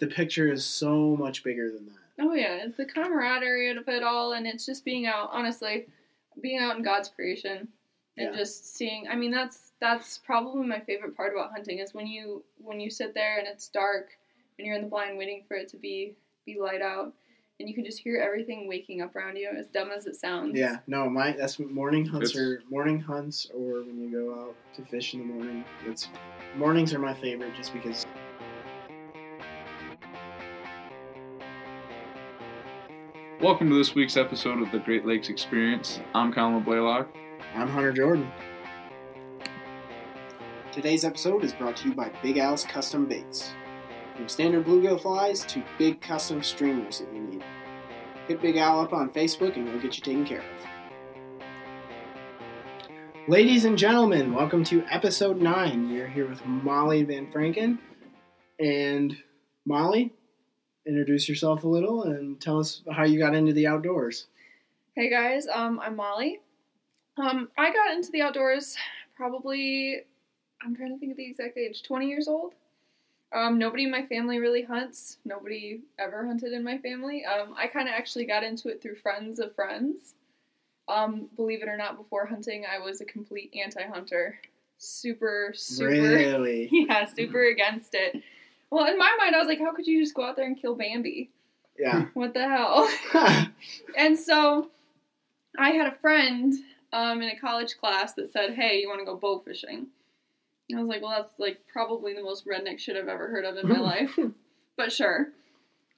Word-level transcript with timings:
the 0.00 0.06
picture 0.14 0.50
is 0.52 0.64
so 0.64 1.16
much 1.16 1.42
bigger 1.44 1.70
than 1.70 1.86
that. 1.86 1.94
Oh 2.20 2.34
yeah, 2.34 2.56
it's 2.64 2.76
the 2.76 2.84
camaraderie 2.84 3.70
of 3.70 3.86
it 3.88 4.02
all, 4.02 4.32
and 4.32 4.46
it's 4.46 4.66
just 4.66 4.84
being 4.84 5.06
out. 5.06 5.30
Honestly, 5.32 5.86
being 6.40 6.58
out 6.58 6.76
in 6.76 6.82
God's 6.82 7.08
creation 7.08 7.68
and 8.16 8.32
Yeah. 8.32 8.36
just 8.36 8.74
seeing. 8.76 9.06
I 9.08 9.14
mean, 9.16 9.30
that's 9.30 9.72
that's 9.80 10.18
probably 10.18 10.66
my 10.66 10.80
favorite 10.80 11.16
part 11.16 11.32
about 11.32 11.52
hunting 11.52 11.78
is 11.78 11.94
when 11.94 12.06
you 12.06 12.42
when 12.58 12.80
you 12.80 12.90
sit 12.90 13.14
there 13.14 13.38
and 13.38 13.46
it's 13.46 13.68
dark 13.68 14.08
and 14.58 14.66
you're 14.66 14.74
in 14.76 14.82
the 14.82 14.88
blind 14.88 15.16
waiting 15.16 15.44
for 15.46 15.56
it 15.56 15.68
to 15.68 15.76
be 15.76 16.14
be 16.44 16.58
light 16.58 16.82
out, 16.82 17.12
and 17.60 17.68
you 17.68 17.74
can 17.76 17.84
just 17.84 18.00
hear 18.00 18.16
everything 18.20 18.66
waking 18.66 19.00
up 19.02 19.14
around 19.14 19.36
you. 19.36 19.48
As 19.56 19.68
dumb 19.68 19.90
as 19.96 20.06
it 20.06 20.16
sounds. 20.16 20.58
Yeah, 20.58 20.78
no, 20.88 21.08
my 21.08 21.30
that's 21.32 21.60
morning 21.60 22.04
hunts 22.06 22.30
It's- 22.30 22.42
are 22.44 22.62
morning 22.68 22.98
hunts 22.98 23.48
or 23.54 23.82
when 23.84 24.00
you 24.00 24.10
go 24.10 24.34
out 24.40 24.56
to 24.74 24.82
fish 24.86 25.14
in 25.14 25.20
the 25.20 25.26
morning. 25.26 25.64
It's 25.86 26.08
mornings 26.56 26.92
are 26.94 26.98
my 26.98 27.14
favorite 27.14 27.54
just 27.54 27.72
because 27.72 28.06
Welcome 33.40 33.70
to 33.70 33.76
this 33.76 33.94
week's 33.94 34.16
episode 34.16 34.60
of 34.60 34.72
the 34.72 34.80
Great 34.80 35.06
Lakes 35.06 35.28
Experience. 35.28 36.00
I'm 36.12 36.32
Colin 36.32 36.64
Blaylock. 36.64 37.14
I'm 37.54 37.68
Hunter 37.68 37.92
Jordan. 37.92 38.32
Today's 40.72 41.04
episode 41.04 41.44
is 41.44 41.52
brought 41.52 41.76
to 41.76 41.88
you 41.88 41.94
by 41.94 42.10
Big 42.20 42.38
Al's 42.38 42.64
Custom 42.64 43.06
Baits. 43.06 43.52
From 44.16 44.28
standard 44.28 44.66
bluegill 44.66 45.00
flies 45.00 45.44
to 45.44 45.62
big 45.78 46.00
custom 46.00 46.42
streamers 46.42 46.98
that 46.98 47.14
you 47.14 47.20
need. 47.20 47.44
Hit 48.26 48.42
Big 48.42 48.56
Al 48.56 48.80
up 48.80 48.92
on 48.92 49.08
Facebook 49.10 49.54
and 49.54 49.66
we'll 49.66 49.80
get 49.80 49.96
you 49.96 50.02
taken 50.02 50.24
care 50.26 50.40
of. 50.40 51.40
Ladies 53.28 53.64
and 53.66 53.78
gentlemen, 53.78 54.34
welcome 54.34 54.64
to 54.64 54.82
episode 54.90 55.40
9. 55.40 55.90
You're 55.90 56.08
here 56.08 56.28
with 56.28 56.44
Molly 56.44 57.06
VanVranken. 57.06 57.78
And 58.58 59.16
Molly, 59.64 60.12
introduce 60.88 61.28
yourself 61.28 61.64
a 61.64 61.68
little 61.68 62.04
and 62.04 62.40
tell 62.40 62.58
us 62.58 62.82
how 62.90 63.04
you 63.04 63.18
got 63.18 63.34
into 63.34 63.52
the 63.52 63.66
outdoors. 63.66 64.26
Hey 64.96 65.10
guys, 65.10 65.46
um, 65.46 65.78
I'm 65.80 65.94
Molly. 65.94 66.40
Um, 67.18 67.50
I 67.58 67.70
got 67.72 67.92
into 67.92 68.10
the 68.10 68.22
outdoors 68.22 68.76
probably, 69.14 70.00
I'm 70.62 70.74
trying 70.74 70.94
to 70.94 70.98
think 70.98 71.12
of 71.12 71.18
the 71.18 71.28
exact 71.28 71.58
age, 71.58 71.82
20 71.82 72.08
years 72.08 72.26
old. 72.26 72.54
Um, 73.32 73.58
nobody 73.58 73.84
in 73.84 73.90
my 73.90 74.06
family 74.06 74.38
really 74.38 74.62
hunts. 74.62 75.18
Nobody 75.26 75.82
ever 75.98 76.26
hunted 76.26 76.52
in 76.52 76.64
my 76.64 76.78
family. 76.78 77.24
Um, 77.26 77.54
I 77.56 77.66
kind 77.66 77.88
of 77.88 77.94
actually 77.94 78.24
got 78.24 78.42
into 78.42 78.68
it 78.68 78.80
through 78.80 78.94
friends 78.94 79.38
of 79.38 79.54
friends. 79.54 80.14
Um, 80.88 81.28
believe 81.36 81.62
it 81.62 81.68
or 81.68 81.76
not, 81.76 81.98
before 81.98 82.24
hunting, 82.24 82.64
I 82.64 82.78
was 82.82 83.02
a 83.02 83.04
complete 83.04 83.52
anti-hunter. 83.62 84.38
Super, 84.78 85.52
super, 85.54 85.90
Really? 85.90 86.68
yeah, 86.72 87.04
super 87.04 87.50
against 87.50 87.94
it. 87.94 88.22
Well, 88.70 88.86
in 88.86 88.98
my 88.98 89.16
mind, 89.18 89.34
I 89.34 89.38
was 89.38 89.48
like, 89.48 89.60
how 89.60 89.72
could 89.72 89.86
you 89.86 90.02
just 90.02 90.14
go 90.14 90.24
out 90.24 90.36
there 90.36 90.46
and 90.46 90.60
kill 90.60 90.74
Bambi? 90.74 91.30
Yeah. 91.78 92.06
What 92.14 92.34
the 92.34 92.48
hell? 92.48 92.88
And 93.96 94.18
so 94.18 94.70
I 95.58 95.70
had 95.70 95.86
a 95.86 95.96
friend 95.96 96.54
um, 96.92 97.22
in 97.22 97.28
a 97.28 97.38
college 97.38 97.78
class 97.78 98.14
that 98.14 98.32
said, 98.32 98.54
Hey, 98.54 98.80
you 98.80 98.88
want 98.88 99.00
to 99.00 99.04
go 99.04 99.16
bow 99.16 99.38
fishing? 99.38 99.86
And 100.68 100.78
I 100.78 100.82
was 100.82 100.88
like, 100.88 101.02
Well, 101.02 101.12
that's 101.16 101.38
like 101.38 101.60
probably 101.72 102.14
the 102.14 102.22
most 102.22 102.46
redneck 102.46 102.78
shit 102.78 102.96
I've 102.96 103.08
ever 103.08 103.28
heard 103.28 103.44
of 103.44 103.56
in 103.56 103.68
my 103.68 103.78
life. 103.80 104.18
But 104.76 104.92
sure. 104.92 105.28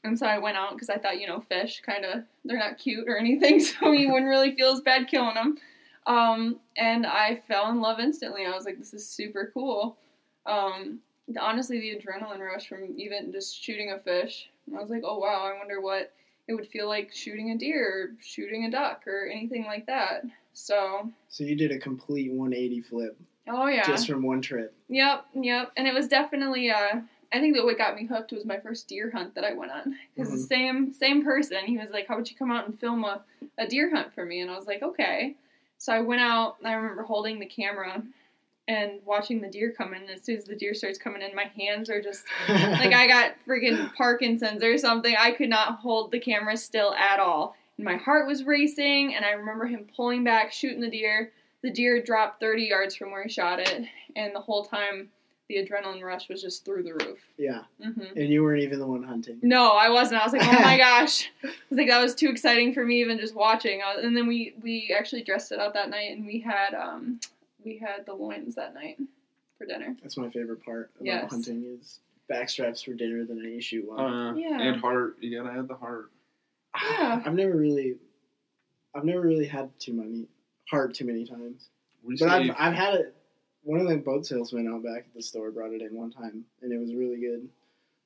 And 0.02 0.18
so 0.18 0.26
I 0.26 0.38
went 0.38 0.56
out 0.56 0.72
because 0.72 0.88
I 0.88 0.96
thought, 0.96 1.20
you 1.20 1.26
know, 1.26 1.40
fish 1.40 1.82
kind 1.84 2.04
of, 2.04 2.24
they're 2.44 2.58
not 2.58 2.78
cute 2.78 3.06
or 3.06 3.18
anything, 3.18 3.60
so 3.60 3.92
you 3.92 4.10
wouldn't 4.10 4.30
really 4.30 4.54
feel 4.54 4.72
as 4.72 4.80
bad 4.80 5.08
killing 5.08 5.34
them. 5.34 5.58
Um, 6.06 6.60
and 6.76 7.06
I 7.06 7.42
fell 7.46 7.70
in 7.70 7.80
love 7.80 8.00
instantly. 8.00 8.46
I 8.46 8.54
was 8.54 8.64
like, 8.64 8.78
this 8.78 8.94
is 8.94 9.06
super 9.06 9.50
cool. 9.52 9.98
Um, 10.46 11.00
honestly, 11.38 11.78
the 11.80 11.96
adrenaline 12.00 12.40
rush 12.40 12.68
from 12.68 12.94
even 12.96 13.32
just 13.32 13.62
shooting 13.62 13.92
a 13.92 13.98
fish, 13.98 14.48
I 14.74 14.80
was 14.80 14.90
like, 14.90 15.02
oh 15.04 15.18
wow, 15.18 15.50
I 15.52 15.58
wonder 15.58 15.80
what 15.80 16.12
it 16.48 16.54
would 16.54 16.68
feel 16.68 16.88
like 16.88 17.12
shooting 17.12 17.50
a 17.50 17.58
deer 17.58 18.10
or 18.12 18.16
shooting 18.22 18.64
a 18.64 18.70
duck 18.70 19.06
or 19.06 19.26
anything 19.26 19.64
like 19.64 19.86
that. 19.86 20.24
So, 20.52 21.10
So 21.28 21.44
you 21.44 21.54
did 21.56 21.70
a 21.70 21.78
complete 21.78 22.32
180 22.32 22.80
flip 22.82 23.16
oh 23.48 23.66
yeah. 23.68 23.82
just 23.86 24.06
from 24.06 24.22
one 24.22 24.42
trip. 24.42 24.74
Yep, 24.88 25.26
yep. 25.34 25.72
And 25.76 25.86
it 25.86 25.94
was 25.94 26.08
definitely 26.08 26.70
uh 26.70 27.00
I 27.32 27.38
think 27.38 27.54
that 27.54 27.64
what 27.64 27.78
got 27.78 27.94
me 27.94 28.06
hooked 28.06 28.32
was 28.32 28.44
my 28.44 28.58
first 28.58 28.88
deer 28.88 29.08
hunt 29.12 29.36
that 29.36 29.44
I 29.44 29.52
went 29.54 29.70
on. 29.70 29.96
Because 30.14 30.32
the 30.32 30.38
Mhm. 30.38 30.48
same 30.48 30.92
same 30.92 31.22
person, 31.24 31.64
he 31.66 31.78
was 31.78 31.90
like, 31.90 32.08
"How 32.08 32.16
would 32.16 32.28
you 32.28 32.36
come 32.36 32.50
out 32.50 32.66
and 32.66 32.78
film 32.80 33.04
a, 33.04 33.22
a 33.56 33.68
deer 33.68 33.88
hunt 33.94 34.12
for 34.12 34.24
me?" 34.24 34.40
And 34.40 34.50
I 34.50 34.56
was 34.56 34.66
like, 34.66 34.82
"Okay." 34.82 35.36
So 35.78 35.92
I 35.92 36.00
went 36.00 36.20
out. 36.20 36.56
and 36.58 36.66
I 36.68 36.72
remember 36.72 37.04
holding 37.04 37.38
the 37.38 37.46
camera 37.46 38.02
and 38.70 39.00
watching 39.04 39.40
the 39.40 39.48
deer 39.48 39.74
come 39.76 39.94
in. 39.94 40.08
As 40.08 40.22
soon 40.22 40.36
as 40.36 40.44
the 40.44 40.54
deer 40.54 40.74
starts 40.74 40.96
coming 40.96 41.22
in, 41.22 41.34
my 41.34 41.50
hands 41.58 41.90
are 41.90 42.00
just 42.00 42.24
like 42.48 42.92
I 42.92 43.08
got 43.08 43.32
freaking 43.46 43.92
Parkinson's 43.94 44.62
or 44.62 44.78
something. 44.78 45.14
I 45.18 45.32
could 45.32 45.48
not 45.50 45.80
hold 45.80 46.12
the 46.12 46.20
camera 46.20 46.56
still 46.56 46.94
at 46.94 47.18
all. 47.18 47.56
And 47.76 47.84
my 47.84 47.96
heart 47.96 48.28
was 48.28 48.44
racing, 48.44 49.14
and 49.16 49.24
I 49.24 49.30
remember 49.30 49.66
him 49.66 49.86
pulling 49.96 50.22
back, 50.22 50.52
shooting 50.52 50.80
the 50.80 50.90
deer. 50.90 51.32
The 51.62 51.70
deer 51.70 52.00
dropped 52.00 52.40
30 52.40 52.62
yards 52.62 52.94
from 52.94 53.10
where 53.10 53.24
he 53.24 53.28
shot 53.28 53.58
it, 53.58 53.86
and 54.14 54.34
the 54.34 54.40
whole 54.40 54.64
time 54.64 55.08
the 55.48 55.56
adrenaline 55.56 56.00
rush 56.02 56.28
was 56.28 56.40
just 56.40 56.64
through 56.64 56.84
the 56.84 56.92
roof. 56.92 57.18
yeah, 57.36 57.62
hmm 57.82 58.02
and 58.14 58.28
you 58.28 58.44
weren't 58.44 58.62
even 58.62 58.78
the 58.78 58.86
one 58.86 59.02
hunting. 59.02 59.40
No, 59.42 59.72
I 59.72 59.88
wasn't. 59.90 60.20
I 60.20 60.24
was 60.24 60.32
like, 60.32 60.44
oh 60.44 60.62
my 60.62 60.78
gosh. 60.88 61.28
I 61.42 61.48
was 61.70 61.76
like, 61.76 61.88
that 61.88 62.00
was 62.00 62.14
too 62.14 62.28
exciting 62.28 62.72
for 62.72 62.84
me 62.86 63.00
even 63.00 63.18
just 63.18 63.34
watching. 63.34 63.80
Was, 63.80 64.04
and 64.04 64.16
then 64.16 64.28
we 64.28 64.54
we 64.62 64.94
actually 64.96 65.24
dressed 65.24 65.50
it 65.50 65.58
out 65.58 65.74
that 65.74 65.90
night, 65.90 66.16
and 66.16 66.24
we 66.24 66.38
had 66.38 66.72
um 66.74 67.18
we 67.64 67.78
had 67.78 68.06
the 68.06 68.14
loins 68.14 68.54
that 68.56 68.74
night 68.74 68.98
for 69.58 69.66
dinner. 69.66 69.96
That's 70.02 70.16
my 70.16 70.30
favorite 70.30 70.64
part 70.64 70.90
about 70.96 71.06
Yes. 71.06 71.30
hunting 71.30 71.64
is 71.78 72.00
backstraps 72.30 72.84
for 72.84 72.94
dinner 72.94 73.24
than 73.24 73.38
you 73.38 73.60
shoot 73.60 73.86
one. 73.88 74.00
Uh, 74.00 74.34
Yeah. 74.34 74.60
And 74.60 74.80
heart. 74.80 75.16
You 75.20 75.42
gotta 75.42 75.58
add 75.58 75.68
the 75.68 75.74
heart. 75.74 76.10
Yeah. 76.90 77.22
I've 77.26 77.34
never 77.34 77.56
really, 77.56 77.96
I've 78.94 79.04
never 79.04 79.20
really 79.20 79.46
had 79.46 79.70
too 79.78 79.92
many 79.94 80.26
heart 80.70 80.94
too 80.94 81.04
many 81.04 81.24
times. 81.26 81.68
We 82.04 82.16
But 82.16 82.28
I've 82.28 82.50
I've 82.58 82.74
had 82.74 82.94
it. 82.94 83.14
One 83.62 83.80
of 83.80 83.88
the 83.88 83.96
boat 83.98 84.24
salesmen 84.24 84.68
out 84.72 84.82
back 84.82 85.00
at 85.08 85.14
the 85.14 85.22
store 85.22 85.50
brought 85.50 85.72
it 85.72 85.82
in 85.82 85.94
one 85.94 86.10
time, 86.10 86.44
and 86.62 86.72
it 86.72 86.78
was 86.78 86.94
really 86.94 87.18
good. 87.20 87.46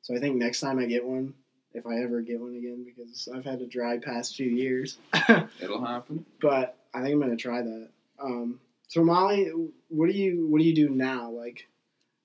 So 0.02 0.14
I 0.16 0.18
think 0.18 0.36
next 0.36 0.60
time 0.60 0.78
I 0.80 0.86
get 0.86 1.04
one, 1.04 1.32
if 1.74 1.86
I 1.86 1.98
ever 2.02 2.20
get 2.22 2.40
one 2.40 2.56
again, 2.56 2.84
because 2.84 3.28
I've 3.32 3.44
had 3.44 3.60
a 3.60 3.66
dry 3.66 3.98
past 3.98 4.34
few 4.34 4.48
years. 4.48 4.98
it'll 5.60 5.84
happen. 5.84 6.24
but 6.40 6.76
I 6.92 7.02
think 7.02 7.12
I'm 7.14 7.20
gonna 7.20 7.36
try 7.36 7.62
that. 7.62 7.88
Um, 8.18 8.58
so 8.88 9.02
Molly, 9.04 9.50
what 9.88 10.10
do 10.10 10.16
you 10.16 10.46
what 10.48 10.58
do 10.58 10.64
you 10.64 10.74
do 10.74 10.88
now? 10.90 11.30
Like, 11.30 11.66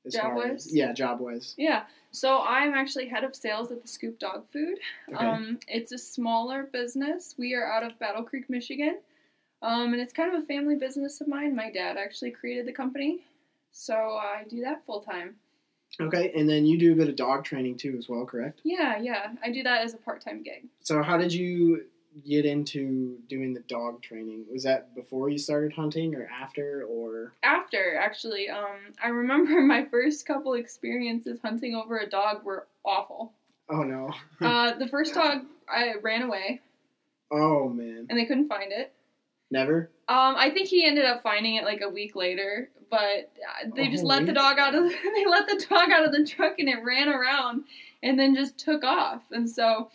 as 0.06 0.16
far 0.16 0.36
Job-wise? 0.36 0.68
as 0.68 0.76
yeah, 0.76 0.94
job 0.94 1.20
wise. 1.20 1.56
Yeah. 1.58 1.84
So 2.12 2.42
I'm 2.42 2.74
actually 2.74 3.08
head 3.08 3.24
of 3.24 3.36
sales 3.36 3.72
at 3.72 3.82
the 3.82 3.88
Scoop 3.88 4.18
Dog 4.20 4.46
Food. 4.52 4.80
Okay. 5.14 5.26
Um, 5.26 5.60
it's 5.68 5.92
a 5.92 5.98
smaller 5.98 6.64
business. 6.64 7.36
We 7.38 7.54
are 7.54 7.72
out 7.72 7.84
of 7.84 7.98
Battle 8.00 8.24
Creek, 8.24 8.50
Michigan. 8.50 9.00
Um, 9.62 9.94
and 9.94 10.02
it's 10.02 10.14
kind 10.14 10.34
of 10.34 10.42
a 10.42 10.46
family 10.46 10.76
business 10.76 11.22
of 11.22 11.28
mine. 11.28 11.56
My 11.56 11.70
dad 11.70 11.98
actually 11.98 12.32
created 12.32 12.66
the 12.66 12.72
company. 12.72 13.26
So 13.72 13.94
I 13.94 14.44
do 14.50 14.62
that 14.62 14.86
full 14.86 15.02
time. 15.02 15.36
okay, 16.02 16.32
and 16.36 16.50
then 16.50 16.66
you 16.66 16.80
do 16.80 16.94
a 16.94 16.96
bit 16.96 17.10
of 17.10 17.16
dog 17.16 17.44
training 17.44 17.78
too, 17.78 17.96
as 17.98 18.08
well, 18.10 18.26
correct? 18.26 18.62
Yeah, 18.64 18.98
yeah. 19.00 19.34
I 19.44 19.52
do 19.52 19.62
that 19.64 19.84
as 19.84 19.94
a 19.94 19.98
part 19.98 20.22
time 20.22 20.42
gig. 20.44 20.66
So 20.82 21.04
how 21.04 21.18
did 21.18 21.34
you 21.34 21.86
get 22.26 22.46
into 22.46 23.18
doing 23.28 23.54
the 23.54 23.62
dog 23.62 24.02
training? 24.02 24.46
Was 24.52 24.64
that 24.64 24.96
before 24.96 25.30
you 25.30 25.38
started 25.38 25.74
hunting 25.74 26.16
or 26.16 26.28
after 26.28 26.84
or? 26.90 27.34
After, 27.44 27.96
actually, 27.98 28.50
um, 28.50 28.94
I 29.04 29.10
remember 29.10 29.62
my 29.66 29.86
first 29.86 30.26
couple 30.26 30.54
experiences 30.54 31.40
hunting 31.44 31.76
over 31.76 31.98
a 32.00 32.10
dog 32.10 32.44
were 32.44 32.68
awful. 32.86 33.34
Oh 33.70 33.84
no! 33.84 34.10
Uh, 34.42 34.74
the 34.80 34.88
first 34.88 35.14
dog, 35.14 35.40
I 35.70 35.94
ran 36.02 36.24
away 36.24 36.62
Oh 37.32 37.70
man, 37.70 38.08
and 38.10 38.18
they 38.18 38.26
couldn't 38.26 38.48
find 38.50 38.72
it. 38.72 38.92
never. 39.52 39.92
Um, 40.08 40.36
I 40.38 40.50
think 40.50 40.68
he 40.70 40.86
ended 40.88 41.06
up 41.06 41.22
finding 41.22 41.56
it 41.56 41.64
like 41.64 41.82
a 41.82 41.90
week 41.90 42.16
later, 42.16 42.72
but 42.90 43.32
they 43.76 43.88
just 43.90 44.04
Oh, 44.04 44.08
let 44.08 44.26
the 44.26 44.34
dog 44.34 44.58
out 44.58 44.74
of 44.74 44.84
the, 44.84 44.90
they 45.16 45.26
let 45.30 45.46
the 45.48 45.64
dog 45.70 45.92
out 45.92 46.04
of 46.04 46.12
the 46.12 46.26
truck 46.26 46.58
and 46.58 46.68
it 46.68 46.84
ran 46.84 47.08
around 47.10 47.66
and 48.02 48.18
then 48.18 48.34
just 48.34 48.58
took 48.58 48.84
off. 48.84 49.22
And 49.30 49.48
so 49.48 49.92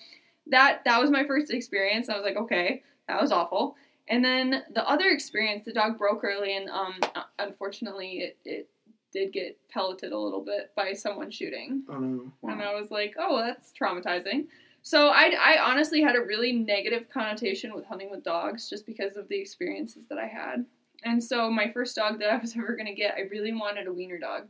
that 0.48 0.82
that 0.84 1.00
was 1.00 1.10
my 1.10 1.24
first 1.26 1.50
experience. 1.50 2.08
I 2.08 2.16
was 2.16 2.24
like, 2.24 2.36
okay, 2.36 2.82
that 3.08 3.20
was 3.20 3.32
awful. 3.32 3.76
And 4.08 4.24
then 4.24 4.62
the 4.74 4.86
other 4.88 5.08
experience, 5.08 5.64
the 5.64 5.72
dog 5.72 5.98
broke 5.98 6.24
early, 6.24 6.56
and 6.56 6.68
um, 6.68 7.00
unfortunately, 7.38 8.18
it, 8.18 8.38
it 8.44 8.68
did 9.12 9.32
get 9.32 9.58
pelleted 9.70 10.12
a 10.12 10.18
little 10.18 10.44
bit 10.44 10.72
by 10.76 10.92
someone 10.92 11.30
shooting. 11.30 11.84
Oh 11.88 11.98
no! 11.98 12.32
And 12.42 12.62
I 12.62 12.74
was 12.74 12.90
like, 12.90 13.14
oh, 13.18 13.38
that's 13.38 13.72
traumatizing. 13.72 14.46
So 14.82 15.08
I, 15.08 15.34
I 15.40 15.58
honestly 15.62 16.02
had 16.02 16.14
a 16.14 16.20
really 16.20 16.52
negative 16.52 17.08
connotation 17.08 17.74
with 17.74 17.86
hunting 17.86 18.10
with 18.10 18.22
dogs 18.22 18.68
just 18.68 18.84
because 18.84 19.16
of 19.16 19.26
the 19.28 19.40
experiences 19.40 20.06
that 20.08 20.18
I 20.18 20.26
had. 20.26 20.66
And 21.04 21.24
so 21.24 21.50
my 21.50 21.72
first 21.72 21.96
dog 21.96 22.18
that 22.18 22.30
I 22.30 22.36
was 22.36 22.54
ever 22.58 22.76
going 22.76 22.86
to 22.86 22.94
get, 22.94 23.14
I 23.14 23.22
really 23.30 23.54
wanted 23.54 23.86
a 23.86 23.92
wiener 23.92 24.18
dog 24.18 24.46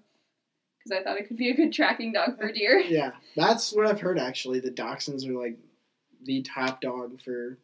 because 0.79 0.99
I 0.99 1.05
thought 1.05 1.19
it 1.19 1.29
could 1.29 1.37
be 1.37 1.51
a 1.51 1.55
good 1.55 1.73
tracking 1.73 2.13
dog 2.13 2.37
for 2.37 2.51
deer. 2.51 2.81
Yeah, 2.81 3.13
that's 3.37 3.73
what 3.73 3.87
I've 3.87 4.01
heard. 4.01 4.19
Actually, 4.19 4.59
the 4.59 4.73
dachshunds 4.73 5.25
are 5.29 5.33
like 5.33 5.57
the 6.25 6.43
top 6.43 6.81
dog 6.81 7.21
for 7.21 7.59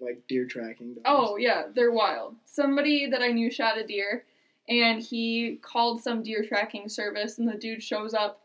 like 0.00 0.22
deer 0.28 0.46
tracking. 0.46 0.94
Dogs. 0.94 1.04
Oh, 1.04 1.36
yeah, 1.36 1.64
they're 1.74 1.92
wild. 1.92 2.34
Somebody 2.44 3.08
that 3.10 3.22
I 3.22 3.28
knew 3.28 3.50
shot 3.50 3.78
a 3.78 3.86
deer 3.86 4.24
and 4.68 5.02
he 5.02 5.58
called 5.62 6.02
some 6.02 6.22
deer 6.22 6.44
tracking 6.46 6.88
service 6.88 7.38
and 7.38 7.48
the 7.48 7.54
dude 7.54 7.82
shows 7.82 8.14
up 8.14 8.40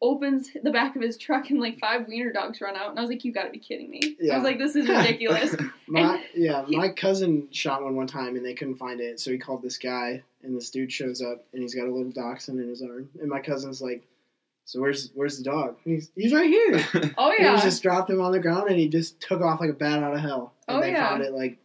opens 0.00 0.48
the 0.62 0.70
back 0.70 0.96
of 0.96 1.02
his 1.02 1.18
truck 1.18 1.50
and 1.50 1.60
like 1.60 1.78
five 1.78 2.06
wiener 2.08 2.32
dogs 2.32 2.60
run 2.62 2.76
out 2.76 2.90
and 2.90 2.98
I 2.98 3.02
was 3.02 3.10
like 3.10 3.24
you 3.24 3.32
got 3.32 3.44
to 3.44 3.50
be 3.50 3.58
kidding 3.58 3.90
me. 3.90 4.16
I 4.32 4.36
was 4.36 4.44
like 4.44 4.58
this 4.58 4.74
is 4.74 4.88
ridiculous. 4.88 5.54
my 5.86 6.24
yeah, 6.34 6.64
my 6.68 6.88
cousin 6.88 7.48
shot 7.50 7.82
one 7.82 7.94
one 7.94 8.06
time 8.06 8.36
and 8.36 8.44
they 8.44 8.54
couldn't 8.54 8.76
find 8.76 9.00
it, 9.00 9.20
so 9.20 9.30
he 9.30 9.38
called 9.38 9.62
this 9.62 9.78
guy, 9.78 10.22
and 10.42 10.56
this 10.56 10.70
dude 10.70 10.92
shows 10.92 11.20
up 11.20 11.44
and 11.52 11.62
he's 11.62 11.74
got 11.74 11.86
a 11.86 11.92
little 11.92 12.10
dachshund 12.10 12.58
in 12.58 12.68
his 12.68 12.82
arm, 12.82 13.10
and 13.20 13.28
my 13.28 13.40
cousin's 13.40 13.82
like, 13.82 14.02
"So 14.66 14.80
where's 14.80 15.10
where's 15.14 15.38
the 15.38 15.44
dog?" 15.44 15.76
And 15.86 15.94
he's 15.94 16.10
he's 16.14 16.34
right 16.34 16.48
here. 16.50 16.84
oh 17.16 17.30
And 17.30 17.38
yeah. 17.40 17.56
he 17.56 17.62
just 17.62 17.82
dropped 17.82 18.10
him 18.10 18.20
on 18.20 18.32
the 18.32 18.38
ground 18.40 18.68
and 18.68 18.78
he 18.78 18.88
just 18.88 19.18
took 19.20 19.40
off 19.40 19.60
like 19.60 19.70
a 19.70 19.72
bat 19.74 20.02
out 20.02 20.12
of 20.12 20.20
hell. 20.20 20.52
And 20.68 20.76
Oh, 20.76 20.80
they 20.82 20.92
yeah. 20.92 21.08
found 21.08 21.22
it 21.22 21.32
like 21.32 21.56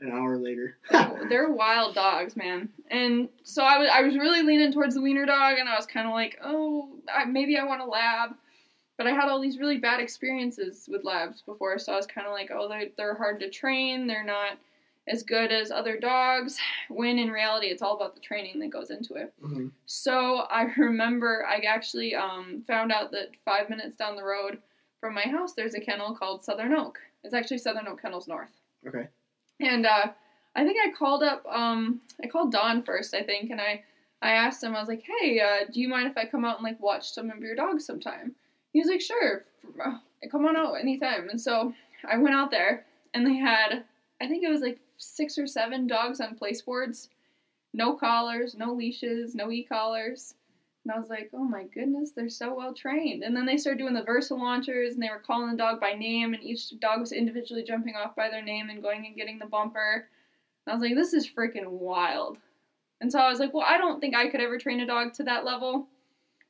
an 0.00 0.12
hour 0.12 0.36
later. 0.38 0.76
Oh, 0.92 1.26
they're 1.28 1.50
wild 1.50 1.94
dogs, 1.94 2.36
man. 2.36 2.68
And 2.90 3.28
so 3.42 3.64
I 3.64 3.78
was 3.78 3.88
I 3.92 4.02
was 4.02 4.16
really 4.16 4.42
leaning 4.42 4.72
towards 4.72 4.94
the 4.94 5.00
wiener 5.02 5.26
dog, 5.26 5.58
and 5.58 5.68
I 5.68 5.74
was 5.76 5.86
kind 5.86 6.06
of 6.06 6.12
like, 6.14 6.38
oh, 6.44 6.88
I, 7.12 7.24
maybe 7.24 7.58
I 7.58 7.64
want 7.64 7.80
a 7.82 7.86
lab. 7.86 8.30
But 8.96 9.06
I 9.06 9.12
had 9.12 9.30
all 9.30 9.40
these 9.40 9.58
really 9.58 9.78
bad 9.78 9.98
experiences 10.00 10.86
with 10.90 11.04
labs 11.04 11.40
before, 11.40 11.78
so 11.78 11.92
I 11.94 11.96
was 11.96 12.06
kind 12.06 12.26
of 12.26 12.34
like, 12.34 12.50
oh, 12.54 12.68
they're, 12.68 12.88
they're 12.98 13.14
hard 13.14 13.40
to 13.40 13.48
train. 13.48 14.06
They're 14.06 14.24
not 14.24 14.58
as 15.08 15.22
good 15.22 15.50
as 15.50 15.70
other 15.70 15.98
dogs. 15.98 16.58
When 16.88 17.18
in 17.18 17.30
reality, 17.30 17.66
it's 17.68 17.82
all 17.82 17.96
about 17.96 18.14
the 18.14 18.20
training 18.20 18.60
that 18.60 18.70
goes 18.70 18.90
into 18.90 19.14
it. 19.14 19.32
Mhm. 19.42 19.72
So 19.86 20.46
I 20.50 20.62
remember 20.76 21.44
I 21.46 21.60
actually 21.60 22.14
um, 22.14 22.62
found 22.66 22.92
out 22.92 23.10
that 23.12 23.30
five 23.44 23.70
minutes 23.70 23.96
down 23.96 24.16
the 24.16 24.24
road 24.24 24.58
from 25.00 25.14
my 25.14 25.22
house, 25.22 25.54
there's 25.54 25.74
a 25.74 25.80
kennel 25.80 26.14
called 26.14 26.44
Southern 26.44 26.74
Oak. 26.74 26.98
It's 27.24 27.34
actually 27.34 27.58
Southern 27.58 27.88
Oak 27.88 28.00
Kennels 28.02 28.28
North. 28.28 28.50
Okay. 28.86 29.08
And 29.60 29.86
uh, 29.86 30.08
I 30.54 30.64
think 30.64 30.78
I 30.82 30.90
called 30.92 31.22
up, 31.22 31.44
um, 31.46 32.00
I 32.22 32.26
called 32.28 32.52
Don 32.52 32.82
first, 32.82 33.14
I 33.14 33.22
think, 33.22 33.50
and 33.50 33.60
I, 33.60 33.82
I 34.22 34.32
asked 34.32 34.62
him, 34.62 34.74
I 34.76 34.80
was 34.80 34.88
like, 34.88 35.02
hey, 35.02 35.40
uh, 35.40 35.66
do 35.72 35.80
you 35.80 35.88
mind 35.88 36.06
if 36.08 36.16
I 36.16 36.26
come 36.26 36.44
out 36.44 36.56
and 36.56 36.64
like 36.64 36.80
watch 36.80 37.12
some 37.12 37.30
of 37.30 37.40
your 37.40 37.54
dogs 37.54 37.86
sometime? 37.86 38.34
He 38.72 38.80
was 38.80 38.88
like, 38.88 39.00
sure, 39.00 39.44
uh, 39.84 39.98
come 40.30 40.46
on 40.46 40.56
out 40.56 40.74
anytime. 40.74 41.28
And 41.30 41.40
so 41.40 41.74
I 42.10 42.18
went 42.18 42.34
out 42.34 42.50
there, 42.50 42.84
and 43.14 43.26
they 43.26 43.34
had, 43.34 43.84
I 44.20 44.28
think 44.28 44.44
it 44.44 44.50
was 44.50 44.60
like 44.60 44.78
six 45.00 45.38
or 45.38 45.46
seven 45.46 45.86
dogs 45.86 46.20
on 46.20 46.34
place 46.36 46.62
boards, 46.62 47.08
no 47.72 47.94
collars, 47.94 48.54
no 48.54 48.72
leashes, 48.72 49.34
no 49.34 49.50
e-collars. 49.50 50.34
And 50.84 50.92
I 50.92 50.98
was 50.98 51.10
like, 51.10 51.30
oh 51.34 51.44
my 51.44 51.64
goodness, 51.64 52.12
they're 52.12 52.28
so 52.30 52.54
well 52.54 52.72
trained. 52.72 53.22
And 53.22 53.36
then 53.36 53.44
they 53.46 53.56
started 53.58 53.78
doing 53.78 53.94
the 53.94 54.02
Versa 54.02 54.34
launchers, 54.34 54.94
and 54.94 55.02
they 55.02 55.10
were 55.10 55.22
calling 55.24 55.50
the 55.50 55.56
dog 55.56 55.80
by 55.80 55.92
name, 55.92 56.32
and 56.34 56.42
each 56.42 56.78
dog 56.80 57.00
was 57.00 57.12
individually 57.12 57.62
jumping 57.64 57.96
off 57.96 58.16
by 58.16 58.28
their 58.30 58.42
name 58.42 58.70
and 58.70 58.82
going 58.82 59.04
and 59.06 59.16
getting 59.16 59.38
the 59.38 59.46
bumper. 59.46 60.06
And 60.66 60.72
I 60.72 60.74
was 60.74 60.82
like, 60.82 60.94
this 60.94 61.12
is 61.12 61.28
freaking 61.28 61.68
wild. 61.68 62.38
And 63.00 63.10
so 63.12 63.18
I 63.18 63.30
was 63.30 63.40
like, 63.40 63.52
well, 63.54 63.66
I 63.66 63.78
don't 63.78 64.00
think 64.00 64.14
I 64.14 64.28
could 64.28 64.40
ever 64.40 64.58
train 64.58 64.80
a 64.80 64.86
dog 64.86 65.12
to 65.14 65.22
that 65.24 65.44
level. 65.44 65.86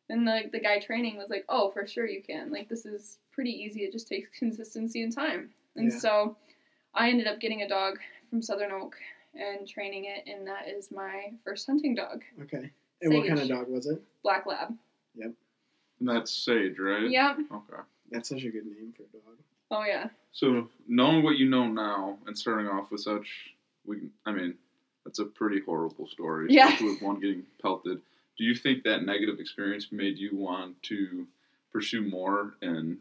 And 0.08 0.26
the, 0.26 0.42
the 0.50 0.60
guy 0.60 0.78
training 0.80 1.16
was 1.16 1.30
like, 1.30 1.44
oh, 1.48 1.70
for 1.70 1.86
sure 1.86 2.06
you 2.08 2.22
can. 2.22 2.50
Like, 2.50 2.68
this 2.68 2.84
is 2.86 3.18
pretty 3.32 3.50
easy. 3.50 3.82
It 3.82 3.92
just 3.92 4.08
takes 4.08 4.28
consistency 4.38 5.02
and 5.02 5.14
time. 5.14 5.50
And 5.76 5.92
Yeah. 5.92 5.98
so 5.98 6.36
I 6.94 7.10
ended 7.10 7.26
up 7.26 7.40
getting 7.40 7.62
a 7.62 7.68
dog 7.68 7.98
from 8.30 8.40
Southern 8.40 8.72
Oak 8.72 8.96
and 9.34 9.68
training 9.68 10.06
it, 10.06 10.30
and 10.30 10.46
that 10.46 10.68
is 10.68 10.90
my 10.90 11.32
first 11.44 11.66
hunting 11.66 11.94
dog, 11.94 12.22
Okay. 12.42 12.70
And 13.02 13.14
what 13.14 13.26
kind 13.26 13.40
of 13.40 13.48
dog 13.48 13.68
was 13.68 13.86
it? 13.86 14.02
Black 14.22 14.44
Lab. 14.46 14.74
Yep. 15.14 15.32
And 16.00 16.08
that's 16.08 16.30
Sage, 16.34 16.78
right? 16.78 17.08
Yep. 17.10 17.38
Okay. 17.52 17.82
That's 18.10 18.28
such 18.28 18.42
a 18.44 18.50
good 18.50 18.66
name 18.66 18.92
for 18.96 19.04
a 19.04 19.06
dog. 19.06 19.36
Oh, 19.70 19.84
yeah. 19.84 20.08
So 20.32 20.68
knowing 20.86 21.22
what 21.22 21.36
you 21.38 21.48
know 21.48 21.66
now 21.66 22.18
and 22.26 22.36
starting 22.36 22.66
off 22.66 22.90
with 22.90 23.00
such, 23.00 23.54
we 23.86 24.10
I 24.26 24.32
mean, 24.32 24.54
that's 25.04 25.18
a 25.18 25.24
pretty 25.24 25.60
horrible 25.64 26.06
story, 26.08 26.48
Yeah. 26.50 26.76
with 26.82 27.00
one 27.00 27.20
getting 27.20 27.44
pelted. 27.62 28.00
Do 28.36 28.44
you 28.44 28.54
think 28.54 28.84
that 28.84 29.04
negative 29.04 29.40
experience 29.40 29.88
made 29.90 30.18
you 30.18 30.36
want 30.36 30.82
to 30.84 31.26
pursue 31.72 32.02
more 32.02 32.54
and 32.60 32.98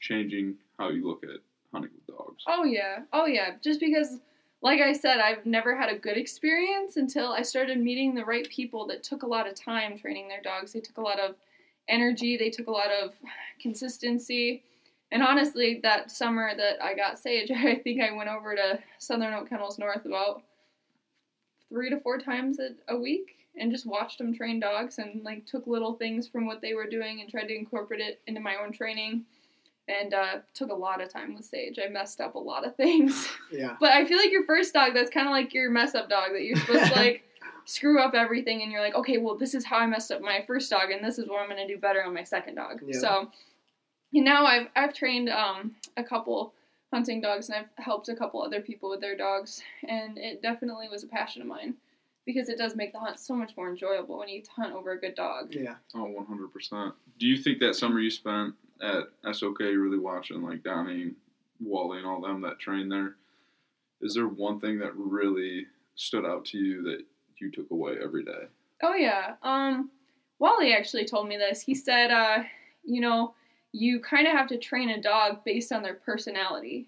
changing 0.00 0.56
how 0.78 0.88
you 0.90 1.06
look 1.06 1.22
at 1.22 1.38
hunting 1.72 1.90
with 1.94 2.16
dogs? 2.16 2.42
Oh 2.48 2.64
yeah. 2.64 3.00
Oh 3.12 3.26
yeah. 3.26 3.52
Just 3.62 3.78
because 3.78 4.18
like 4.62 4.80
I 4.80 4.92
said, 4.92 5.18
I've 5.18 5.44
never 5.44 5.76
had 5.76 5.90
a 5.90 5.98
good 5.98 6.16
experience 6.16 6.96
until 6.96 7.32
I 7.32 7.42
started 7.42 7.78
meeting 7.78 8.14
the 8.14 8.24
right 8.24 8.48
people 8.48 8.86
that 8.86 9.02
took 9.02 9.22
a 9.22 9.26
lot 9.26 9.46
of 9.46 9.54
time 9.54 9.98
training 9.98 10.28
their 10.28 10.42
dogs. 10.42 10.72
They 10.72 10.80
took 10.80 10.98
a 10.98 11.02
lot 11.02 11.20
of 11.20 11.34
energy, 11.88 12.36
they 12.36 12.50
took 12.50 12.66
a 12.66 12.72
lot 12.72 12.90
of 12.90 13.14
consistency. 13.60 14.64
And 15.12 15.22
honestly, 15.22 15.78
that 15.82 16.10
summer 16.10 16.52
that 16.56 16.82
I 16.82 16.94
got 16.94 17.18
Sage, 17.18 17.50
I 17.54 17.76
think 17.76 18.00
I 18.00 18.12
went 18.12 18.28
over 18.28 18.56
to 18.56 18.78
Southern 18.98 19.34
Oak 19.34 19.48
Kennels 19.48 19.78
North 19.78 20.04
about 20.04 20.42
three 21.68 21.90
to 21.90 22.00
four 22.00 22.18
times 22.18 22.58
a, 22.58 22.70
a 22.92 22.96
week 22.96 23.36
and 23.58 23.72
just 23.72 23.86
watched 23.86 24.18
them 24.18 24.34
train 24.34 24.60
dogs 24.60 24.98
and 24.98 25.22
like 25.22 25.46
took 25.46 25.66
little 25.66 25.94
things 25.94 26.28
from 26.28 26.46
what 26.46 26.60
they 26.60 26.74
were 26.74 26.88
doing 26.88 27.20
and 27.20 27.30
tried 27.30 27.46
to 27.48 27.56
incorporate 27.56 28.00
it 28.00 28.20
into 28.26 28.40
my 28.40 28.56
own 28.56 28.72
training 28.72 29.24
and 29.88 30.14
uh, 30.14 30.38
took 30.54 30.70
a 30.70 30.74
lot 30.74 31.00
of 31.00 31.12
time 31.12 31.34
with 31.34 31.44
Sage. 31.44 31.78
I 31.84 31.88
messed 31.88 32.20
up 32.20 32.34
a 32.34 32.38
lot 32.38 32.66
of 32.66 32.76
things. 32.76 33.28
Yeah. 33.52 33.76
But 33.78 33.92
I 33.92 34.04
feel 34.04 34.18
like 34.18 34.32
your 34.32 34.44
first 34.44 34.74
dog, 34.74 34.92
that's 34.92 35.08
kind 35.08 35.28
of 35.28 35.30
like 35.30 35.54
your 35.54 35.70
mess 35.70 35.94
up 35.94 36.10
dog 36.10 36.30
that 36.32 36.42
you're 36.42 36.56
supposed 36.56 36.92
to 36.92 36.94
like 36.96 37.22
screw 37.64 38.00
up 38.00 38.12
everything 38.12 38.62
and 38.62 38.72
you're 38.72 38.80
like, 38.80 38.96
okay, 38.96 39.18
well, 39.18 39.36
this 39.36 39.54
is 39.54 39.64
how 39.64 39.78
I 39.78 39.86
messed 39.86 40.10
up 40.10 40.20
my 40.20 40.42
first 40.48 40.68
dog 40.68 40.90
and 40.90 41.02
this 41.02 41.16
is 41.16 41.28
what 41.28 41.40
I'm 41.40 41.48
going 41.48 41.64
to 41.64 41.72
do 41.72 41.80
better 41.80 42.02
on 42.02 42.12
my 42.12 42.24
second 42.24 42.56
dog. 42.56 42.82
Yeah. 42.84 42.98
So 42.98 43.30
and 44.12 44.24
now 44.24 44.44
I've, 44.44 44.66
I've 44.74 44.94
trained 44.94 45.28
um, 45.28 45.76
a 45.96 46.02
couple 46.02 46.54
hunting 46.92 47.20
dogs 47.20 47.48
and 47.48 47.58
I've 47.58 47.84
helped 47.84 48.08
a 48.08 48.16
couple 48.16 48.42
other 48.42 48.60
people 48.60 48.90
with 48.90 49.00
their 49.00 49.16
dogs 49.16 49.62
and 49.88 50.18
it 50.18 50.42
definitely 50.42 50.88
was 50.88 51.04
a 51.04 51.08
passion 51.08 51.42
of 51.42 51.48
mine 51.48 51.74
because 52.24 52.48
it 52.48 52.58
does 52.58 52.74
make 52.74 52.92
the 52.92 52.98
hunt 52.98 53.18
so 53.20 53.34
much 53.34 53.56
more 53.56 53.70
enjoyable 53.70 54.18
when 54.18 54.28
you 54.28 54.42
hunt 54.54 54.74
over 54.74 54.92
a 54.92 54.98
good 54.98 55.14
dog. 55.14 55.54
Yeah. 55.54 55.76
Oh, 55.94 56.26
100%. 56.28 56.92
Do 57.18 57.26
you 57.26 57.36
think 57.36 57.60
that 57.60 57.74
summer 57.74 58.00
you 58.00 58.10
spent 58.10 58.54
at 58.82 59.34
SOK 59.34 59.60
really 59.60 59.98
watching 59.98 60.42
like 60.42 60.62
Donnie, 60.62 61.12
Wally, 61.60 61.98
and 61.98 62.06
all 62.06 62.20
them 62.20 62.40
that 62.42 62.58
train 62.58 62.88
there, 62.88 63.16
is 64.00 64.14
there 64.14 64.28
one 64.28 64.60
thing 64.60 64.78
that 64.78 64.96
really 64.96 65.66
stood 65.94 66.26
out 66.26 66.44
to 66.46 66.58
you 66.58 66.82
that 66.82 67.04
you 67.40 67.50
took 67.50 67.70
away 67.70 67.96
every 68.02 68.24
day? 68.24 68.46
Oh 68.82 68.94
yeah. 68.94 69.34
Um, 69.42 69.90
Wally 70.38 70.74
actually 70.74 71.06
told 71.06 71.28
me 71.28 71.36
this. 71.36 71.60
He 71.60 71.74
said, 71.74 72.10
uh, 72.10 72.42
you 72.84 73.00
know, 73.00 73.34
you 73.72 74.00
kind 74.00 74.26
of 74.26 74.32
have 74.32 74.48
to 74.48 74.58
train 74.58 74.90
a 74.90 75.00
dog 75.00 75.44
based 75.44 75.72
on 75.72 75.82
their 75.82 75.94
personality. 75.94 76.86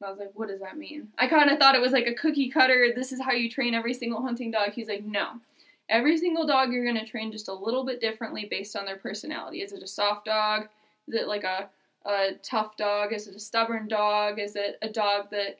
And 0.00 0.06
I 0.06 0.10
was 0.10 0.18
like, 0.18 0.30
what 0.34 0.48
does 0.48 0.60
that 0.60 0.78
mean? 0.78 1.08
I 1.18 1.26
kind 1.26 1.50
of 1.50 1.58
thought 1.58 1.74
it 1.74 1.80
was 1.80 1.92
like 1.92 2.06
a 2.06 2.14
cookie 2.14 2.50
cutter. 2.50 2.92
This 2.94 3.12
is 3.12 3.20
how 3.20 3.32
you 3.32 3.50
train 3.50 3.74
every 3.74 3.94
single 3.94 4.22
hunting 4.22 4.50
dog. 4.50 4.72
He's 4.72 4.88
like, 4.88 5.04
no. 5.04 5.32
Every 5.88 6.16
single 6.18 6.46
dog 6.46 6.70
you're 6.70 6.84
going 6.84 7.02
to 7.02 7.10
train 7.10 7.32
just 7.32 7.48
a 7.48 7.54
little 7.54 7.84
bit 7.84 8.00
differently 8.00 8.46
based 8.48 8.76
on 8.76 8.84
their 8.84 8.98
personality. 8.98 9.62
Is 9.62 9.72
it 9.72 9.82
a 9.82 9.86
soft 9.86 10.26
dog? 10.26 10.68
Is 11.08 11.14
it 11.14 11.26
like 11.26 11.44
a, 11.44 11.68
a 12.04 12.32
tough 12.42 12.76
dog? 12.76 13.12
Is 13.12 13.26
it 13.26 13.34
a 13.34 13.40
stubborn 13.40 13.88
dog? 13.88 14.38
Is 14.38 14.56
it 14.56 14.78
a 14.82 14.88
dog 14.88 15.30
that 15.30 15.58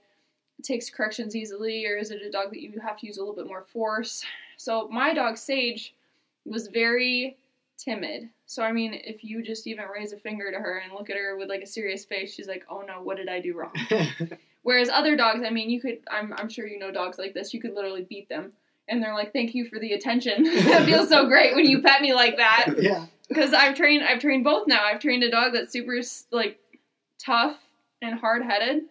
takes 0.62 0.90
corrections 0.90 1.34
easily? 1.34 1.87
Or 1.87 1.96
is 1.96 2.11
it 2.11 2.22
a 2.22 2.30
dog 2.30 2.50
that 2.50 2.61
you 2.61 2.78
have 2.80 2.99
to 2.99 3.06
use 3.06 3.16
a 3.16 3.20
little 3.20 3.34
bit 3.34 3.46
more 3.46 3.64
force? 3.72 4.25
So 4.56 4.88
my 4.88 5.14
dog 5.14 5.37
Sage 5.37 5.94
was 6.44 6.68
very 6.68 7.37
timid. 7.76 8.28
So 8.46 8.62
I 8.62 8.72
mean, 8.72 8.94
if 8.94 9.25
you 9.25 9.42
just 9.42 9.66
even 9.66 9.84
raise 9.87 10.12
a 10.12 10.18
finger 10.18 10.50
to 10.50 10.58
her 10.58 10.78
and 10.78 10.92
look 10.92 11.11
at 11.11 11.16
her 11.16 11.37
with 11.37 11.49
like 11.49 11.62
a 11.62 11.66
serious 11.66 12.04
face, 12.04 12.34
she's 12.34 12.49
like, 12.49 12.64
"Oh 12.68 12.82
no, 12.87 13.02
what 13.02 13.16
did 13.16 13.28
I 13.28 13.40
do 13.40 13.54
wrong?" 13.54 13.72
Whereas 14.62 14.88
other 14.88 15.16
dogs, 15.16 15.42
I 15.46 15.50
mean, 15.50 15.70
you 15.70 15.80
could 15.80 15.99
I'm 16.11 16.34
I'm 16.37 16.49
sure 16.49 16.66
you 16.66 16.78
know 16.78 16.90
dogs 16.90 17.18
like 17.18 17.34
this. 17.34 17.54
You 17.54 17.61
could 17.61 17.75
literally 17.75 18.02
beat 18.02 18.28
them 18.28 18.52
and 18.88 19.02
they're 19.02 19.14
like, 19.14 19.33
"Thank 19.33 19.54
you 19.54 19.66
for 19.68 19.78
the 19.78 19.92
attention." 19.92 20.42
that 20.64 20.85
feels 20.85 21.09
so 21.09 21.26
great 21.26 21.54
when 21.54 21.66
you 21.66 21.83
pet 21.83 22.02
me 22.02 22.14
like 22.14 22.37
that. 22.37 22.75
yeah. 22.78 23.07
Because 23.28 23.52
I've 23.52 23.76
trained 23.76 24.04
I've 24.04 24.21
trained 24.21 24.45
both 24.45 24.66
now. 24.66 24.83
I've 24.85 25.00
trained 25.00 25.23
a 25.23 25.30
dog 25.30 25.52
that's 25.52 25.73
super 25.73 26.00
like 26.33 26.59
tough 27.25 27.59
and 28.00 28.18
hard-headed 28.18 28.85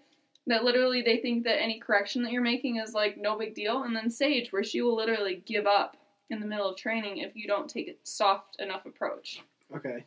that 0.47 0.63
literally 0.63 1.01
they 1.01 1.17
think 1.17 1.43
that 1.43 1.61
any 1.61 1.79
correction 1.79 2.23
that 2.23 2.31
you're 2.31 2.41
making 2.41 2.77
is 2.77 2.93
like 2.93 3.17
no 3.17 3.37
big 3.37 3.53
deal 3.53 3.83
and 3.83 3.95
then 3.95 4.09
Sage 4.09 4.51
where 4.51 4.63
she 4.63 4.81
will 4.81 4.95
literally 4.95 5.43
give 5.45 5.65
up 5.65 5.97
in 6.29 6.39
the 6.39 6.45
middle 6.45 6.69
of 6.69 6.77
training 6.77 7.17
if 7.17 7.35
you 7.35 7.47
don't 7.47 7.69
take 7.69 7.87
a 7.87 7.95
soft 8.03 8.59
enough 8.59 8.85
approach. 8.85 9.41
Okay. 9.75 10.05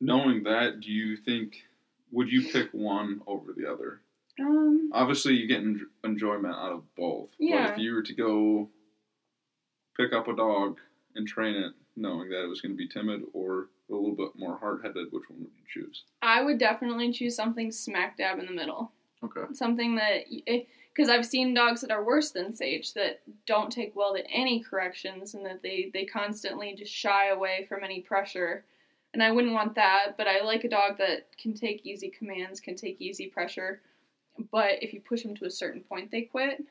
Knowing 0.00 0.42
that, 0.44 0.80
do 0.80 0.90
you 0.90 1.16
think, 1.16 1.62
would 2.10 2.30
you 2.30 2.50
pick 2.50 2.68
one 2.72 3.20
over 3.26 3.52
the 3.52 3.70
other? 3.70 4.00
Um 4.38 4.90
Obviously, 4.92 5.34
you 5.34 5.46
get 5.46 5.60
en- 5.60 5.86
enjoyment 6.04 6.54
out 6.54 6.72
of 6.72 6.94
both. 6.94 7.30
Yeah. 7.38 7.64
But 7.64 7.72
if 7.72 7.78
you 7.78 7.94
were 7.94 8.02
to 8.02 8.14
go 8.14 8.68
pick 9.96 10.12
up 10.12 10.28
a 10.28 10.36
dog 10.36 10.78
and 11.14 11.26
train 11.26 11.56
it, 11.56 11.72
knowing 11.96 12.28
that 12.28 12.44
it 12.44 12.48
was 12.48 12.60
going 12.60 12.72
to 12.72 12.76
be 12.76 12.88
timid 12.88 13.22
or 13.32 13.68
a 13.90 13.94
little 13.94 14.14
bit 14.14 14.30
more 14.36 14.58
hard 14.58 14.80
headed, 14.82 15.06
which 15.10 15.28
one 15.28 15.40
would 15.40 15.50
you 15.56 15.82
choose? 15.82 16.04
I 16.22 16.42
would 16.42 16.58
definitely 16.58 17.12
choose 17.12 17.34
something 17.34 17.70
smack 17.72 18.16
dab 18.16 18.38
in 18.38 18.46
the 18.46 18.52
middle. 18.52 18.92
Okay. 19.24 19.52
Something 19.52 19.96
that 19.96 20.24
because 20.94 21.08
eh, 21.08 21.14
I've 21.14 21.24
seen 21.26 21.54
dogs 21.54 21.80
that 21.80 21.90
are 21.90 22.04
worse 22.04 22.30
than 22.30 22.54
Sage 22.54 22.92
that 22.94 23.22
don't 23.46 23.72
take 23.72 23.96
well 23.96 24.14
to 24.14 24.26
any 24.30 24.62
corrections 24.62 25.34
and 25.34 25.44
that 25.46 25.62
they 25.62 25.90
they 25.92 26.04
constantly 26.04 26.74
just 26.76 26.92
shy 26.92 27.28
away 27.28 27.66
from 27.68 27.82
any 27.82 28.00
pressure. 28.00 28.64
And 29.14 29.22
I 29.22 29.30
wouldn't 29.30 29.54
want 29.54 29.74
that, 29.76 30.16
but 30.18 30.26
I 30.26 30.42
like 30.42 30.64
a 30.64 30.68
dog 30.68 30.98
that 30.98 31.28
can 31.40 31.54
take 31.54 31.86
easy 31.86 32.10
commands, 32.10 32.60
can 32.60 32.76
take 32.76 33.00
easy 33.00 33.28
pressure. 33.28 33.80
But 34.52 34.82
if 34.82 34.92
you 34.92 35.00
push 35.00 35.22
them 35.22 35.34
to 35.36 35.46
a 35.46 35.50
certain 35.50 35.80
point, 35.80 36.10
they 36.10 36.22
quit. 36.22 36.62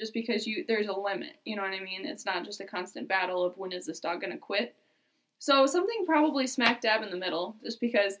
Just 0.00 0.14
because 0.14 0.46
you 0.46 0.64
there's 0.66 0.88
a 0.88 0.92
limit, 0.92 1.36
you 1.44 1.56
know 1.56 1.62
what 1.62 1.72
I 1.72 1.80
mean? 1.80 2.06
It's 2.06 2.26
not 2.26 2.44
just 2.44 2.60
a 2.60 2.64
constant 2.64 3.06
battle 3.06 3.44
of 3.44 3.56
when 3.58 3.72
is 3.72 3.86
this 3.86 4.00
dog 4.00 4.22
gonna 4.22 4.38
quit. 4.38 4.74
So 5.38 5.66
something 5.66 6.04
probably 6.06 6.46
smack 6.46 6.80
dab 6.80 7.02
in 7.02 7.10
the 7.10 7.16
middle, 7.16 7.56
just 7.62 7.80
because 7.80 8.18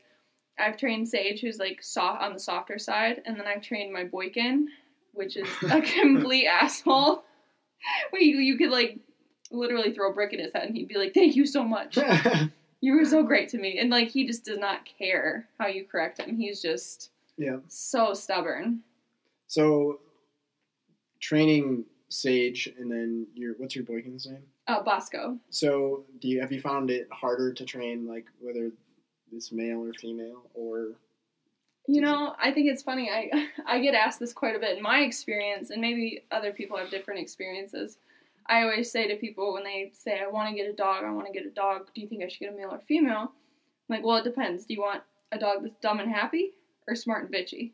I've 0.58 0.76
trained 0.76 1.08
Sage, 1.08 1.40
who's 1.40 1.58
like 1.58 1.82
soft 1.82 2.22
on 2.22 2.34
the 2.34 2.38
softer 2.38 2.78
side, 2.78 3.22
and 3.24 3.38
then 3.38 3.46
I've 3.46 3.62
trained 3.62 3.92
my 3.92 4.04
Boykin, 4.04 4.68
which 5.12 5.36
is 5.36 5.48
a 5.70 5.80
complete 6.00 6.46
asshole. 6.46 7.24
Where 8.10 8.22
you 8.22 8.38
you 8.38 8.58
could 8.58 8.70
like 8.70 8.98
literally 9.50 9.92
throw 9.92 10.10
a 10.10 10.14
brick 10.14 10.32
in 10.32 10.38
his 10.38 10.52
head, 10.52 10.64
and 10.64 10.76
he'd 10.76 10.88
be 10.88 10.98
like, 10.98 11.14
"Thank 11.14 11.34
you 11.34 11.46
so 11.46 11.64
much." 11.64 11.98
you 12.80 12.94
were 12.94 13.04
so 13.04 13.22
great 13.22 13.48
to 13.50 13.58
me. 13.58 13.78
And 13.78 13.90
like 13.90 14.08
he 14.08 14.26
just 14.26 14.44
does 14.44 14.58
not 14.58 14.88
care 14.98 15.48
how 15.58 15.66
you 15.66 15.84
correct 15.84 16.20
him. 16.20 16.36
He's 16.36 16.62
just 16.62 17.10
yeah. 17.36 17.56
so 17.68 18.14
stubborn. 18.14 18.80
So 19.46 20.00
training 21.20 21.84
Sage 22.08 22.68
and 22.78 22.90
then 22.90 23.26
your 23.34 23.54
what's 23.58 23.76
your 23.76 23.84
boykin's 23.84 24.26
name? 24.26 24.42
Uh 24.66 24.82
Bosco. 24.82 25.38
So 25.50 26.04
do 26.20 26.28
you 26.28 26.40
have 26.40 26.50
you 26.50 26.60
found 26.60 26.90
it 26.90 27.08
harder 27.12 27.52
to 27.52 27.64
train 27.64 28.06
like 28.06 28.26
whether 28.40 28.72
it's 29.32 29.52
male 29.52 29.84
or 29.84 29.92
female 29.94 30.42
or 30.54 30.96
you 31.86 32.00
know, 32.00 32.34
I 32.38 32.52
think 32.52 32.68
it's 32.68 32.82
funny. 32.82 33.10
I 33.10 33.48
I 33.66 33.80
get 33.80 33.94
asked 33.94 34.20
this 34.20 34.32
quite 34.32 34.56
a 34.56 34.58
bit 34.58 34.76
in 34.76 34.82
my 34.82 35.00
experience, 35.00 35.70
and 35.70 35.80
maybe 35.80 36.24
other 36.30 36.52
people 36.52 36.76
have 36.76 36.90
different 36.90 37.20
experiences. 37.20 37.96
I 38.46 38.62
always 38.62 38.90
say 38.90 39.06
to 39.06 39.16
people 39.16 39.52
when 39.52 39.64
they 39.64 39.92
say, 39.94 40.20
I 40.20 40.28
want 40.28 40.48
to 40.48 40.54
get 40.54 40.68
a 40.68 40.72
dog, 40.72 41.04
I 41.04 41.12
want 41.12 41.26
to 41.26 41.32
get 41.32 41.46
a 41.46 41.50
dog, 41.50 41.88
do 41.94 42.00
you 42.00 42.08
think 42.08 42.24
I 42.24 42.28
should 42.28 42.40
get 42.40 42.52
a 42.52 42.56
male 42.56 42.70
or 42.70 42.80
female? 42.80 43.32
I'm 43.88 43.96
like, 43.96 44.04
well, 44.04 44.16
it 44.16 44.24
depends. 44.24 44.66
Do 44.66 44.74
you 44.74 44.80
want 44.80 45.02
a 45.30 45.38
dog 45.38 45.62
that's 45.62 45.76
dumb 45.76 46.00
and 46.00 46.10
happy 46.10 46.52
or 46.88 46.96
smart 46.96 47.24
and 47.24 47.32
bitchy? 47.32 47.72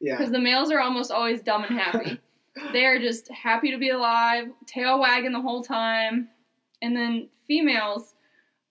yeah. 0.00 0.16
Because 0.16 0.32
the 0.32 0.38
males 0.38 0.70
are 0.70 0.80
almost 0.80 1.10
always 1.10 1.42
dumb 1.42 1.64
and 1.64 1.78
happy. 1.78 2.18
they 2.72 2.84
are 2.84 2.98
just 2.98 3.30
happy 3.30 3.70
to 3.70 3.78
be 3.78 3.90
alive, 3.90 4.48
tail 4.66 5.00
wagging 5.00 5.32
the 5.32 5.40
whole 5.40 5.62
time. 5.62 6.28
And 6.82 6.96
then 6.96 7.28
females 7.46 8.14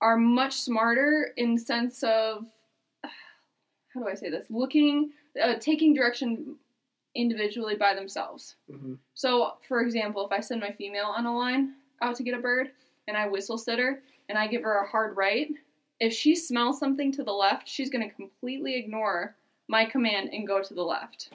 are 0.02 0.18
much 0.18 0.54
smarter 0.54 1.32
in 1.38 1.58
sense 1.58 2.04
of, 2.04 2.46
how 3.04 4.02
do 4.02 4.08
I 4.08 4.16
say 4.16 4.30
this? 4.30 4.48
Looking, 4.50 5.12
uh, 5.42 5.56
taking 5.60 5.94
direction 5.94 6.56
individually 7.16 7.76
by 7.76 7.94
themselves. 7.94 8.56
hmm 8.70 8.96
So, 9.14 9.54
for 9.68 9.82
example, 9.82 10.26
if 10.26 10.32
I 10.32 10.40
send 10.42 10.62
my 10.62 10.72
female 10.72 11.14
on 11.16 11.26
a 11.26 11.36
line 11.36 11.74
out 12.02 12.16
to 12.16 12.24
get 12.24 12.38
a 12.38 12.42
bird 12.42 12.72
and 13.08 13.18
I 13.18 13.28
whistle 13.28 13.58
sit 13.58 13.80
her 13.80 14.02
and 14.30 14.38
I 14.38 14.48
give 14.48 14.64
her 14.64 14.80
a 14.80 14.88
hard 14.88 15.18
right, 15.18 15.50
if 16.00 16.14
she 16.14 16.36
smells 16.36 16.80
something 16.80 17.12
to 17.14 17.24
the 17.24 17.32
left, 17.32 17.68
she's 17.68 17.90
going 17.90 18.08
to 18.08 18.16
completely 18.16 18.76
ignore 18.76 19.36
my 19.68 19.86
command 19.86 20.30
and 20.32 20.48
go 20.48 20.62
to 20.62 20.74
the 20.74 20.84
left 20.84 21.30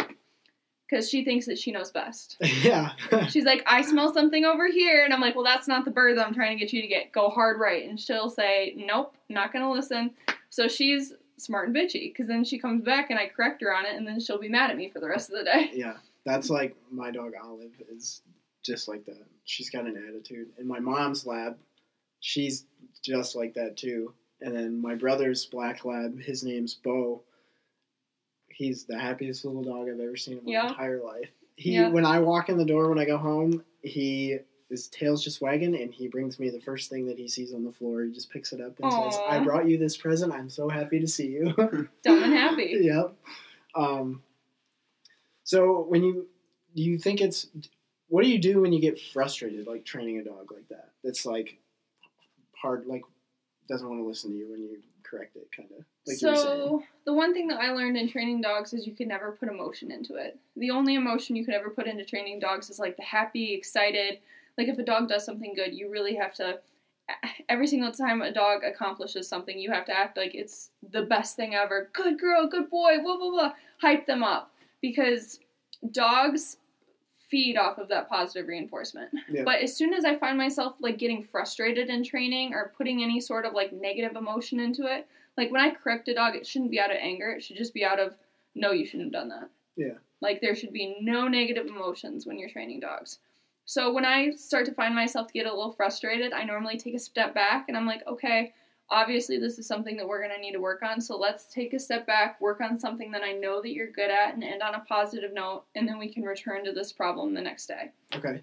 because 0.88 1.08
she 1.08 1.24
thinks 1.24 1.46
that 1.46 1.58
she 1.58 1.72
knows 1.72 1.90
best. 1.90 2.36
Yeah. 2.62 2.92
She's 3.28 3.44
like, 3.44 3.62
I 3.66 3.82
smell 3.82 4.12
something 4.12 4.44
over 4.44 4.70
here. 4.70 5.04
And 5.04 5.12
I'm 5.12 5.20
like, 5.20 5.34
well, 5.34 5.44
that's 5.44 5.68
not 5.68 5.84
the 5.84 5.90
bird 5.90 6.16
that 6.16 6.26
I'm 6.26 6.34
trying 6.34 6.56
to 6.56 6.64
get 6.64 6.72
you 6.72 6.80
to 6.82 6.88
get. 6.88 7.12
Go 7.12 7.28
hard 7.28 7.60
right. 7.60 7.88
And 7.88 8.00
she'll 8.00 8.30
say, 8.30 8.74
nope, 8.76 9.14
not 9.28 9.52
going 9.52 9.64
to 9.64 9.70
listen. 9.70 10.12
So 10.48 10.68
she's 10.68 11.12
smart 11.36 11.68
and 11.68 11.76
bitchy 11.76 12.12
because 12.12 12.28
then 12.28 12.44
she 12.44 12.58
comes 12.58 12.82
back 12.82 13.10
and 13.10 13.18
I 13.18 13.26
correct 13.26 13.60
her 13.62 13.74
on 13.74 13.86
it 13.86 13.96
and 13.96 14.06
then 14.06 14.20
she'll 14.20 14.38
be 14.38 14.48
mad 14.48 14.70
at 14.70 14.76
me 14.76 14.88
for 14.88 15.00
the 15.00 15.08
rest 15.08 15.30
of 15.30 15.38
the 15.38 15.44
day. 15.44 15.70
yeah. 15.74 15.94
That's 16.24 16.48
like 16.48 16.74
my 16.90 17.10
dog 17.10 17.32
Olive 17.42 17.72
is 17.94 18.22
just 18.64 18.88
like 18.88 19.04
that. 19.06 19.26
She's 19.44 19.68
got 19.68 19.84
an 19.84 20.02
attitude. 20.08 20.48
And 20.58 20.66
my 20.66 20.78
mom's 20.78 21.26
lab, 21.26 21.58
she's 22.20 22.64
just 23.02 23.36
like 23.36 23.54
that 23.54 23.76
too. 23.76 24.14
And 24.40 24.56
then 24.56 24.80
my 24.80 24.94
brother's 24.94 25.44
black 25.44 25.84
lab, 25.84 26.20
his 26.20 26.42
name's 26.42 26.74
Bo. 26.74 27.22
He's 28.54 28.84
the 28.84 28.98
happiest 28.98 29.44
little 29.44 29.62
dog 29.62 29.88
I've 29.88 30.00
ever 30.00 30.16
seen 30.16 30.38
in 30.38 30.44
my 30.44 30.52
Yeah. 30.52 30.68
entire 30.68 31.02
life. 31.02 31.30
He 31.56 31.72
Yeah. 31.74 31.88
when 31.90 32.06
I 32.06 32.20
walk 32.20 32.48
in 32.48 32.56
the 32.56 32.64
door 32.64 32.88
when 32.88 32.98
I 32.98 33.04
go 33.04 33.16
home, 33.18 33.64
he 33.82 34.38
his 34.70 34.88
tail's 34.88 35.22
just 35.22 35.40
wagging 35.40 35.76
and 35.76 35.92
he 35.92 36.08
brings 36.08 36.40
me 36.40 36.48
the 36.50 36.60
first 36.60 36.90
thing 36.90 37.06
that 37.06 37.18
he 37.18 37.28
sees 37.28 37.52
on 37.52 37.64
the 37.64 37.70
floor. 37.70 38.02
He 38.02 38.10
just 38.12 38.30
picks 38.30 38.52
it 38.52 38.60
up 38.60 38.78
and 38.80 38.92
says, 38.92 39.20
I 39.28 39.38
brought 39.38 39.68
you 39.68 39.76
this 39.78 39.96
present. 39.96 40.32
I'm 40.32 40.48
so 40.50 40.68
happy 40.68 40.98
to 40.98 41.06
see 41.06 41.28
you. 41.28 41.52
Dumb 42.02 42.22
and 42.24 42.32
happy. 42.32 42.78
yep. 42.80 43.14
Um, 43.74 44.22
so 45.44 45.82
when 45.82 46.02
you 46.02 46.26
do 46.74 46.82
you 46.82 46.98
think 46.98 47.20
it's 47.20 47.46
what 48.08 48.22
do 48.24 48.30
you 48.30 48.38
do 48.38 48.60
when 48.62 48.72
you 48.72 48.80
get 48.80 49.00
frustrated 49.00 49.66
like 49.66 49.84
training 49.84 50.18
a 50.18 50.24
dog 50.24 50.50
like 50.52 50.68
that? 50.68 50.90
That's 51.04 51.26
like 51.26 51.58
hard 52.56 52.86
like 52.86 53.02
doesn't 53.68 53.88
want 53.88 54.00
to 54.00 54.06
listen 54.06 54.30
to 54.30 54.36
you 54.36 54.50
when 54.50 54.62
you 54.62 54.78
correct 55.14 55.36
it 55.36 55.48
kind 55.56 55.68
of 55.78 55.84
like 56.06 56.16
so 56.16 56.82
the 57.04 57.12
one 57.12 57.34
thing 57.34 57.48
that 57.48 57.60
I 57.60 57.72
learned 57.72 57.96
in 57.96 58.08
training 58.08 58.40
dogs 58.40 58.72
is 58.72 58.86
you 58.86 58.94
can 58.94 59.08
never 59.08 59.32
put 59.32 59.48
emotion 59.48 59.90
into 59.90 60.16
it. 60.16 60.38
The 60.56 60.70
only 60.70 60.94
emotion 60.94 61.36
you 61.36 61.44
can 61.44 61.54
ever 61.54 61.70
put 61.70 61.86
into 61.86 62.04
training 62.04 62.40
dogs 62.40 62.70
is 62.70 62.78
like 62.78 62.96
the 62.96 63.02
happy, 63.02 63.54
excited. 63.54 64.18
Like 64.56 64.68
if 64.68 64.78
a 64.78 64.82
dog 64.82 65.08
does 65.08 65.24
something 65.24 65.54
good, 65.54 65.74
you 65.74 65.90
really 65.90 66.14
have 66.16 66.34
to. 66.34 66.60
Every 67.50 67.66
single 67.66 67.92
time 67.92 68.22
a 68.22 68.32
dog 68.32 68.64
accomplishes 68.64 69.28
something, 69.28 69.58
you 69.58 69.70
have 69.70 69.84
to 69.86 69.96
act 69.96 70.16
like 70.16 70.34
it's 70.34 70.70
the 70.92 71.02
best 71.02 71.36
thing 71.36 71.54
ever. 71.54 71.90
Good 71.92 72.18
girl, 72.18 72.48
good 72.48 72.70
boy, 72.70 72.98
blah 73.02 73.16
blah 73.16 73.30
blah. 73.30 73.52
Hype 73.80 74.06
them 74.06 74.22
up 74.22 74.50
because 74.80 75.40
dogs 75.90 76.56
feed 77.34 77.56
off 77.56 77.78
of 77.78 77.88
that 77.88 78.08
positive 78.08 78.46
reinforcement. 78.46 79.10
Yeah. 79.28 79.42
But 79.44 79.60
as 79.60 79.76
soon 79.76 79.92
as 79.92 80.04
I 80.04 80.14
find 80.14 80.38
myself 80.38 80.76
like 80.78 80.98
getting 80.98 81.24
frustrated 81.24 81.88
in 81.88 82.04
training 82.04 82.54
or 82.54 82.72
putting 82.78 83.02
any 83.02 83.20
sort 83.20 83.44
of 83.44 83.54
like 83.54 83.72
negative 83.72 84.14
emotion 84.14 84.60
into 84.60 84.84
it, 84.86 85.08
like 85.36 85.50
when 85.50 85.60
I 85.60 85.74
correct 85.74 86.06
a 86.06 86.14
dog, 86.14 86.36
it 86.36 86.46
shouldn't 86.46 86.70
be 86.70 86.78
out 86.78 86.92
of 86.92 86.96
anger. 87.00 87.30
It 87.30 87.42
should 87.42 87.56
just 87.56 87.74
be 87.74 87.84
out 87.84 87.98
of 87.98 88.14
no, 88.54 88.70
you 88.70 88.86
shouldn't 88.86 89.12
have 89.12 89.20
done 89.20 89.30
that. 89.30 89.50
Yeah. 89.74 89.94
Like 90.20 90.40
there 90.40 90.54
should 90.54 90.72
be 90.72 90.96
no 91.00 91.26
negative 91.26 91.66
emotions 91.66 92.24
when 92.24 92.38
you're 92.38 92.48
training 92.48 92.78
dogs. 92.78 93.18
So 93.64 93.92
when 93.92 94.04
I 94.04 94.30
start 94.36 94.64
to 94.66 94.72
find 94.72 94.94
myself 94.94 95.26
to 95.26 95.32
get 95.32 95.46
a 95.46 95.52
little 95.52 95.72
frustrated, 95.72 96.32
I 96.32 96.44
normally 96.44 96.78
take 96.78 96.94
a 96.94 97.00
step 97.00 97.34
back 97.34 97.64
and 97.66 97.76
I'm 97.76 97.86
like, 97.86 98.06
okay, 98.06 98.52
obviously 98.90 99.38
this 99.38 99.58
is 99.58 99.66
something 99.66 99.96
that 99.96 100.06
we're 100.06 100.20
going 100.20 100.34
to 100.34 100.40
need 100.40 100.52
to 100.52 100.60
work 100.60 100.82
on. 100.82 101.00
So 101.00 101.16
let's 101.16 101.46
take 101.46 101.72
a 101.72 101.78
step 101.78 102.06
back, 102.06 102.40
work 102.40 102.60
on 102.60 102.78
something 102.78 103.10
that 103.12 103.22
I 103.22 103.32
know 103.32 103.60
that 103.62 103.72
you're 103.72 103.90
good 103.90 104.10
at 104.10 104.34
and 104.34 104.44
end 104.44 104.62
on 104.62 104.74
a 104.74 104.80
positive 104.80 105.32
note 105.32 105.64
and 105.74 105.88
then 105.88 105.98
we 105.98 106.12
can 106.12 106.22
return 106.22 106.64
to 106.64 106.72
this 106.72 106.92
problem 106.92 107.34
the 107.34 107.40
next 107.40 107.66
day. 107.66 107.90
Okay. 108.14 108.42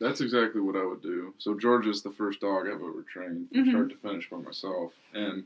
That's 0.00 0.20
exactly 0.20 0.60
what 0.60 0.76
I 0.76 0.84
would 0.84 1.02
do. 1.02 1.32
So 1.38 1.54
George 1.58 1.86
is 1.86 2.02
the 2.02 2.10
first 2.10 2.40
dog 2.40 2.66
I've 2.66 2.74
ever 2.74 3.04
trained 3.10 3.48
from 3.50 3.64
Mhm. 3.64 3.70
start 3.70 3.90
to 3.90 3.96
finish 3.96 4.28
by 4.28 4.38
myself, 4.38 4.92
and 5.14 5.44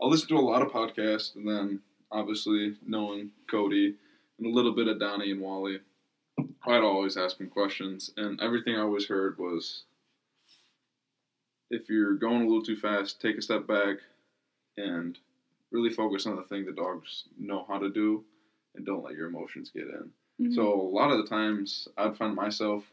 I'll 0.00 0.10
listen 0.10 0.28
to 0.28 0.36
a 0.36 0.40
lot 0.40 0.60
of 0.62 0.68
podcasts, 0.68 1.34
and 1.36 1.48
then 1.48 1.80
obviously 2.12 2.76
knowing 2.86 3.32
Cody 3.46 3.96
and 4.38 4.46
a 4.46 4.50
little 4.50 4.72
bit 4.72 4.88
of 4.88 4.98
Donnie 5.00 5.30
and 5.30 5.40
Wally, 5.40 5.80
I'd 6.66 6.82
always 6.82 7.16
ask 7.16 7.40
him 7.40 7.48
questions, 7.48 8.12
and 8.18 8.38
everything 8.42 8.76
I 8.76 8.80
always 8.82 9.06
heard 9.06 9.38
was, 9.38 9.84
if 11.70 11.88
you're 11.88 12.14
going 12.14 12.42
a 12.42 12.46
little 12.46 12.62
too 12.62 12.76
fast, 12.76 13.20
take 13.20 13.36
a 13.36 13.42
step 13.42 13.66
back, 13.66 13.96
and 14.76 15.18
really 15.70 15.90
focus 15.90 16.26
on 16.26 16.36
the 16.36 16.42
thing 16.42 16.64
the 16.64 16.72
dogs 16.72 17.24
know 17.38 17.64
how 17.68 17.78
to 17.78 17.90
do, 17.90 18.24
and 18.74 18.86
don't 18.86 19.04
let 19.04 19.14
your 19.14 19.28
emotions 19.28 19.70
get 19.74 19.84
in. 19.84 20.10
Mm-hmm. 20.40 20.52
So 20.52 20.72
a 20.72 20.94
lot 20.94 21.10
of 21.10 21.18
the 21.18 21.28
times 21.28 21.88
I'd 21.96 22.16
find 22.16 22.34
myself 22.34 22.84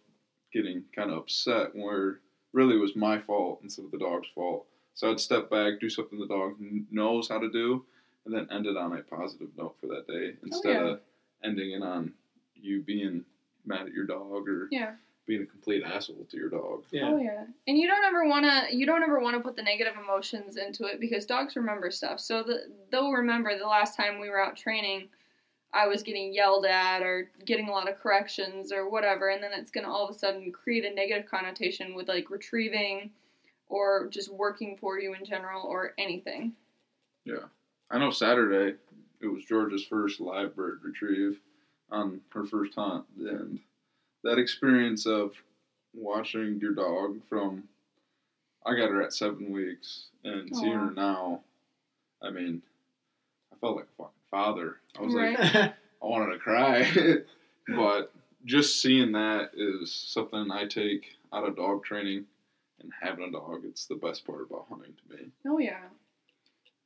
getting 0.51 0.84
kind 0.96 1.12
of 1.12 1.17
upset 1.17 1.75
where 1.75 2.20
really 2.53 2.75
it 2.75 2.82
was 2.82 2.96
my 2.96 3.20
fault 3.20 3.60
instead 3.62 3.86
of 3.86 3.91
the 3.91 4.00
dog's 4.00 4.27
fault. 4.34 4.65
So 4.94 5.12
I'd 5.12 5.20
step 5.20 5.50
back, 5.50 5.79
do 5.79 5.89
something 5.89 6.17
the 6.17 6.27
dog 6.27 6.58
kn- 6.58 6.88
knows 6.89 7.27
how 7.27 7.38
to 7.38 7.50
do, 7.50 7.86
and 8.25 8.34
then 8.34 8.48
end 8.51 8.65
it 8.65 8.77
on 8.77 8.94
a 8.94 9.01
positive 9.01 9.50
note 9.58 9.75
for 9.79 9.88
that 9.88 10.08
day 10.08 10.34
instead 10.44 10.75
yeah. 10.75 10.91
of 10.91 11.00
ending 11.44 11.72
it 11.72 11.84
on 11.84 12.13
you 12.55 12.82
being 12.82 13.24
mad 13.65 13.88
at 13.88 13.94
your 13.94 14.05
dog 14.05 14.48
or 14.48 14.67
yeah. 14.72 14.94
Being 15.25 15.41
a 15.41 15.46
complete 15.46 15.84
asshole 15.84 16.25
to 16.29 16.38
your 16.38 16.50
dog. 16.50 16.84
Yeah. 16.91 17.10
Oh 17.10 17.17
yeah. 17.17 17.46
And 17.67 17.77
you 17.77 17.88
don't 17.88 18.03
ever 18.03 18.27
want 18.27 18.46
to 18.46 18.75
you 18.75 18.86
don't 18.86 19.03
ever 19.03 19.20
want 19.20 19.36
to 19.36 19.41
put 19.41 19.55
the 19.55 19.63
negative 19.63 19.94
emotions 20.01 20.58
into 20.58 20.86
it 20.86 21.00
because 21.00 21.25
dogs 21.25 21.55
remember 21.55 21.89
stuff. 21.91 22.20
So 22.20 22.44
the, 22.44 22.63
they'll 22.91 23.12
remember 23.12 23.58
the 23.58 23.67
last 23.67 23.98
time 23.98 24.20
we 24.20 24.29
were 24.29 24.39
out 24.39 24.55
training 24.55 25.10
I 25.74 25.88
was 25.88 26.03
getting 26.03 26.34
yelled 26.34 26.65
at 26.65 27.01
or 27.01 27.29
getting 27.44 27.67
a 27.67 27.72
lot 27.72 27.89
of 27.89 28.00
corrections 28.00 28.72
or 28.72 28.89
whatever 28.89 29.29
and 29.29 29.44
then 29.44 29.51
it's 29.53 29.72
going 29.72 29.86
to 29.86 29.89
all 29.89 30.08
of 30.08 30.15
a 30.15 30.17
sudden 30.17 30.51
create 30.51 30.86
a 30.86 30.94
negative 30.94 31.29
connotation 31.29 31.96
with 31.96 32.08
like 32.08 32.29
retrieving 32.29 33.10
or 33.67 34.08
just 34.10 34.32
working 34.32 34.77
for 34.77 35.00
you 35.00 35.15
in 35.15 35.25
general 35.25 35.63
or 35.63 35.94
anything. 35.98 36.53
Yeah. 37.25 37.46
I 37.89 37.98
know 37.98 38.12
Saturday 38.12 38.75
it 39.22 39.27
was 39.27 39.44
George's 39.46 39.84
first 39.84 40.20
live 40.20 40.55
bird 40.55 40.82
retrieve 40.84 41.39
on 41.91 42.22
her 42.29 42.46
first 42.46 42.75
hunt 42.75 43.05
and 43.17 43.60
that 44.25 44.38
experience 44.39 45.05
of 45.05 45.32
watching 45.94 46.60
your 46.60 46.74
dog 46.74 47.22
from 47.29 47.63
I 48.65 48.75
got 48.75 48.89
her 48.89 49.01
at 49.03 49.13
seven 49.13 49.51
weeks 49.51 50.08
and 50.24 50.53
seeing 50.55 50.74
her 50.74 50.91
now, 50.91 51.41
I 52.22 52.32
mean, 52.32 52.63
I 53.53 53.55
felt 53.58 53.75
like 53.77 53.86
a 53.86 54.03
fucking 54.03 54.13
father. 54.32 54.77
I 54.98 55.03
was 55.03 55.13
Right. 55.13 55.39
like 55.39 55.55
I 55.55 55.74
wanted 56.01 56.34
to 56.34 56.39
cry. 56.39 57.17
but 57.67 58.12
just 58.44 58.82
seeing 58.82 59.12
that 59.13 59.51
is 59.55 59.94
something 59.94 60.50
I 60.51 60.65
take 60.65 61.05
out 61.32 61.48
of 61.48 61.55
dog 61.55 61.84
training 61.84 62.25
and 62.82 62.91
having 63.01 63.25
a 63.25 63.32
dog, 63.32 63.62
it's 63.65 63.86
the 63.86 63.96
best 63.96 64.25
part 64.25 64.41
about 64.41 64.65
hunting 64.67 64.94
to 65.10 65.15
me. 65.15 65.29
Oh 65.48 65.60
yeah. 65.60 65.84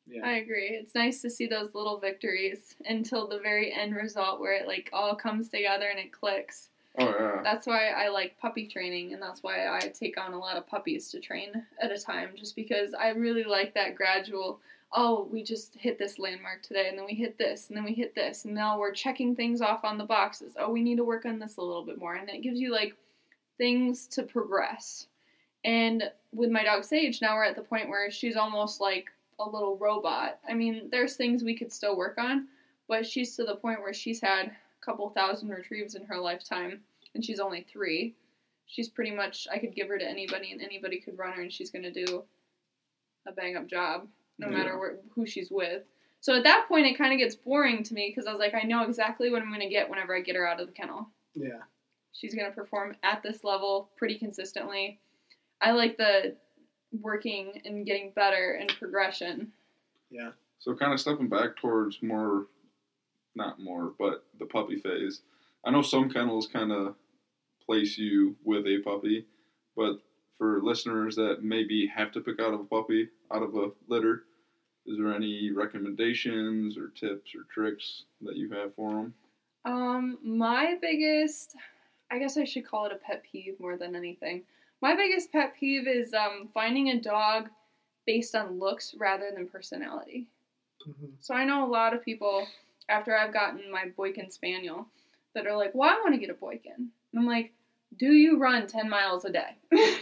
yeah. 0.05 0.25
I 0.25 0.34
agree. 0.34 0.67
It's 0.69 0.96
nice 0.96 1.22
to 1.22 1.29
see 1.29 1.48
those 1.48 1.74
little 1.74 1.98
victories 1.98 2.75
until 2.86 3.27
the 3.27 3.39
very 3.39 3.72
end 3.74 3.96
result 3.96 4.41
where 4.41 4.53
it 4.53 4.67
like 4.67 4.89
all 4.91 5.15
comes 5.15 5.48
together 5.50 5.88
and 5.89 6.00
it 6.00 6.12
clicks. 6.12 6.69
Oh 7.00 7.15
yeah. 7.20 7.41
That's 7.44 7.65
why 7.65 7.89
I 7.89 8.10
like 8.10 8.38
puppy 8.39 8.68
training, 8.68 9.13
and 9.13 9.22
that's 9.22 9.41
why 9.41 9.68
I 9.68 9.88
take 9.88 10.20
on 10.20 10.34
a 10.34 10.39
lot 10.39 10.58
of 10.58 10.68
puppies 10.68 11.10
to 11.12 11.20
train 11.20 11.63
at 11.82 11.91
a 11.91 11.98
time, 11.98 12.32
just 12.36 12.56
because 12.56 12.94
I 12.94 13.10
really 13.10 13.44
like 13.44 13.74
that 13.74 13.96
gradual. 13.96 14.60
Oh, 14.91 15.27
we 15.32 15.44
just 15.44 15.75
hit 15.75 16.00
this 16.00 16.20
landmark 16.20 16.63
today, 16.63 16.89
and 16.89 16.98
then 16.98 17.06
we 17.06 17.13
hit 17.13 17.38
this, 17.38 17.70
and 17.70 17.77
then 17.77 17.84
we 17.84 17.94
hit 17.94 18.15
this, 18.15 18.46
and 18.46 18.56
now 18.56 18.79
we're 18.79 18.91
checking 18.91 19.36
things 19.36 19.62
off 19.62 19.84
on 19.84 19.98
the 19.98 20.03
boxes. 20.03 20.53
Oh, 20.60 20.72
we 20.72 20.82
need 20.82 20.98
to 20.98 21.03
work 21.03 21.25
on 21.25 21.39
this 21.39 21.58
a 21.58 21.62
little 21.62 21.86
bit 21.86 22.00
more, 22.00 22.15
and 22.15 22.27
it 22.29 22.41
gives 22.41 22.60
you 22.60 22.72
like 22.72 22.96
things 23.58 24.08
to 24.08 24.24
progress. 24.24 25.08
And 25.63 26.03
with 26.34 26.50
my 26.50 26.63
dog 26.63 26.84
Sage, 26.84 27.22
now 27.22 27.36
we're 27.36 27.44
at 27.44 27.56
the 27.56 27.62
point 27.62 27.89
where 27.89 28.10
she's 28.10 28.36
almost 28.36 28.82
like 28.82 29.10
a 29.39 29.48
little 29.48 29.77
robot. 29.77 30.39
I 30.50 30.53
mean, 30.53 30.89
there's 30.91 31.15
things 31.15 31.44
we 31.44 31.58
could 31.58 31.72
still 31.72 31.96
work 31.96 32.18
on, 32.18 32.48
but 32.88 33.06
she's 33.06 33.36
to 33.36 33.44
the 33.44 33.56
point 33.56 33.82
where 33.82 33.94
she's 33.94 34.20
had 34.20 34.48
a 34.48 34.86
couple 34.86 35.10
thousand 35.10 35.50
retrieves 35.50 35.96
in 35.96 36.03
her 36.06 36.18
lifetime, 36.18 36.82
and 37.15 37.23
she's 37.23 37.39
only 37.39 37.65
three. 37.71 38.15
She's 38.65 38.89
pretty 38.89 39.11
much, 39.11 39.47
I 39.51 39.57
could 39.57 39.73
give 39.75 39.87
her 39.87 39.97
to 39.97 40.05
anybody, 40.07 40.51
and 40.51 40.61
anybody 40.61 40.99
could 40.99 41.17
run 41.17 41.33
her, 41.33 41.41
and 41.41 41.51
she's 41.51 41.71
going 41.71 41.83
to 41.83 41.91
do 42.05 42.23
a 43.27 43.31
bang 43.31 43.55
up 43.57 43.67
job, 43.67 44.07
no 44.37 44.49
Yeah. 44.49 44.57
matter 44.57 44.77
where, 44.79 44.97
who 45.15 45.25
she's 45.25 45.49
with. 45.51 45.83
So 46.21 46.35
at 46.35 46.43
that 46.43 46.65
point, 46.67 46.85
it 46.85 46.97
kind 46.97 47.13
of 47.13 47.19
gets 47.19 47.35
boring 47.35 47.81
to 47.83 47.93
me 47.93 48.09
because 48.13 48.27
I 48.27 48.31
was 48.31 48.39
like, 48.39 48.53
I 48.53 48.63
know 48.67 48.83
exactly 48.83 49.29
what 49.31 49.41
I'm 49.41 49.49
going 49.49 49.61
to 49.61 49.69
get 49.69 49.89
whenever 49.89 50.15
I 50.15 50.21
get 50.21 50.35
her 50.35 50.47
out 50.47 50.59
of 50.59 50.67
the 50.67 50.73
kennel. 50.73 51.07
Yeah. 51.33 51.61
She's 52.11 52.35
going 52.35 52.49
to 52.49 52.55
perform 52.55 52.95
at 53.03 53.23
this 53.23 53.43
level 53.43 53.89
pretty 53.97 54.17
consistently. 54.19 54.99
I 55.61 55.71
like 55.71 55.97
the 55.97 56.35
working 57.01 57.61
and 57.65 57.85
getting 57.85 58.11
better 58.15 58.57
and 58.59 58.69
progression. 58.79 59.51
Yeah. 60.11 60.31
So 60.59 60.75
kind 60.75 60.91
of 60.93 60.99
stepping 60.99 61.29
back 61.29 61.55
towards 61.55 62.01
more, 62.03 62.47
not 63.35 63.59
more, 63.59 63.93
but 63.97 64.25
the 64.39 64.45
puppy 64.45 64.75
phase. 64.77 65.21
I 65.65 65.71
know 65.71 65.81
some 65.81 66.09
kennels 66.09 66.47
kind 66.47 66.71
of 66.71 66.95
place 67.65 67.97
you 67.97 68.35
with 68.43 68.65
a 68.65 68.79
puppy, 68.79 69.25
but 69.75 69.99
for 70.37 70.61
listeners 70.61 71.15
that 71.15 71.43
maybe 71.43 71.85
have 71.87 72.11
to 72.13 72.21
pick 72.21 72.39
out 72.39 72.53
a 72.53 72.57
puppy 72.57 73.09
out 73.31 73.43
of 73.43 73.55
a 73.55 73.71
litter, 73.87 74.23
is 74.85 74.97
there 74.97 75.13
any 75.13 75.51
recommendations 75.51 76.77
or 76.77 76.87
tips 76.89 77.35
or 77.35 77.43
tricks 77.53 78.05
that 78.21 78.37
you 78.37 78.49
have 78.51 78.73
for 78.73 78.93
them? 78.93 79.13
Um, 79.65 80.17
my 80.23 80.77
biggest, 80.81 81.55
I 82.09 82.17
guess 82.17 82.37
I 82.37 82.45
should 82.45 82.65
call 82.65 82.85
it 82.85 82.93
a 82.93 82.95
pet 82.95 83.23
peeve 83.29 83.59
more 83.59 83.77
than 83.77 83.95
anything. 83.95 84.43
My 84.81 84.95
biggest 84.95 85.31
pet 85.31 85.53
peeve 85.59 85.87
is 85.87 86.13
um, 86.13 86.49
finding 86.53 86.89
a 86.89 87.01
dog 87.01 87.49
based 88.07 88.33
on 88.33 88.57
looks 88.57 88.95
rather 88.97 89.29
than 89.35 89.47
personality. 89.47 90.25
Mhm. 90.87 91.11
So 91.19 91.33
I 91.33 91.43
know 91.43 91.65
a 91.65 91.69
lot 91.69 91.93
of 91.93 92.03
people 92.03 92.47
after 92.87 93.15
I've 93.15 93.33
gotten 93.33 93.69
my 93.69 93.89
Boykin 93.95 94.31
Spaniel 94.31 94.87
that 95.33 95.48
are 95.48 95.55
like, 95.57 95.74
"Well, 95.74 95.89
I 95.89 96.00
want 96.01 96.13
to 96.13 96.19
get 96.19 96.29
a 96.29 96.33
Boykin." 96.33 96.74
And 96.77 97.19
I'm 97.19 97.25
like, 97.25 97.51
"Do 97.98 98.12
you 98.13 98.38
run 98.38 98.67
10 98.67 98.89
miles 98.89 99.25
a 99.25 99.31
day?" 99.31 99.55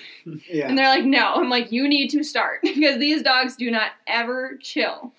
Yeah. 0.50 0.67
And 0.67 0.77
they're 0.77 0.89
like, 0.89 1.05
no. 1.05 1.36
I'm 1.36 1.50
like, 1.50 1.72
you 1.72 1.88
need 1.88 2.10
to 2.10 2.24
start 2.24 2.60
because 2.63 3.00
these 3.00 3.22
dogs 3.22 3.55
do 3.55 3.72
not 3.72 3.91
ever 4.07 4.57
chill. 4.62 5.13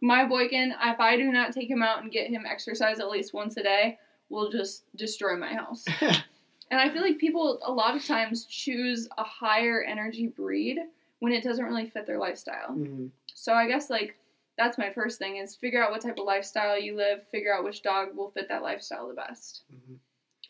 My 0.00 0.24
Boykin, 0.24 0.74
if 0.82 1.00
I 1.00 1.16
do 1.16 1.30
not 1.30 1.52
take 1.52 1.68
him 1.68 1.82
out 1.82 2.02
and 2.02 2.10
get 2.12 2.30
him 2.30 2.44
exercise 2.46 2.98
at 3.00 3.10
least 3.10 3.34
once 3.34 3.56
a 3.56 3.62
day, 3.62 3.98
will 4.30 4.50
just 4.50 4.84
destroy 4.96 5.36
my 5.36 5.52
house. 5.52 5.84
and 6.00 6.80
I 6.80 6.88
feel 6.90 7.02
like 7.02 7.18
people 7.18 7.58
a 7.64 7.72
lot 7.72 7.96
of 7.96 8.04
times 8.04 8.44
choose 8.46 9.08
a 9.18 9.24
higher 9.24 9.82
energy 9.82 10.28
breed 10.28 10.78
when 11.20 11.32
it 11.32 11.44
doesn't 11.44 11.64
really 11.64 11.88
fit 11.88 12.06
their 12.06 12.18
lifestyle. 12.18 12.70
Mhm. 12.70 13.10
So 13.34 13.52
I 13.52 13.66
guess 13.68 13.90
like 13.90 14.16
that's 14.56 14.78
my 14.78 14.90
first 14.90 15.18
thing 15.18 15.36
is 15.38 15.56
figure 15.56 15.82
out 15.82 15.90
what 15.90 16.00
type 16.00 16.18
of 16.18 16.24
lifestyle 16.26 16.78
you 16.78 16.96
live, 16.96 17.26
figure 17.28 17.52
out 17.54 17.64
which 17.64 17.82
dog 17.82 18.14
will 18.16 18.30
fit 18.30 18.48
that 18.48 18.62
lifestyle 18.62 19.08
the 19.08 19.14
best. 19.14 19.62
Mhm. 19.72 19.98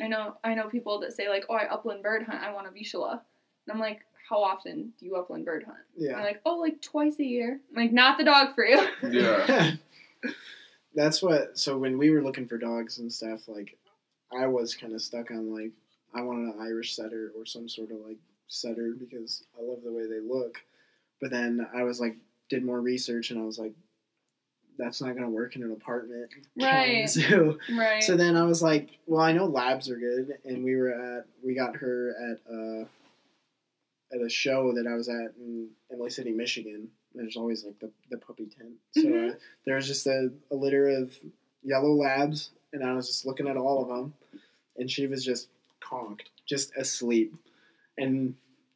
I 0.00 0.08
know 0.08 0.36
I 0.44 0.54
know 0.54 0.68
people 0.68 0.98
that 1.00 1.12
say 1.12 1.28
like, 1.28 1.44
"Oh, 1.48 1.54
I 1.54 1.64
upland 1.72 2.02
bird 2.02 2.24
hunt. 2.24 2.42
I 2.42 2.52
want 2.52 2.66
a 2.66 2.70
Vizsla." 2.70 3.12
And 3.12 3.72
I'm 3.72 3.78
like, 3.78 4.04
"How 4.28 4.42
often 4.42 4.92
do 4.98 5.06
you 5.06 5.14
upland 5.16 5.44
bird 5.44 5.62
hunt?" 5.64 5.78
And 5.94 6.04
Yeah. 6.04 6.14
they're 6.16 6.24
like, 6.24 6.40
"Oh, 6.44 6.56
like 6.58 6.80
twice 6.82 7.18
a 7.20 7.24
year." 7.24 7.60
I'm 7.70 7.76
like, 7.82 7.92
not 7.92 8.18
the 8.18 8.24
dog 8.24 8.54
for 8.54 8.64
you. 8.66 8.86
Yeah. 9.02 9.72
That's 10.94 11.22
what. 11.22 11.58
So 11.58 11.76
when 11.78 11.98
we 11.98 12.10
were 12.10 12.22
looking 12.22 12.46
for 12.46 12.58
dogs 12.58 12.98
and 12.98 13.12
stuff, 13.12 13.48
like 13.48 13.76
I 14.32 14.46
was 14.46 14.74
kind 14.74 14.92
of 14.94 15.02
stuck 15.02 15.30
on 15.30 15.52
like 15.54 15.72
I 16.14 16.22
wanted 16.22 16.54
an 16.54 16.60
Irish 16.60 16.94
setter 16.94 17.32
or 17.36 17.44
some 17.46 17.68
sort 17.68 17.90
of 17.90 17.98
like 17.98 18.18
setter 18.48 18.94
because 18.98 19.44
I 19.58 19.62
love 19.62 19.82
the 19.82 19.92
way 19.92 20.06
they 20.06 20.20
look. 20.20 20.62
But 21.20 21.30
then 21.30 21.66
I 21.74 21.82
was 21.82 22.00
like, 22.00 22.16
did 22.48 22.64
more 22.64 22.80
research 22.80 23.30
and 23.30 23.40
I 23.40 23.44
was 23.44 23.58
like, 23.58 23.72
that's 24.78 25.00
not 25.00 25.14
gonna 25.14 25.30
work 25.30 25.56
in 25.56 25.62
an 25.62 25.72
apartment. 25.72 26.30
Right. 26.60 27.08
So, 27.08 27.58
right. 27.76 28.02
so 28.02 28.16
then 28.16 28.36
I 28.36 28.42
was 28.44 28.62
like, 28.62 28.90
well, 29.06 29.20
I 29.20 29.32
know 29.32 29.46
labs 29.46 29.88
are 29.90 29.96
good, 29.96 30.34
and 30.44 30.64
we 30.64 30.76
were 30.76 30.90
at 30.90 31.26
we 31.44 31.54
got 31.54 31.76
her 31.76 32.14
at 32.30 32.52
uh 32.52 32.84
at 34.14 34.20
a 34.24 34.28
show 34.28 34.72
that 34.74 34.86
I 34.86 34.94
was 34.94 35.08
at 35.08 35.32
in 35.38 35.68
Imlay 35.92 36.10
City, 36.10 36.30
Michigan. 36.30 36.88
There's 37.14 37.36
always 37.36 37.64
like 37.64 37.78
the, 37.80 37.90
the 38.10 38.18
puppy 38.18 38.46
tent. 38.46 38.72
So 38.92 39.02
Mhm. 39.04 39.30
uh, 39.30 39.34
there 39.66 39.76
was 39.76 39.86
just 39.86 40.06
a, 40.06 40.30
a 40.50 40.54
litter 40.54 40.88
of 40.88 41.16
yellow 41.62 41.92
labs, 41.94 42.50
and 42.72 42.82
I 42.84 42.92
was 42.92 43.06
just 43.06 43.24
looking 43.26 43.48
at 43.48 43.56
all 43.56 43.82
of 43.82 43.88
them, 43.88 44.12
and 44.76 44.90
she 44.90 45.06
was 45.06 45.24
just 45.24 45.48
conked, 45.80 46.28
just 46.46 46.74
asleep, 46.76 47.34
and 47.98 48.34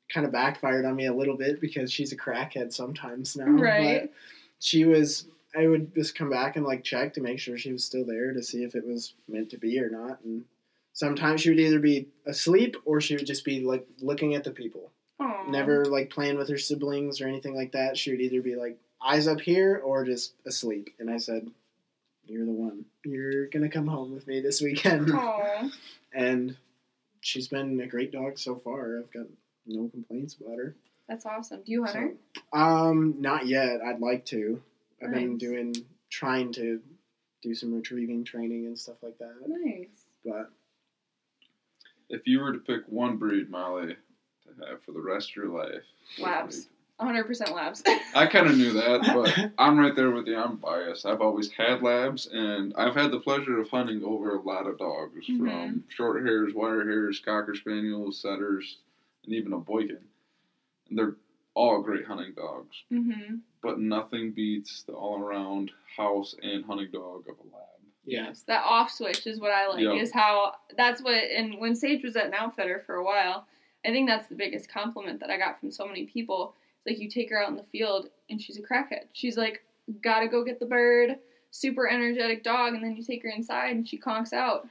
kind 0.09 0.25
of 0.25 0.33
backfired 0.33 0.85
on 0.85 0.97
me 0.97 1.07
a 1.07 1.13
little 1.13 1.37
bit 1.37 1.61
because 1.61 1.93
she's 1.93 2.13
a 2.13 2.17
crackhead 2.17 2.73
sometimes 2.73 3.37
now. 3.37 3.47
Right. 3.47 4.03
But 4.03 4.13
she 4.61 4.85
was. 4.85 5.27
I 5.59 5.67
would 5.67 5.95
just 5.95 6.15
come 6.15 6.31
back 6.31 6.57
and 6.57 6.65
like 6.65 6.85
check 6.85 7.15
to 7.15 7.21
make 7.21 7.41
sure 7.41 7.59
she 7.59 7.73
was 7.73 7.85
still 7.85 8.05
there 8.05 8.33
to 8.33 8.43
see 8.43 8.63
if 8.63 8.75
it 8.75 8.87
was 8.87 9.15
meant 9.27 9.51
to 9.51 9.59
be 9.59 9.81
or 9.81 9.91
not, 9.91 10.21
and 10.25 10.45
sometimes 10.93 11.41
she 11.41 11.51
would 11.51 11.59
either 11.59 11.81
be 11.81 12.09
asleep 12.27 12.77
or 12.85 13.01
she 13.01 13.17
would 13.17 13.27
just 13.27 13.45
be 13.45 13.61
like 13.61 13.87
looking 14.01 14.35
at 14.35 14.45
the 14.45 14.53
people 14.53 14.93
Aw. 15.19 15.51
never 15.51 15.85
like 15.85 16.11
playing 16.11 16.37
with 16.37 16.49
her 16.49 16.59
siblings 16.59 17.21
or 17.21 17.27
anything 17.27 17.57
like 17.57 17.73
that. 17.73 17.97
She 17.97 18.13
would 18.13 18.21
either 18.21 18.41
be 18.41 18.55
like 18.55 18.79
eyes 19.05 19.27
up 19.27 19.41
here 19.41 19.81
or 19.85 20.05
just 20.05 20.35
asleep. 20.47 20.91
And 21.01 21.11
I 21.11 21.17
said, 21.17 21.51
"You're 22.27 22.47
the 22.47 22.53
one. 22.53 22.85
You're 23.05 23.47
gonna 23.47 23.69
come 23.69 23.89
home 23.89 24.15
with 24.15 24.27
me 24.27 24.41
this 24.41 24.61
weekend." 24.61 25.11
And 26.11 26.57
she's 27.21 27.49
been 27.49 27.79
a 27.81 27.87
great 27.87 28.13
dog 28.13 28.39
so 28.39 28.57
far. 28.57 28.99
I've 28.99 29.13
got 29.13 29.27
no 29.67 29.89
complaints 29.89 30.35
about 30.41 30.57
her. 30.57 30.75
That's 31.07 31.27
awesome. 31.27 31.63
Do 31.65 31.73
you 31.73 31.85
hunt 31.85 31.97
her? 31.97 32.13
Um, 32.53 33.17
not 33.21 33.47
yet. 33.47 33.81
I'd 33.83 34.01
like 34.01 34.25
to. 34.27 34.63
I've 35.03 35.13
been 35.13 35.39
doing 35.39 35.75
trying 36.11 36.53
to 36.53 36.81
do 37.43 37.55
some 37.55 37.73
retrieving 37.75 38.25
training 38.25 38.67
and 38.67 38.79
stuff 38.79 38.97
like 39.03 39.19
that. 39.19 39.35
Nice. 39.47 40.07
But 40.25 40.51
If 42.09 42.27
you 42.27 42.41
were 42.41 42.53
to 42.53 42.59
pick 42.59 42.83
one 42.89 43.17
breed, 43.17 43.51
Molly, 43.51 43.95
to 44.45 44.67
have 44.67 44.83
for 44.83 44.93
the 44.93 45.01
rest 45.01 45.31
of 45.31 45.37
your 45.37 45.49
life, 45.49 45.83
what 46.19 46.31
Labs. 46.31 46.69
100% 47.01 47.53
labs. 47.55 47.85
I 48.17 48.27
kind 48.27 48.49
of 48.49 48.57
knew 48.59 48.73
that, 48.73 49.03
but 49.15 49.53
I'm 49.57 49.79
right 49.79 49.95
there 49.95 50.11
with 50.11 50.27
you. 50.27 50.37
I'm 50.37 50.57
biased. 50.57 51.07
I've 51.07 51.21
always 51.21 51.49
had 51.53 51.81
labs, 51.81 52.27
and 52.33 52.75
I've 52.77 52.97
had 52.97 53.13
the 53.13 53.21
pleasure 53.21 53.61
of 53.61 53.71
hunting 53.71 54.03
over 54.03 54.35
a 54.35 54.41
lot 54.41 54.67
of 54.67 54.79
dogs 54.79 55.27
Mhm. 55.29 55.39
from 55.39 55.85
short 55.89 56.25
hairs, 56.27 56.55
wire 56.55 56.83
hairs, 56.85 57.21
cocker 57.25 57.55
spaniels, 57.55 58.21
setters, 58.21 58.79
and 59.25 59.33
even 59.33 59.53
a 59.53 59.59
boykin. 59.59 60.01
And 60.89 60.99
they're 60.99 61.15
all 61.55 61.83
great 61.83 62.05
hunting 62.07 62.33
dogs, 62.35 62.77
mm-hmm. 62.91 63.37
But 63.63 63.79
nothing 63.81 64.33
beats 64.33 64.83
the 64.83 64.93
all 64.93 65.21
around 65.21 65.71
house 65.97 66.35
and 66.43 66.65
hunting 66.65 66.89
dog 66.93 67.25
of 67.29 67.37
a 67.39 67.55
lab. 67.55 67.65
Yes, 68.05 68.43
that 68.47 68.63
off 68.65 68.91
switch 68.91 69.27
is 69.27 69.39
what 69.39 69.51
I 69.51 69.69
like. 69.69 69.81
Yeah. 69.81 69.93
Is 69.93 70.13
how 70.13 70.55
that's 70.77 71.03
what. 71.03 71.15
And 71.15 71.59
when 71.59 71.75
Sage 71.77 72.03
was 72.03 72.17
at 72.17 72.27
an 72.27 72.35
outfitter 72.35 72.83
for 72.87 72.95
a 72.97 73.05
while, 73.05 73.47
I 73.85 73.89
think 73.91 74.09
that's 74.09 74.29
the 74.29 74.35
biggest 74.35 74.69
compliment 74.71 75.21
that 75.21 75.31
I 75.31 75.37
got 75.39 75.61
from 75.61 75.71
so 75.71 75.87
many 75.87 76.07
people. 76.07 76.55
It's 76.79 76.87
like 76.95 77.03
you 77.03 77.11
take 77.11 77.29
her 77.31 77.43
out 77.43 77.51
in 77.51 77.57
the 77.57 77.65
field 77.65 78.09
and 78.31 78.41
she's 78.41 78.57
a 78.59 78.63
crackhead. 78.63 79.05
She's 79.13 79.37
like, 79.37 79.63
gotta 80.03 80.27
go 80.29 80.43
get 80.43 80.59
the 80.59 80.65
bird, 80.67 81.19
super 81.51 81.87
energetic 81.89 82.43
dog, 82.45 82.73
and 82.75 82.83
then 82.83 82.97
you 82.97 83.03
take 83.05 83.23
her 83.25 83.29
inside 83.29 83.77
and 83.77 83.87
she 83.87 83.99
conks 83.99 84.33
out. 84.33 84.63
And 84.63 84.71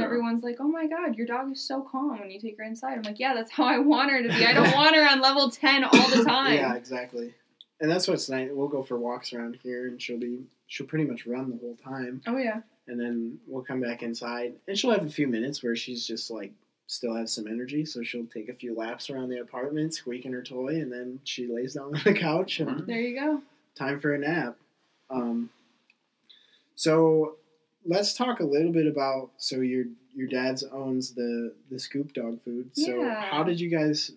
Yeah. 0.00 0.04
everyone's 0.04 0.42
like, 0.42 0.56
oh 0.60 0.68
my 0.68 0.86
god, 0.86 1.16
your 1.16 1.26
dog 1.26 1.52
is 1.52 1.60
so 1.66 1.80
calm 1.80 2.18
when 2.20 2.30
you 2.30 2.40
take 2.40 2.58
her 2.58 2.64
inside. 2.64 2.96
I'm 2.98 3.02
like, 3.02 3.18
yeah, 3.20 3.32
that's 3.32 3.50
how 3.52 3.64
I 3.64 3.78
want 3.78 4.10
her 4.10 4.22
to 4.22 4.28
be. 4.28 4.44
I 4.44 4.52
don't 4.52 4.74
want 4.74 4.94
her 4.94 5.08
on 5.08 5.22
level 5.22 5.50
ten 5.50 5.84
all 5.84 6.10
the 6.10 6.24
time. 6.28 6.54
Yeah, 6.56 6.74
exactly. 6.74 7.32
And 7.80 7.90
that's 7.90 8.06
what's 8.08 8.28
nice. 8.28 8.48
We'll 8.52 8.68
go 8.68 8.82
for 8.82 8.98
walks 8.98 9.32
around 9.32 9.58
here, 9.62 9.88
and 9.88 10.00
she'll 10.00 10.18
be 10.18 10.44
she'll 10.68 10.86
pretty 10.86 11.04
much 11.04 11.26
run 11.26 11.50
the 11.50 11.56
whole 11.58 11.76
time, 11.76 12.22
Oh 12.26 12.36
yeah. 12.36 12.60
and 12.86 12.98
then 13.00 13.38
we'll 13.46 13.64
come 13.64 13.80
back 13.80 14.02
inside, 14.02 14.54
and 14.68 14.78
she'll 14.78 14.92
have 14.92 15.04
a 15.06 15.10
few 15.10 15.26
minutes 15.28 15.62
where 15.62 15.76
she's 15.76 16.06
just 16.06 16.30
like 16.30 16.52
still 16.86 17.14
has 17.14 17.32
some 17.32 17.46
energy, 17.46 17.84
so 17.84 18.02
she'll 18.02 18.26
take 18.26 18.48
a 18.48 18.54
few 18.54 18.74
laps 18.76 19.10
around 19.10 19.28
the 19.28 19.40
apartment, 19.40 19.92
squeaking 19.94 20.32
her 20.32 20.42
toy, 20.42 20.80
and 20.80 20.92
then 20.92 21.18
she 21.24 21.46
lays 21.46 21.74
down 21.74 21.94
on 21.94 22.00
the 22.04 22.12
couch 22.28 22.60
and. 22.60 22.86
There 22.86 23.00
you 23.00 23.18
go. 23.18 23.42
time 23.74 23.98
for 24.00 24.14
a 24.14 24.18
nap. 24.18 24.56
Um, 25.10 25.50
so 26.74 27.36
let's 27.84 28.14
talk 28.14 28.40
a 28.40 28.44
little 28.44 28.72
bit 28.72 28.86
about 28.86 29.30
so 29.36 29.56
your 29.60 29.84
your 30.14 30.28
dad's 30.28 30.62
owns 30.64 31.12
the 31.14 31.52
the 31.70 31.78
Scoop 31.78 32.12
dog 32.14 32.40
food. 32.42 32.70
So 32.74 33.00
Yeah. 33.02 33.20
how 33.20 33.42
did 33.42 33.60
you 33.60 33.68
guys 33.68 34.12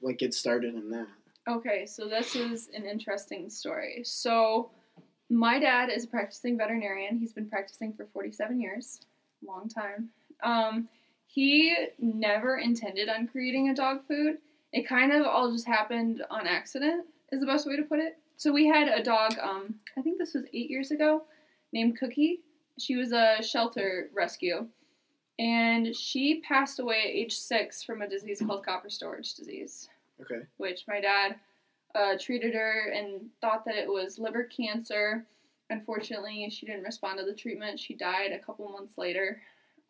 like 0.00 0.18
get 0.18 0.34
started 0.34 0.74
in 0.74 0.90
that? 0.90 1.06
Okay, 1.48 1.86
so 1.86 2.06
this 2.06 2.36
is 2.36 2.68
an 2.72 2.84
interesting 2.84 3.50
story. 3.50 4.02
So, 4.04 4.70
my 5.28 5.58
dad 5.58 5.88
is 5.90 6.04
a 6.04 6.08
practicing 6.08 6.56
veterinarian. 6.56 7.18
He's 7.18 7.32
been 7.32 7.48
practicing 7.48 7.92
for 7.94 8.06
47 8.12 8.60
years, 8.60 9.00
long 9.44 9.68
time. 9.68 10.10
Um, 10.42 10.88
he 11.26 11.74
never 11.98 12.58
intended 12.58 13.08
on 13.08 13.26
creating 13.26 13.70
a 13.70 13.74
dog 13.74 14.06
food. 14.06 14.38
It 14.72 14.86
kind 14.86 15.12
of 15.12 15.26
all 15.26 15.50
just 15.50 15.66
happened 15.66 16.22
on 16.30 16.46
accident, 16.46 17.06
is 17.32 17.40
the 17.40 17.46
best 17.46 17.66
way 17.66 17.76
to 17.76 17.82
put 17.82 17.98
it. 17.98 18.18
So 18.36 18.52
we 18.52 18.66
had 18.66 18.88
a 18.88 19.02
dog, 19.02 19.34
um, 19.40 19.74
I 19.96 20.02
think 20.02 20.18
this 20.18 20.34
was 20.34 20.44
eight 20.52 20.70
years 20.70 20.90
ago, 20.90 21.24
named 21.72 21.98
Cookie. 21.98 22.40
She 22.78 22.96
was 22.96 23.12
a 23.12 23.42
shelter 23.42 24.10
rescue. 24.14 24.66
And 25.38 25.96
she 25.96 26.40
passed 26.46 26.78
away 26.78 27.00
at 27.00 27.10
age 27.10 27.36
six 27.36 27.82
from 27.82 28.02
a 28.02 28.08
disease 28.08 28.42
called 28.46 28.64
copper 28.64 28.90
storage 28.90 29.34
disease, 29.34 29.88
Okay. 30.22 30.42
which 30.56 30.84
my 30.88 31.00
dad 31.00 31.36
uh, 31.94 32.16
treated 32.18 32.54
her 32.54 32.90
and 32.94 33.28
thought 33.40 33.64
that 33.64 33.76
it 33.76 33.88
was 33.88 34.18
liver 34.18 34.44
cancer. 34.44 35.24
Unfortunately, 35.70 36.48
she 36.50 36.66
didn't 36.66 36.84
respond 36.84 37.18
to 37.18 37.24
the 37.24 37.34
treatment. 37.34 37.78
She 37.78 37.94
died 37.94 38.32
a 38.32 38.38
couple 38.38 38.68
months 38.68 38.96
later, 38.96 39.40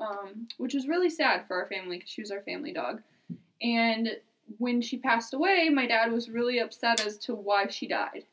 um, 0.01 0.49
which 0.59 0.75
was 0.75 0.89
really 0.89 1.11
sad 1.11 1.47
for 1.47 1.61
our 1.61 1.69
family 1.69 1.99
because 1.99 2.11
she 2.11 2.23
was 2.23 2.31
our 2.31 2.43
family 2.43 2.73
dog. 2.73 3.03
And 3.61 4.17
when 4.59 4.81
she 4.81 4.99
passed 4.99 5.35
away, 5.35 5.69
my 5.69 5.87
dad 5.87 6.11
was 6.13 6.29
really 6.29 6.59
upset 6.59 7.07
as 7.07 7.17
to 7.19 7.35
why 7.35 7.69
she 7.69 7.87
died. 7.87 8.25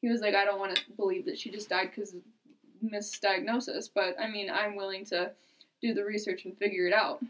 He 0.00 0.08
was 0.08 0.20
like, 0.20 0.34
I 0.34 0.44
don't 0.44 0.58
want 0.58 0.76
to 0.76 0.82
believe 0.96 1.26
that 1.26 1.38
she 1.38 1.50
just 1.50 1.68
died 1.68 1.90
because 1.94 2.14
of 2.14 2.20
misdiagnosis, 2.82 3.90
but 3.94 4.16
I 4.18 4.28
mean, 4.28 4.50
I'm 4.50 4.76
willing 4.76 5.04
to 5.06 5.32
do 5.82 5.92
the 5.94 6.04
research 6.04 6.44
and 6.44 6.56
figure 6.56 6.86
it 6.86 6.94
out. 6.94 7.22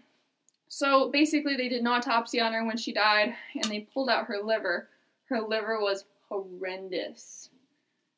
So 0.72 1.10
basically, 1.10 1.56
they 1.56 1.68
did 1.68 1.80
an 1.80 1.88
autopsy 1.88 2.40
on 2.40 2.52
her 2.52 2.64
when 2.64 2.76
she 2.76 2.92
died, 2.92 3.34
and 3.56 3.64
they 3.64 3.80
pulled 3.92 4.08
out 4.08 4.26
her 4.26 4.38
liver. 4.42 4.88
Her 5.28 5.40
liver 5.40 5.80
was 5.80 6.04
horrendous. 6.28 7.50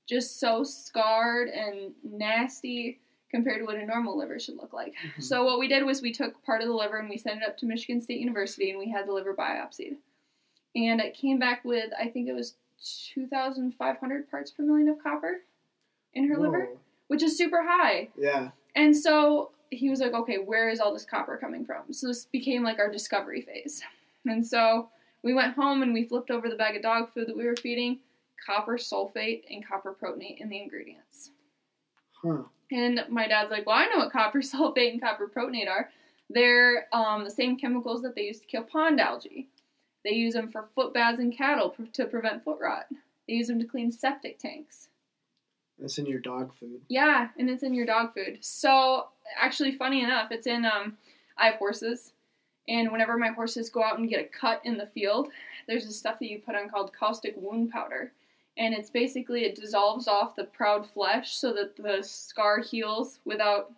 Just 0.06 0.38
so 0.38 0.62
scarred 0.62 1.48
and 1.48 1.92
nasty 2.04 3.00
compared 3.30 3.60
to 3.60 3.64
what 3.64 3.76
a 3.76 3.86
normal 3.86 4.18
liver 4.18 4.38
should 4.38 4.56
look 4.56 4.74
like. 4.74 4.92
Mhm. 4.94 5.22
So 5.22 5.46
what 5.46 5.58
we 5.58 5.66
did 5.66 5.84
was 5.84 6.02
we 6.02 6.12
took 6.12 6.44
part 6.44 6.60
of 6.60 6.68
the 6.68 6.74
liver 6.74 6.98
and 6.98 7.08
we 7.08 7.16
sent 7.16 7.40
it 7.40 7.48
up 7.48 7.56
to 7.58 7.66
Michigan 7.66 8.02
State 8.02 8.20
University 8.20 8.68
and 8.68 8.78
we 8.78 8.90
had 8.90 9.06
the 9.06 9.12
liver 9.12 9.34
biopsied. 9.34 9.96
And 10.76 11.00
it 11.00 11.14
came 11.14 11.38
back 11.38 11.64
with 11.64 11.90
I 11.98 12.08
think 12.08 12.28
it 12.28 12.34
was 12.34 12.56
2,500 13.14 14.30
parts 14.30 14.50
per 14.50 14.62
million 14.62 14.88
of 14.88 15.02
copper 15.02 15.40
in 16.12 16.28
her 16.28 16.36
liver, 16.38 16.76
which 17.06 17.22
is 17.22 17.38
super 17.38 17.62
high. 17.62 18.10
Yeah. 18.14 18.50
And 18.74 18.94
so 18.94 19.52
he 19.72 19.90
was 19.90 20.00
like, 20.00 20.12
okay, 20.12 20.36
where 20.36 20.68
is 20.68 20.80
all 20.80 20.92
this 20.92 21.04
copper 21.04 21.36
coming 21.36 21.64
from? 21.64 21.92
So 21.92 22.08
this 22.08 22.26
became 22.26 22.62
like 22.62 22.78
our 22.78 22.90
discovery 22.90 23.42
phase. 23.42 23.82
And 24.26 24.46
so 24.46 24.90
we 25.22 25.34
went 25.34 25.54
home 25.54 25.82
and 25.82 25.92
we 25.92 26.04
flipped 26.04 26.30
over 26.30 26.48
the 26.48 26.56
bag 26.56 26.76
of 26.76 26.82
dog 26.82 27.12
food 27.12 27.28
that 27.28 27.36
we 27.36 27.46
were 27.46 27.56
feeding, 27.56 28.00
copper 28.44 28.76
sulfate 28.76 29.42
and 29.50 29.66
copper 29.66 29.96
proteinate 30.00 30.40
in 30.40 30.48
the 30.48 30.60
ingredients. 30.60 31.30
Huh. 32.22 32.42
And 32.70 33.04
my 33.08 33.26
dad's 33.26 33.50
like, 33.50 33.66
well, 33.66 33.76
I 33.76 33.86
know 33.86 33.98
what 33.98 34.12
copper 34.12 34.40
sulfate 34.42 34.92
and 34.92 35.00
copper 35.00 35.28
proteinate 35.28 35.68
are. 35.68 35.90
They're 36.30 36.86
um, 36.92 37.24
the 37.24 37.30
same 37.30 37.56
chemicals 37.58 38.02
that 38.02 38.14
they 38.14 38.22
use 38.22 38.40
to 38.40 38.46
kill 38.46 38.62
pond 38.62 39.00
algae. 39.00 39.48
They 40.04 40.12
use 40.12 40.34
them 40.34 40.50
for 40.50 40.68
foot 40.74 40.94
baths 40.94 41.20
in 41.20 41.32
cattle 41.32 41.70
pr- 41.70 41.82
to 41.92 42.06
prevent 42.06 42.44
foot 42.44 42.58
rot. 42.60 42.86
They 43.28 43.34
use 43.34 43.48
them 43.48 43.60
to 43.60 43.66
clean 43.66 43.92
septic 43.92 44.38
tanks. 44.38 44.88
That's 45.82 45.98
in 45.98 46.06
your 46.06 46.20
dog 46.20 46.54
food. 46.54 46.80
Yeah, 46.88 47.28
and 47.36 47.50
it's 47.50 47.64
in 47.64 47.74
your 47.74 47.86
dog 47.86 48.14
food. 48.14 48.38
So 48.40 49.08
actually, 49.38 49.72
funny 49.72 50.04
enough, 50.04 50.30
it's 50.30 50.46
in. 50.46 50.64
Um, 50.64 50.96
I 51.36 51.46
have 51.46 51.56
horses, 51.56 52.12
and 52.68 52.92
whenever 52.92 53.18
my 53.18 53.28
horses 53.28 53.68
go 53.68 53.82
out 53.82 53.98
and 53.98 54.08
get 54.08 54.20
a 54.20 54.28
cut 54.28 54.60
in 54.64 54.76
the 54.78 54.86
field, 54.86 55.28
there's 55.66 55.84
this 55.84 55.98
stuff 55.98 56.20
that 56.20 56.30
you 56.30 56.38
put 56.38 56.54
on 56.54 56.68
called 56.68 56.92
caustic 56.92 57.34
wound 57.36 57.72
powder, 57.72 58.12
and 58.56 58.72
it's 58.72 58.90
basically 58.90 59.44
it 59.44 59.56
dissolves 59.56 60.06
off 60.06 60.36
the 60.36 60.44
proud 60.44 60.88
flesh 60.88 61.34
so 61.34 61.52
that 61.52 61.76
the 61.76 62.00
scar 62.02 62.60
heals 62.60 63.18
without 63.24 63.72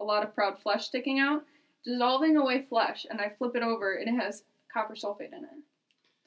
a 0.00 0.04
lot 0.04 0.22
of 0.22 0.34
proud 0.34 0.58
flesh 0.58 0.86
sticking 0.86 1.18
out, 1.18 1.44
dissolving 1.82 2.36
away 2.36 2.60
flesh. 2.68 3.06
And 3.08 3.22
I 3.22 3.32
flip 3.38 3.56
it 3.56 3.62
over, 3.62 3.94
and 3.94 4.06
it 4.06 4.22
has 4.22 4.42
copper 4.70 4.94
sulfate 4.94 5.32
in 5.32 5.44
it, 5.44 5.50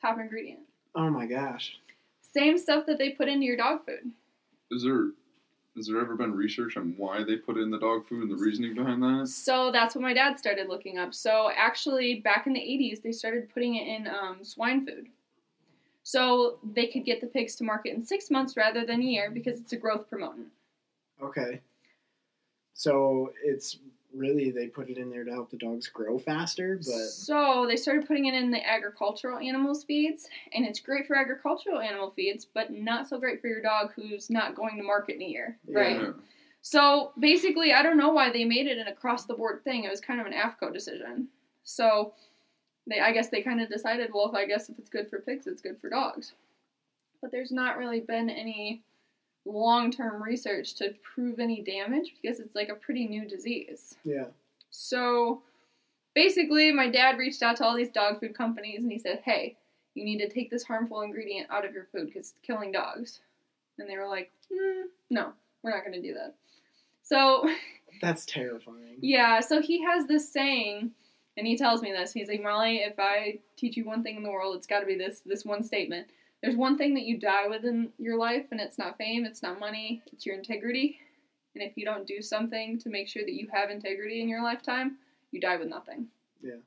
top 0.02 0.18
ingredient. 0.18 0.62
Oh 0.96 1.12
my 1.12 1.28
gosh. 1.28 1.78
Same 2.34 2.58
stuff 2.58 2.88
that 2.88 2.98
they 2.98 3.12
put 3.12 3.28
into 3.28 3.46
your 3.46 3.58
dog 3.58 3.86
food. 3.86 4.12
Is 4.72 4.84
there 4.84 5.12
has 5.76 5.88
there 5.88 6.00
ever 6.00 6.16
been 6.16 6.34
research 6.34 6.78
on 6.78 6.94
why 6.96 7.24
they 7.24 7.36
put 7.36 7.58
in 7.58 7.70
the 7.70 7.80
dog 7.80 8.08
food 8.08 8.24
and 8.24 8.32
the 8.32 8.42
reasoning 8.42 8.76
behind 8.76 9.04
that? 9.04 9.28
So 9.28 9.72
that's 9.72 9.94
what 9.94 10.02
my 10.02 10.14
dad 10.14 10.40
started 10.40 10.70
looking 10.70 10.98
up. 10.98 11.14
So 11.14 11.52
actually, 11.56 12.22
back 12.22 12.48
in 12.48 12.54
the 12.54 12.62
80s, 12.62 13.02
they 13.02 13.12
started 13.12 13.54
putting 13.54 13.76
it 13.76 13.88
in 13.88 14.08
um, 14.08 14.38
swine 14.44 14.86
food. 14.86 15.08
So 16.04 16.60
they 16.64 16.88
could 16.88 17.04
get 17.04 17.20
the 17.20 17.28
pigs 17.28 17.56
to 17.56 17.66
market 17.66 17.94
in 17.94 18.06
six 18.06 18.32
months 18.32 18.56
rather 18.56 18.86
than 18.86 19.02
a 19.02 19.04
year 19.04 19.32
because 19.32 19.60
it's 19.60 19.74
a 19.74 19.78
growth 19.78 20.08
promotant. 20.08 20.48
Okay. 21.22 21.60
So 22.74 23.34
it's 23.44 23.80
really 24.16 24.52
they 24.52 24.68
put 24.68 24.90
it 24.90 24.98
in 24.98 25.10
there 25.10 25.24
to 25.24 25.32
help 25.32 25.52
the 25.52 25.58
dogs 25.58 25.88
grow 25.88 26.18
faster, 26.18 26.78
but 26.78 27.08
So 27.10 27.66
they 27.68 27.76
started 27.76 28.08
putting 28.08 28.26
it 28.26 28.34
in 28.34 28.52
the 28.52 28.66
agricultural 28.68 29.40
animals 29.40 29.84
feeds, 29.84 30.28
and 30.54 30.66
it's 30.66 30.80
great 30.80 31.08
for 31.08 31.16
agricultural 31.16 31.80
animal 31.80 32.12
feeds, 32.12 32.46
but 32.46 32.72
not 32.72 33.08
so 33.08 33.20
great 33.20 33.42
for 33.42 33.48
your 33.48 33.62
dog 33.62 33.92
who's 33.96 34.30
not 34.30 34.56
going 34.56 34.78
to 34.78 34.84
market 34.84 35.16
in 35.16 35.24
a 35.24 35.26
year, 35.26 35.58
right? 35.68 36.02
Yeah. 36.02 36.12
So 36.62 37.12
basically, 37.20 37.74
I 37.74 37.84
don't 37.84 37.98
know 37.98 38.10
why 38.10 38.32
they 38.32 38.44
made 38.44 38.66
it 38.66 38.80
an 38.80 38.88
across 38.88 39.26
the 39.26 39.36
board 39.36 39.64
thing. 39.64 39.84
It 39.84 39.92
was 39.92 40.02
kind 40.02 40.20
of 40.20 40.26
an 40.26 40.34
AAFCO 40.34 40.74
decision. 40.74 41.28
So 41.64 42.14
they, 42.88 43.00
I 43.00 43.12
guess 43.12 43.30
they 43.30 43.44
kind 43.44 43.62
of 43.62 43.70
decided, 43.70 44.10
well, 44.14 44.30
if 44.30 44.36
I 44.36 44.46
guess 44.46 44.70
if 44.70 44.80
it's 44.80 44.90
good 44.90 45.10
for 45.10 45.20
pigs, 45.20 45.46
it's 45.46 45.62
good 45.62 45.80
for 45.80 45.90
dogs. 45.90 46.34
But 47.22 47.32
there's 47.32 47.52
not 47.52 47.78
really 47.78 48.00
been 48.00 48.30
any 48.30 48.82
long 49.46 49.92
term 49.92 50.22
research 50.22 50.74
to 50.76 50.94
prove 51.04 51.40
any 51.40 51.62
damage 51.62 52.16
because 52.22 52.40
it's 52.40 52.56
like 52.56 52.70
a 52.70 52.76
pretty 52.76 53.08
new 53.08 53.28
disease. 53.28 53.96
yeah. 54.04 54.26
So 54.72 55.42
basically, 56.14 56.72
my 56.72 56.90
dad 56.90 57.18
reached 57.18 57.42
out 57.44 57.58
to 57.58 57.66
all 57.66 57.76
these 57.78 57.90
dog 57.90 58.20
food 58.20 58.36
companies 58.36 58.82
and 58.82 58.92
he 58.92 59.00
said, 59.00 59.22
hey, 59.24 59.56
you 59.94 60.04
need 60.04 60.18
to 60.20 60.28
take 60.28 60.50
this 60.52 60.64
harmful 60.64 61.02
ingredient 61.02 61.50
out 61.50 61.64
of 61.66 61.74
your 61.74 61.86
food 61.94 62.08
because 62.08 62.32
it's 62.32 62.34
killing 62.46 62.72
dogs. 62.72 63.22
And 63.80 63.90
they 63.90 63.98
were 63.98 64.08
like, 64.08 64.32
mm, 64.52 64.84
no, 65.10 65.32
we're 65.64 65.72
not 65.72 65.86
going 65.86 66.02
to 66.02 66.06
do 66.06 66.14
that. 66.16 66.36
So, 67.04 67.48
That's 68.02 68.26
terrifying. 68.26 68.98
yeah, 69.00 69.40
so 69.40 69.62
he 69.62 69.82
has 69.84 70.08
this 70.08 70.30
saying, 70.32 70.92
and 71.38 71.48
he 71.48 71.56
tells 71.58 71.82
me 71.82 71.92
this. 71.94 72.12
He's 72.12 72.28
like, 72.28 72.44
Molly, 72.44 72.78
if 72.78 72.96
I 73.00 73.40
teach 73.56 73.78
you 73.78 73.86
one 73.86 74.04
thing 74.04 74.18
in 74.18 74.24
the 74.24 74.32
world, 74.32 74.56
it's 74.58 74.68
got 74.68 74.82
to 74.82 74.86
be 74.86 74.96
this 74.98 75.22
this 75.26 75.46
one 75.46 75.64
statement. 75.64 76.08
There's 76.42 76.56
one 76.56 76.78
thing 76.78 76.94
that 76.96 77.04
you 77.06 77.18
die 77.18 77.48
with 77.48 77.64
in 77.66 77.92
your 77.98 78.18
life, 78.18 78.46
and 78.52 78.60
it's 78.60 78.78
not 78.78 78.98
fame, 78.98 79.26
it's 79.26 79.42
not 79.42 79.60
money, 79.60 80.04
it's 80.14 80.26
your 80.26 80.36
integrity. 80.36 81.00
And 81.56 81.64
if 81.64 81.78
you 81.78 81.86
don't 81.86 82.06
do 82.06 82.22
something 82.22 82.78
to 82.80 82.90
make 82.90 83.08
sure 83.08 83.24
that 83.24 83.34
you 83.34 83.48
have 83.52 83.70
integrity 83.70 84.22
in 84.22 84.30
your 84.30 84.44
lifetime, 84.44 84.98
you 85.32 85.40
die 85.40 85.56
with 85.58 85.70
nothing. 85.70 86.08
Yeah. 86.42 86.58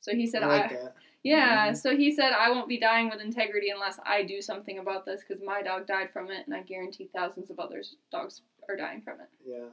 So 0.00 0.14
he 0.14 0.26
said, 0.26 0.42
I 0.44 0.46
like 0.46 0.70
that. 0.70 0.94
yeah, 1.24 1.70
Mhm. 1.72 1.76
so 1.76 1.96
he 1.96 2.12
said, 2.12 2.32
I 2.32 2.50
won't 2.50 2.68
be 2.68 2.78
dying 2.78 3.10
with 3.10 3.20
integrity 3.20 3.70
unless 3.70 3.98
I 4.06 4.22
do 4.22 4.40
something 4.40 4.78
about 4.78 5.04
this 5.04 5.22
because 5.26 5.42
my 5.42 5.62
dog 5.62 5.86
died 5.86 6.10
from 6.12 6.30
it, 6.30 6.46
and 6.46 6.54
I 6.54 6.62
guarantee 6.62 7.08
thousands 7.12 7.50
of 7.50 7.58
others' 7.58 7.96
dogs 8.12 8.42
are 8.68 8.76
dying 8.76 9.02
from 9.02 9.20
it. 9.20 9.28
Yeah. 9.44 9.68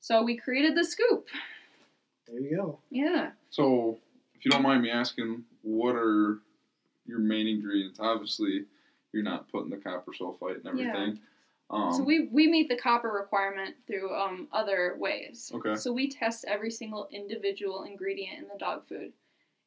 So 0.00 0.22
we 0.22 0.36
created 0.36 0.74
the 0.74 0.84
scoop. 0.84 1.28
There 2.26 2.40
you 2.40 2.56
go. 2.56 2.78
Yeah. 2.90 3.32
So, 3.50 3.98
if 4.34 4.44
you 4.46 4.50
don't 4.50 4.62
mind 4.62 4.82
me 4.82 4.90
asking, 4.90 5.44
what 5.62 5.94
are 5.94 6.38
your 7.10 7.18
main 7.18 7.46
ingredients? 7.46 7.98
Obviously, 8.00 8.64
you're 9.12 9.22
not 9.22 9.50
putting 9.50 9.70
the 9.70 9.76
copper 9.76 10.12
sulfite 10.12 10.56
and 10.56 10.66
everything. 10.66 11.20
Um, 11.70 11.92
so 11.92 12.02
we, 12.02 12.28
we 12.32 12.48
meet 12.48 12.68
the 12.68 12.76
copper 12.76 13.10
requirement 13.10 13.76
through 13.86 14.12
um, 14.14 14.48
other 14.52 14.96
ways. 14.98 15.52
Okay. 15.54 15.76
So 15.76 15.92
we 15.92 16.08
test 16.08 16.44
every 16.48 16.70
single 16.70 17.08
individual 17.12 17.84
ingredient 17.84 18.38
in 18.38 18.48
the 18.52 18.58
dog 18.58 18.86
food, 18.88 19.12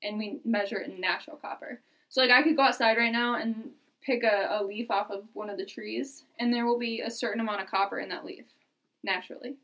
and 0.02 0.18
we 0.18 0.40
measure 0.44 0.78
it 0.80 0.90
in 0.90 1.00
natural 1.00 1.38
copper. 1.38 1.80
So 2.10 2.22
like 2.22 2.32
I 2.32 2.44
could 2.44 2.58
go 2.58 2.64
outside 2.64 2.98
right 2.98 3.12
now 3.12 3.36
and 3.36 3.70
pick 4.02 4.24
a, 4.24 4.60
a 4.60 4.64
leaf 4.64 4.92
off 4.92 5.12
of 5.12 5.24
one 5.34 5.50
of 5.50 5.58
the 5.58 5.66
trees, 5.66 6.26
and 6.40 6.54
there 6.54 6.66
will 6.66 6.80
be 6.80 7.02
a 7.02 7.10
certain 7.10 7.40
amount 7.40 7.62
of 7.62 7.68
copper 7.68 8.00
in 8.00 8.10
that 8.10 8.26
leaf, 8.26 8.46
naturally. 9.04 9.56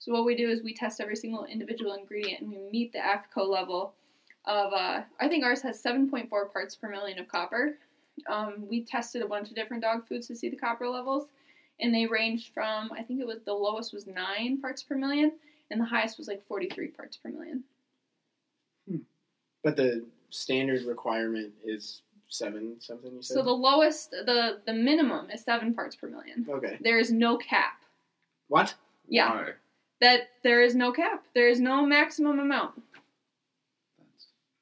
So 0.00 0.12
what 0.12 0.24
we 0.24 0.36
do 0.36 0.48
is 0.48 0.62
we 0.62 0.74
test 0.74 1.00
every 1.00 1.16
single 1.16 1.44
individual 1.44 1.94
ingredient, 1.94 2.42
and 2.42 2.50
we 2.50 2.58
meet 2.70 2.92
the 2.92 2.98
AAFCO 2.98 3.48
level 3.48 3.94
of 4.48 4.72
uh, 4.72 5.02
I 5.20 5.28
think 5.28 5.44
ours 5.44 5.62
has 5.62 5.80
7.4 5.80 6.52
parts 6.52 6.74
per 6.74 6.88
million 6.88 7.18
of 7.18 7.28
copper. 7.28 7.76
Um, 8.28 8.66
we 8.68 8.82
tested 8.82 9.22
a 9.22 9.28
bunch 9.28 9.50
of 9.50 9.54
different 9.54 9.82
dog 9.82 10.08
foods 10.08 10.26
to 10.26 10.34
see 10.34 10.48
the 10.48 10.56
copper 10.56 10.88
levels, 10.88 11.28
and 11.78 11.94
they 11.94 12.06
ranged 12.06 12.52
from 12.52 12.90
I 12.92 13.02
think 13.02 13.20
it 13.20 13.26
was 13.26 13.38
the 13.44 13.52
lowest 13.52 13.92
was 13.92 14.06
nine 14.06 14.60
parts 14.60 14.82
per 14.82 14.96
million, 14.96 15.32
and 15.70 15.80
the 15.80 15.84
highest 15.84 16.18
was 16.18 16.26
like 16.26 16.44
43 16.48 16.88
parts 16.88 17.16
per 17.16 17.28
million. 17.28 17.62
But 19.62 19.76
the 19.76 20.04
standard 20.30 20.84
requirement 20.84 21.52
is 21.64 22.02
seven 22.28 22.76
something 22.80 23.12
you 23.12 23.22
said? 23.22 23.34
So 23.34 23.42
the 23.42 23.50
lowest, 23.50 24.10
the 24.10 24.60
the 24.66 24.72
minimum 24.72 25.30
is 25.30 25.44
seven 25.44 25.74
parts 25.74 25.94
per 25.96 26.08
million. 26.08 26.46
Okay. 26.48 26.78
There 26.80 26.98
is 26.98 27.12
no 27.12 27.36
cap. 27.36 27.74
What? 28.48 28.74
Yeah, 29.08 29.34
Why? 29.34 29.50
that 30.00 30.30
there 30.42 30.62
is 30.62 30.74
no 30.74 30.92
cap. 30.92 31.24
There 31.34 31.48
is 31.48 31.60
no 31.60 31.84
maximum 31.84 32.38
amount. 32.38 32.80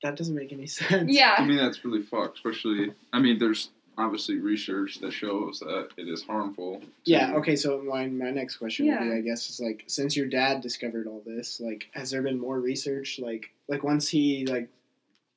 That 0.03 0.17
doesn't 0.17 0.35
make 0.35 0.53
any 0.53 0.67
sense. 0.67 1.11
To 1.11 1.13
Yeah, 1.13 1.45
me, 1.47 1.57
that's 1.57 1.85
really 1.85 2.03
fucked. 2.03 2.39
Especially, 2.39 2.93
I 3.13 3.21
mean, 3.21 3.39
there's 3.39 3.71
obviously 3.99 4.37
research 4.37 5.01
that 5.01 5.13
shows 5.13 5.61
that 5.61 5.89
it 5.97 6.09
is 6.09 6.23
harmful. 6.23 6.83
Yeah. 7.05 7.35
Okay. 7.37 7.57
So 7.57 7.83
my 7.83 8.07
my 8.07 8.31
next 8.31 8.57
question 8.57 8.89
would 8.89 9.01
be, 9.01 9.13
I 9.17 9.21
guess, 9.21 9.49
is 9.49 9.61
like, 9.61 9.85
since 9.87 10.17
your 10.17 10.27
dad 10.27 10.61
discovered 10.61 11.07
all 11.07 11.23
this, 11.25 11.61
like, 11.61 11.89
has 11.93 12.11
there 12.11 12.23
been 12.23 12.39
more 12.39 12.61
research? 12.61 13.19
Like, 13.19 13.51
like 13.69 13.83
once 13.83 14.09
he 14.09 14.47
like 14.47 14.69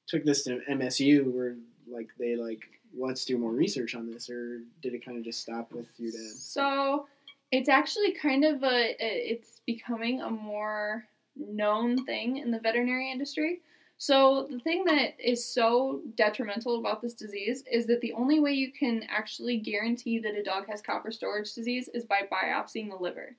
took 0.08 0.26
this 0.26 0.44
to 0.44 0.60
MSU, 0.70 1.32
where 1.34 1.56
like 1.88 2.10
they 2.20 2.36
like 2.36 2.64
let's 2.98 3.24
do 3.26 3.38
more 3.38 3.52
research 3.52 3.96
on 3.96 4.12
this, 4.12 4.30
or 4.30 4.62
did 4.82 4.94
it 4.94 5.06
kind 5.06 5.18
of 5.18 5.24
just 5.24 5.42
stop 5.42 5.72
with 5.72 5.88
your 5.98 6.12
dad? 6.12 6.38
So 6.38 7.08
it's 7.52 7.70
actually 7.70 8.14
kind 8.14 8.44
of 8.46 8.64
a 8.64 8.96
it's 9.00 9.62
becoming 9.66 10.22
a 10.22 10.30
more 10.30 11.06
known 11.36 12.04
thing 12.06 12.38
in 12.38 12.52
the 12.52 12.60
veterinary 12.60 13.12
industry. 13.12 13.62
So 14.02 14.48
the 14.50 14.60
thing 14.60 14.86
that 14.86 15.20
is 15.20 15.46
so 15.46 16.00
detrimental 16.16 16.80
about 16.80 17.02
this 17.02 17.14
disease 17.14 17.66
is 17.70 17.86
that 17.88 18.00
the 18.00 18.14
only 18.14 18.40
way 18.40 18.54
you 18.54 18.72
can 18.72 19.04
actually 19.10 19.58
guarantee 19.58 20.20
that 20.20 20.36
a 20.36 20.42
dog 20.44 20.68
has 20.70 20.82
copper 20.82 21.12
storage 21.12 21.54
disease 21.54 21.90
is 21.94 22.06
by 22.06 22.22
biopsying 22.32 22.90
the 22.90 22.96
liver. 22.96 23.36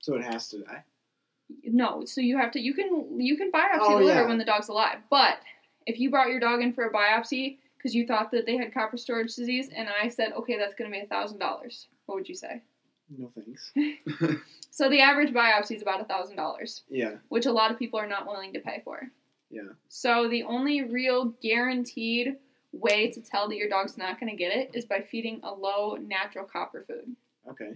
So 0.00 0.14
it 0.16 0.24
has 0.24 0.48
to 0.48 0.60
die. 0.64 0.82
No, 1.62 2.06
so 2.06 2.22
you 2.22 2.38
have 2.38 2.50
to 2.52 2.60
you 2.60 2.72
can 2.72 3.20
you 3.20 3.36
can 3.36 3.52
biopsy 3.52 3.78
Oh, 3.82 3.98
the 3.98 4.04
liver 4.06 4.20
yeah. 4.22 4.28
when 4.28 4.38
the 4.38 4.44
dog's 4.46 4.68
alive. 4.70 4.98
But 5.10 5.40
if 5.86 6.00
you 6.00 6.10
brought 6.10 6.28
your 6.30 6.40
dog 6.40 6.62
in 6.62 6.72
for 6.72 6.84
a 6.84 6.92
biopsy 6.92 7.58
because 7.76 7.94
you 7.94 8.06
thought 8.06 8.30
that 8.30 8.46
they 8.46 8.56
had 8.56 8.72
copper 8.72 8.96
storage 8.96 9.34
disease, 9.36 9.68
and 9.74 9.88
I 10.02 10.08
said, 10.08 10.32
okay, 10.32 10.56
that's 10.58 10.74
going 10.74 10.90
to 10.90 10.96
be 10.98 11.04
a 11.04 11.06
thousand 11.06 11.38
dollars, 11.38 11.86
what 12.06 12.16
would 12.16 12.28
you 12.28 12.34
say? 12.34 12.62
No 13.16 13.30
thanks. 13.34 13.72
So 14.70 14.88
the 14.88 15.00
average 15.00 15.34
biopsy 15.34 15.74
is 15.76 15.82
about 15.82 16.00
a 16.00 16.04
thousand 16.04 16.36
dollars, 16.36 16.82
Yeah. 16.88 17.16
which 17.30 17.46
a 17.46 17.52
lot 17.52 17.70
of 17.72 17.78
people 17.78 17.98
are 17.98 18.06
not 18.06 18.26
willing 18.26 18.52
to 18.52 18.60
pay 18.60 18.80
for. 18.84 19.10
Yeah. 19.50 19.62
So 19.88 20.28
the 20.28 20.42
only 20.42 20.82
real 20.82 21.32
guaranteed 21.42 22.36
way 22.72 23.10
to 23.10 23.20
tell 23.20 23.48
that 23.48 23.56
your 23.56 23.68
dog's 23.68 23.96
not 23.96 24.20
going 24.20 24.30
to 24.30 24.36
get 24.36 24.54
it 24.54 24.70
is 24.74 24.84
by 24.84 25.00
feeding 25.00 25.40
a 25.42 25.52
low 25.52 25.96
natural 25.96 26.44
copper 26.44 26.84
food. 26.86 27.16
Okay. 27.50 27.72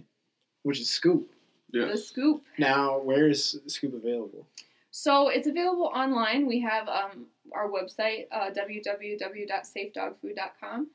Which 0.63 0.79
is 0.79 0.89
Scoop. 0.89 1.29
Yeah. 1.71 1.85
The 1.85 1.97
scoop. 1.97 2.43
Now, 2.59 2.99
where 2.99 3.27
is 3.27 3.59
Scoop 3.65 3.95
available? 3.95 4.45
So 4.91 5.29
it's 5.29 5.47
available 5.47 5.87
online. 5.87 6.45
We 6.45 6.59
have 6.61 6.87
um, 6.87 7.25
our 7.51 7.67
website, 7.67 8.27
uh, 8.31 8.51
www.safedogfood.com. 8.51 10.87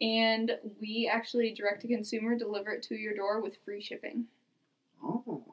And 0.00 0.58
we 0.80 1.10
actually 1.12 1.52
direct 1.52 1.82
to 1.82 1.88
consumer 1.88 2.36
deliver 2.36 2.70
it 2.70 2.82
to 2.84 2.94
your 2.94 3.14
door 3.14 3.42
with 3.42 3.58
free 3.64 3.82
shipping. 3.82 4.24
Oh, 5.02 5.44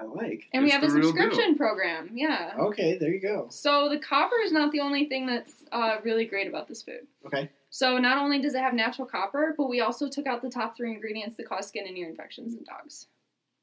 I 0.00 0.04
like. 0.04 0.48
And 0.52 0.62
we 0.64 0.70
have 0.70 0.82
a 0.82 0.86
the 0.86 0.94
real 0.94 1.08
subscription 1.08 1.56
program. 1.56 2.10
Yeah. 2.14 2.54
Okay, 2.58 2.96
there 2.98 3.10
you 3.10 3.20
go. 3.20 3.46
So 3.50 3.88
the 3.88 3.98
copper 3.98 4.36
is 4.44 4.52
not 4.52 4.70
the 4.70 4.80
only 4.80 5.06
thing 5.06 5.26
that's 5.26 5.64
uh, 5.72 5.96
really 6.04 6.24
great 6.24 6.46
about 6.46 6.68
this 6.68 6.82
food. 6.82 7.06
Okay. 7.26 7.50
So 7.70 7.98
not 7.98 8.18
only 8.18 8.40
does 8.40 8.54
it 8.54 8.60
have 8.60 8.74
natural 8.74 9.06
copper, 9.06 9.54
but 9.56 9.68
we 9.68 9.80
also 9.80 10.08
took 10.08 10.26
out 10.26 10.40
the 10.40 10.50
top 10.50 10.76
three 10.76 10.92
ingredients 10.92 11.36
that 11.36 11.48
cause 11.48 11.66
skin 11.66 11.86
and 11.86 11.96
ear 11.98 12.08
infections 12.08 12.54
in 12.54 12.64
dogs. 12.64 13.06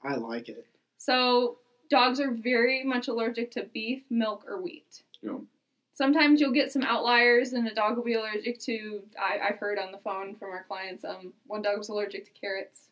I 0.04 0.16
like 0.16 0.50
it. 0.50 0.66
So 0.98 1.58
dogs 1.90 2.20
are 2.20 2.32
very 2.32 2.84
much 2.84 3.08
allergic 3.08 3.52
to 3.52 3.64
beef, 3.74 4.04
milk, 4.10 4.46
or 4.48 4.62
wheat. 4.62 5.04
Yeah. 5.22 5.38
Sometimes 5.94 6.42
you'll 6.42 6.52
get 6.52 6.74
some 6.74 6.84
outliers, 6.84 7.54
and 7.54 7.66
a 7.68 7.74
dog 7.74 7.96
will 7.96 8.04
be 8.04 8.16
allergic 8.16 8.60
to. 8.62 9.02
I, 9.18 9.40
I've 9.48 9.58
heard 9.60 9.80
on 9.80 9.94
the 9.94 9.98
phone 10.00 10.36
from 10.36 10.52
our 10.52 10.64
clients. 10.64 11.06
Um, 11.06 11.32
one 11.48 11.62
dog 11.62 11.78
was 11.78 11.88
allergic 11.88 12.26
to 12.26 12.32
carrots. 12.40 12.90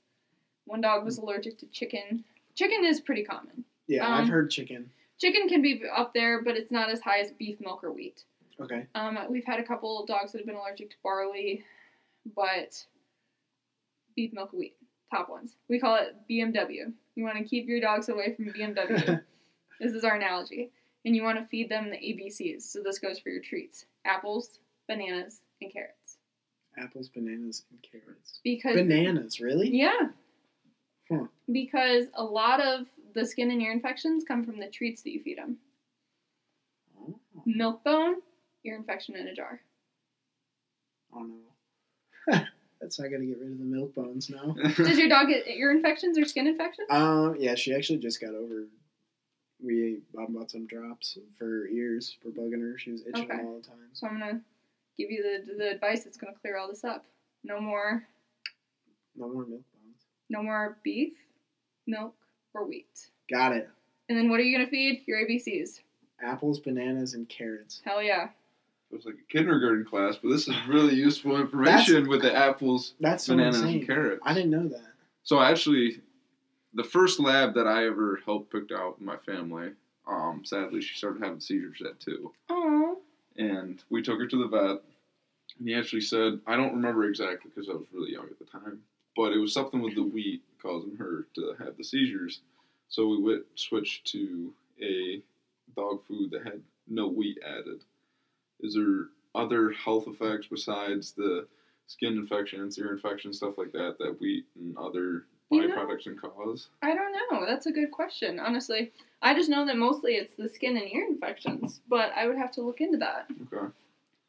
One 0.66 0.80
dog 0.80 1.04
was 1.04 1.18
allergic 1.18 1.58
to 1.60 1.66
chicken. 1.66 2.24
Chicken 2.56 2.86
is 2.86 3.00
pretty 3.02 3.24
common. 3.24 3.66
Yeah, 3.88 4.08
I've 4.08 4.24
Um, 4.26 4.30
heard 4.30 4.52
chicken. 4.52 4.92
Chicken 5.20 5.48
can 5.48 5.62
be 5.62 5.84
up 5.96 6.14
there, 6.14 6.42
but 6.42 6.56
it's 6.58 6.72
not 6.72 6.90
as 6.90 7.02
high 7.02 7.20
as 7.20 7.32
beef, 7.32 7.60
milk, 7.60 7.84
or 7.84 7.92
wheat. 7.92 8.24
Okay. 8.60 8.86
Um, 8.96 9.18
we've 9.30 9.46
had 9.46 9.60
a 9.60 9.64
couple 9.64 10.06
dogs 10.06 10.32
that 10.32 10.40
have 10.40 10.46
been 10.48 10.56
allergic 10.56 10.92
to 10.92 10.96
barley, 11.04 11.64
but 12.36 12.86
beef, 14.16 14.32
milk, 14.34 14.54
wheat, 14.54 14.76
top 15.12 15.30
ones. 15.30 15.56
We 15.70 15.80
call 15.80 15.96
it 15.96 16.16
BMW. 16.30 16.94
You 17.16 17.24
want 17.24 17.38
to 17.38 17.44
keep 17.44 17.68
your 17.68 17.80
dogs 17.82 18.10
away 18.10 18.36
from 18.36 18.46
BMW. 18.54 19.22
this 19.80 19.94
is 19.94 20.04
our 20.04 20.16
analogy. 20.16 20.72
And 21.06 21.16
you 21.16 21.24
want 21.24 21.38
to 21.40 21.46
feed 21.48 21.70
them 21.70 21.90
the 21.90 21.98
ABCs. 21.98 22.62
So 22.64 22.82
this 22.82 23.00
goes 23.00 23.20
for 23.20 23.30
your 23.30 23.42
treats: 23.42 23.86
apples, 24.06 24.60
bananas, 24.88 25.42
and 25.62 25.72
carrots. 25.72 26.18
Apples, 26.78 27.10
bananas, 27.10 27.66
and 27.72 27.80
carrots. 27.84 28.40
Because 28.44 28.76
Bananas, 28.76 29.40
really? 29.42 29.70
yeah, 29.70 30.10
Huh. 31.12 31.26
because 31.52 32.06
a 32.16 32.24
lot 32.24 32.60
of 32.62 32.88
the 33.14 33.26
skin 33.26 33.52
and 33.52 33.62
ear 33.62 33.72
infections 33.72 34.24
come 34.24 34.44
from 34.44 34.60
the 34.60 34.68
treats 34.70 35.02
that 35.04 35.12
you 35.12 35.22
feed 35.22 35.38
them. 35.38 35.58
Oh, 37.00 37.16
Milk 37.46 37.84
bone, 37.84 38.16
ear 38.66 38.76
infection 38.76 39.16
in 39.16 39.28
a 39.28 39.34
jar. 39.36 39.60
oh 41.16 41.24
no. 41.24 41.36
That's 42.82 43.00
not 43.00 43.12
gonna 43.12 43.26
get 43.26 43.40
rid 43.40 43.52
of 43.54 43.60
the 43.60 43.66
milk 43.66 43.96
bones 43.96 44.30
now. 44.30 44.56
Does 44.78 44.98
your 44.98 45.08
dog 45.10 45.28
get 45.30 45.48
ear 45.48 45.72
infections 45.72 46.18
or 46.18 46.26
skin 46.26 46.48
infections? 46.48 46.88
Um, 46.90 47.36
yeah, 47.40 47.56
she 47.56 47.74
actually 47.74 48.00
just 48.00 48.20
got 48.20 48.36
over. 48.36 48.66
We 49.64 50.00
bought 50.14 50.34
bought 50.34 50.52
some 50.52 50.68
drops 50.68 51.18
for 51.38 51.46
her 51.46 51.68
ears 51.68 52.18
for 52.22 52.30
bugging 52.30 52.60
her. 52.62 52.78
She 52.78 52.92
was 52.92 53.02
itching 53.08 53.32
Okay. 53.32 53.42
all 53.42 53.56
the 53.62 53.66
time. 53.68 53.78
So 53.94 54.08
I'm 54.08 54.20
gonna 54.20 54.42
give 54.98 55.10
you 55.12 55.24
the 55.24 55.54
the 55.54 55.70
advice 55.72 56.04
that's 56.04 56.18
gonna 56.18 56.34
clear 56.42 56.58
all 56.58 56.68
this 56.68 56.84
up. 56.84 57.06
No 57.46 57.62
more, 57.62 58.06
No 59.16 59.28
more 59.30 59.46
milk 59.46 59.50
bones. 59.50 59.64
No 60.34 60.44
more 60.44 60.78
beef, 60.84 61.14
milk, 61.88 62.16
or 62.54 62.66
wheat. 62.66 63.08
Got 63.32 63.54
it. 63.54 63.70
And 64.10 64.18
then 64.18 64.30
what 64.30 64.40
are 64.40 64.44
you 64.44 64.58
gonna 64.58 64.70
feed? 64.70 65.04
Your 65.06 65.20
ABCs. 65.26 65.80
Apples, 66.22 66.60
bananas, 66.60 67.14
and 67.14 67.30
carrots. 67.30 67.82
Hell 67.86 68.02
yeah. 68.04 68.30
It 68.92 68.96
was 68.98 69.06
like 69.06 69.16
a 69.16 69.32
kindergarten 69.32 69.86
class, 69.86 70.18
but 70.22 70.30
this 70.30 70.48
is 70.48 70.56
really 70.68 70.94
useful 70.96 71.40
information 71.40 72.08
with 72.08 72.22
the 72.22 72.36
apples, 72.36 72.94
That's 73.00 73.28
bananas, 73.28 73.62
insane. 73.62 73.78
and 73.80 73.88
carrots. 73.88 74.22
I 74.26 74.34
didn't 74.34 74.52
know 74.52 74.68
that. 74.68 74.84
So 75.24 75.40
actually, 75.42 76.02
the 76.74 76.84
first 76.84 77.20
lab 77.20 77.54
that 77.56 77.66
I 77.68 77.86
ever 77.86 78.20
helped 78.26 78.52
picked 78.52 78.72
out 78.72 78.98
in 79.00 79.06
my 79.06 79.18
family, 79.18 79.72
um, 80.08 80.44
sadly 80.46 80.82
she 80.82 80.96
started 80.98 81.24
having 81.24 81.40
seizures 81.40 81.82
at 81.82 82.00
two, 82.00 82.32
Oh. 82.50 83.00
and 83.38 83.82
we 83.90 84.02
took 84.04 84.20
her 84.20 84.28
to 84.28 84.38
the 84.38 84.48
vet, 84.48 84.82
and 85.60 85.68
he 85.68 85.74
actually 85.76 86.02
said, 86.02 86.40
I 86.46 86.56
don't 86.56 86.74
remember 86.76 87.06
exactly 87.06 87.52
because 87.54 87.70
I 87.70 87.74
was 87.74 87.88
really 87.94 88.12
young 88.12 88.28
at 88.30 88.38
the 88.38 88.46
time, 88.46 88.84
but 89.16 89.32
it 89.34 89.38
was 89.40 89.54
something 89.54 89.82
with 89.82 89.96
the 89.96 90.04
wheat 90.04 90.42
causing 90.62 90.96
her 90.98 91.28
to 91.36 91.56
have 91.60 91.78
the 91.78 91.84
seizures. 91.84 92.42
So 92.90 93.08
we 93.08 93.22
went 93.22 93.44
switched 93.56 94.06
to 94.12 94.54
a 94.82 95.22
dog 95.76 96.06
food 96.08 96.32
that 96.32 96.44
had 96.44 96.62
no 96.88 97.08
wheat 97.08 97.40
added. 97.46 97.84
Is 98.62 98.76
there 98.76 99.08
other 99.36 99.72
health 99.72 100.06
effects 100.08 100.48
besides 100.50 101.12
the 101.14 101.48
skin 101.88 102.14
infections, 102.14 102.78
ear 102.78 102.92
infections, 102.94 103.38
stuff 103.38 103.58
like 103.58 103.72
that 103.74 103.96
that 104.00 104.20
wheat 104.20 104.46
and 104.60 104.78
other 104.78 105.26
You 105.52 105.68
know- 105.68 105.76
byproducts 105.76 106.04
can 106.04 106.18
cause? 106.18 106.70
I 106.82 106.94
don't 106.96 107.12
know. 107.32 107.46
That's 107.46 107.66
a 107.66 107.72
good 107.72 107.92
question. 107.92 108.40
Honestly, 108.40 108.92
I 109.22 109.34
just 109.34 109.50
know 109.50 109.66
that 109.66 109.78
mostly 109.78 110.14
it's 110.14 110.36
the 110.36 110.50
skin 110.50 110.78
and 110.78 110.88
ear 110.92 111.06
infections, 111.10 111.82
but 111.88 112.12
I 112.16 112.28
would 112.28 112.38
have 112.38 112.52
to 112.54 112.62
look 112.62 112.80
into 112.82 112.98
that. 113.00 113.28
Okay. 113.54 113.68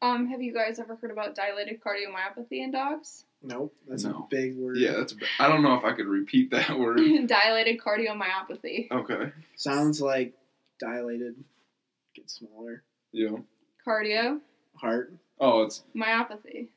Um, 0.01 0.27
have 0.27 0.41
you 0.41 0.53
guys 0.53 0.79
ever 0.79 0.95
heard 0.95 1.11
about 1.11 1.35
dilated 1.35 1.79
cardiomyopathy 1.81 2.59
in 2.63 2.71
dogs? 2.71 3.25
Nope, 3.45 3.75
that's 3.87 4.03
No. 4.03 4.11
a 4.11 4.27
big 4.29 4.57
word. 4.57 4.77
Yeah, 4.77 4.93
that's. 4.93 5.15
I 5.39 5.47
don't 5.47 5.61
know 5.61 5.75
if 5.75 5.83
I 5.85 5.93
could 5.93 6.07
repeat 6.07 6.51
that 6.51 6.77
word. 6.79 6.97
dilated 7.27 7.79
cardiomyopathy. 7.79 8.91
Okay. 8.91 9.31
Sounds 9.55 10.01
like 10.01 10.33
dilated, 10.79 11.35
get 12.15 12.29
smaller. 12.29 12.83
Yeah. 13.11 13.37
Cardio 13.87 14.39
Heart, 14.77 15.13
Oh, 15.39 15.61
it's 15.63 15.83
myopathy. 15.95 16.67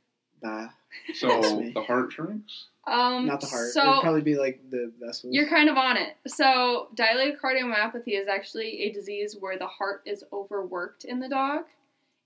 bah. 0.42 0.68
so 1.14 1.28
the 1.74 1.82
heart 1.86 2.12
shrinks. 2.12 2.66
Um, 2.86 3.26
Not 3.26 3.40
the 3.40 3.46
heart. 3.46 3.70
So 3.72 3.82
It'd 3.82 4.02
probably 4.02 4.20
be 4.22 4.36
like 4.36 4.60
the 4.70 4.92
vessels. 5.00 5.34
You're 5.34 5.48
kind 5.48 5.68
of 5.68 5.76
on 5.76 5.96
it. 5.98 6.16
So, 6.26 6.88
dilated 6.94 7.38
cardiomyopathy 7.40 8.18
is 8.18 8.28
actually 8.28 8.82
a 8.84 8.92
disease 8.92 9.36
where 9.38 9.58
the 9.58 9.66
heart 9.66 10.02
is 10.06 10.24
overworked 10.32 11.04
in 11.04 11.18
the 11.20 11.28
dog. 11.28 11.64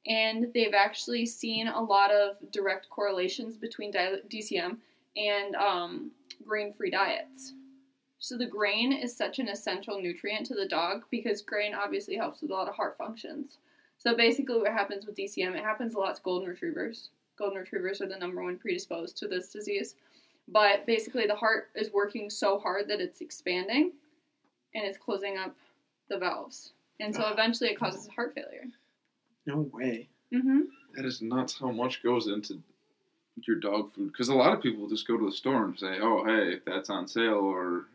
And 0.06 0.52
they've 0.52 0.74
actually 0.74 1.26
seen 1.26 1.68
a 1.68 1.80
lot 1.80 2.10
of 2.10 2.36
direct 2.50 2.90
correlations 2.90 3.56
between 3.56 3.92
DCM 3.92 4.78
and 5.16 5.56
um, 5.56 6.10
grain 6.44 6.72
free 6.72 6.90
diets. 6.90 7.52
So, 8.18 8.38
the 8.38 8.46
grain 8.46 8.92
is 8.92 9.16
such 9.16 9.38
an 9.38 9.48
essential 9.48 10.00
nutrient 10.00 10.46
to 10.46 10.54
the 10.54 10.68
dog 10.68 11.04
because 11.10 11.42
grain 11.42 11.74
obviously 11.74 12.16
helps 12.16 12.40
with 12.40 12.52
a 12.52 12.54
lot 12.54 12.68
of 12.68 12.74
heart 12.74 12.96
functions. 12.96 13.58
So, 13.98 14.16
basically, 14.16 14.58
what 14.58 14.72
happens 14.72 15.06
with 15.06 15.16
DCM, 15.16 15.56
it 15.56 15.64
happens 15.64 15.94
a 15.94 15.98
lot 15.98 16.14
to 16.16 16.22
golden 16.22 16.48
retrievers. 16.48 17.10
Golden 17.36 17.58
retrievers 17.58 18.00
are 18.00 18.08
the 18.08 18.16
number 18.16 18.42
one 18.42 18.58
predisposed 18.58 19.16
to 19.18 19.28
this 19.28 19.48
disease 19.48 19.96
but 20.48 20.86
basically 20.86 21.26
the 21.26 21.34
heart 21.34 21.68
is 21.74 21.92
working 21.92 22.28
so 22.28 22.58
hard 22.58 22.88
that 22.88 23.00
it's 23.00 23.20
expanding 23.20 23.92
and 24.74 24.84
it's 24.84 24.98
closing 24.98 25.38
up 25.38 25.54
the 26.08 26.18
valves 26.18 26.72
and 27.00 27.14
so 27.14 27.28
eventually 27.28 27.70
it 27.70 27.78
causes 27.78 28.08
heart 28.08 28.34
failure 28.34 28.64
no 29.46 29.70
way. 29.72 30.08
mm-hmm. 30.32 30.60
That 30.94 31.04
is 31.06 31.22
nuts. 31.22 31.58
How 31.58 31.70
much 31.70 32.02
goes 32.02 32.26
into 32.28 32.60
your 33.46 33.56
dog 33.56 33.92
food? 33.92 34.12
Because 34.12 34.28
a 34.28 34.34
lot 34.34 34.52
of 34.52 34.62
people 34.62 34.88
just 34.88 35.06
go 35.08 35.16
to 35.16 35.24
the 35.24 35.32
store 35.32 35.64
and 35.64 35.78
say, 35.78 35.98
"Oh, 36.00 36.24
hey, 36.24 36.60
that's 36.66 36.90
on 36.90 37.08
sale," 37.08 37.38
or 37.38 37.86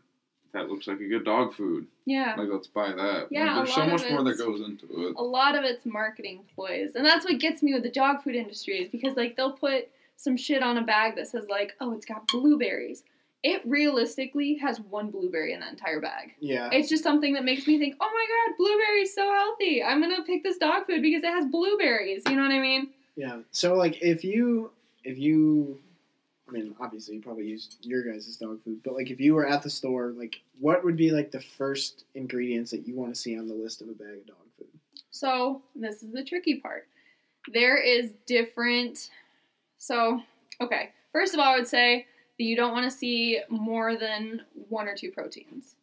"That 0.53 0.67
looks 0.69 0.87
like 0.87 0.99
a 0.99 1.07
good 1.07 1.23
dog 1.25 1.53
food. 1.53 1.85
yeah 2.05 2.33
Like, 2.37 2.49
let's 2.51 2.67
buy 2.67 2.91
that." 2.91 3.27
Yeah, 3.29 3.55
There's 3.55 3.69
a 3.69 3.73
so 3.73 3.85
much 3.85 4.03
of 4.03 4.11
more 4.11 4.23
that 4.23 4.37
goes 4.39 4.61
into 4.61 5.09
it. 5.09 5.15
a 5.15 5.21
lot 5.23 5.55
of 5.55 5.63
it's 5.63 5.85
marketing 5.85 6.39
ploys 6.55 6.95
and 6.95 7.05
that's 7.05 7.25
what 7.25 7.39
gets 7.39 7.61
me 7.61 7.73
with 7.73 7.83
the 7.83 7.91
dog 7.91 8.23
food 8.23 8.35
industry 8.35 8.79
is 8.79 8.89
because 8.89 9.15
like 9.15 9.35
they'll 9.35 9.51
put 9.51 9.89
some 10.15 10.35
shit 10.35 10.63
on 10.63 10.77
a 10.77 10.81
bag 10.83 11.15
that 11.15 11.27
says 11.27 11.47
like, 11.49 11.75
oh, 11.79 11.93
it's 11.93 12.05
got 12.05 12.27
blueberries. 12.27 13.03
It 13.47 13.61
realistically 13.65 14.55
has 14.55 14.81
one 14.81 15.09
blueberry 15.09 15.53
in 15.53 15.61
that 15.61 15.71
entire 15.71 16.01
bag. 16.01 16.33
Yeah. 16.41 16.67
It's 16.69 16.89
just 16.89 17.01
something 17.01 17.33
that 17.35 17.45
makes 17.45 17.65
me 17.65 17.79
think, 17.79 17.95
oh 18.01 18.11
my 18.13 18.25
god, 18.27 18.57
blueberries 18.57 19.15
so 19.15 19.31
healthy. 19.31 19.81
I'm 19.81 20.01
gonna 20.01 20.21
pick 20.23 20.43
this 20.43 20.57
dog 20.57 20.85
food 20.85 21.01
because 21.01 21.23
it 21.23 21.29
has 21.29 21.45
blueberries. 21.45 22.23
You 22.27 22.35
know 22.35 22.41
what 22.41 22.51
I 22.51 22.59
mean? 22.59 22.89
Yeah. 23.15 23.39
So 23.51 23.75
like 23.75 24.01
if 24.01 24.25
you 24.25 24.71
if 25.05 25.17
you 25.17 25.79
I 26.49 26.51
mean 26.51 26.75
obviously 26.77 27.15
you 27.15 27.21
probably 27.21 27.45
use 27.45 27.77
your 27.83 28.03
guys' 28.03 28.35
dog 28.35 28.61
food, 28.65 28.81
but 28.83 28.95
like 28.95 29.11
if 29.11 29.21
you 29.21 29.33
were 29.33 29.47
at 29.47 29.63
the 29.63 29.69
store, 29.69 30.13
like 30.17 30.41
what 30.59 30.83
would 30.83 30.97
be 30.97 31.11
like 31.11 31.31
the 31.31 31.39
first 31.39 32.03
ingredients 32.15 32.71
that 32.71 32.85
you 32.85 32.97
want 32.97 33.15
to 33.15 33.19
see 33.19 33.39
on 33.39 33.47
the 33.47 33.53
list 33.53 33.81
of 33.81 33.87
a 33.87 33.93
bag 33.93 34.17
of 34.17 34.27
dog 34.27 34.35
food? 34.57 34.67
So 35.11 35.61
this 35.73 36.03
is 36.03 36.11
the 36.11 36.25
tricky 36.25 36.55
part. 36.55 36.89
There 37.53 37.77
is 37.77 38.11
different. 38.25 39.09
So 39.77 40.19
okay, 40.59 40.89
first 41.13 41.33
of 41.33 41.39
all, 41.39 41.53
I 41.53 41.55
would 41.55 41.65
say 41.65 42.07
you 42.45 42.55
don't 42.55 42.73
want 42.73 42.89
to 42.89 42.95
see 42.95 43.39
more 43.49 43.95
than 43.97 44.41
one 44.69 44.87
or 44.87 44.95
two 44.95 45.11
proteins. 45.11 45.75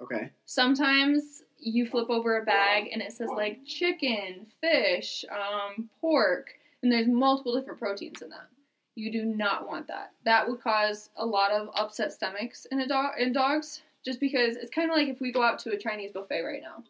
Okay. 0.00 0.30
Sometimes 0.46 1.42
you 1.58 1.86
flip 1.86 2.08
over 2.08 2.38
a 2.38 2.44
bag 2.44 2.88
and 2.92 3.02
it 3.02 3.12
says 3.12 3.28
like 3.34 3.64
chicken, 3.66 4.46
fish, 4.60 5.24
um, 5.30 5.90
pork, 6.00 6.48
and 6.82 6.90
there's 6.90 7.06
multiple 7.06 7.54
different 7.54 7.78
proteins 7.78 8.22
in 8.22 8.30
that. 8.30 8.48
You 8.94 9.12
do 9.12 9.24
not 9.24 9.68
want 9.68 9.86
that. 9.88 10.12
That 10.24 10.48
would 10.48 10.62
cause 10.62 11.10
a 11.16 11.24
lot 11.24 11.52
of 11.52 11.68
upset 11.74 12.12
stomachs 12.12 12.66
in 12.70 12.80
a 12.80 12.88
dog 12.88 13.12
in 13.18 13.32
dogs. 13.32 13.82
Just 14.02 14.18
because 14.18 14.56
it's 14.56 14.70
kind 14.70 14.90
of 14.90 14.96
like 14.96 15.08
if 15.08 15.20
we 15.20 15.30
go 15.30 15.42
out 15.42 15.58
to 15.60 15.72
a 15.72 15.78
Chinese 15.78 16.12
buffet 16.12 16.42
right 16.42 16.62
now. 16.62 16.82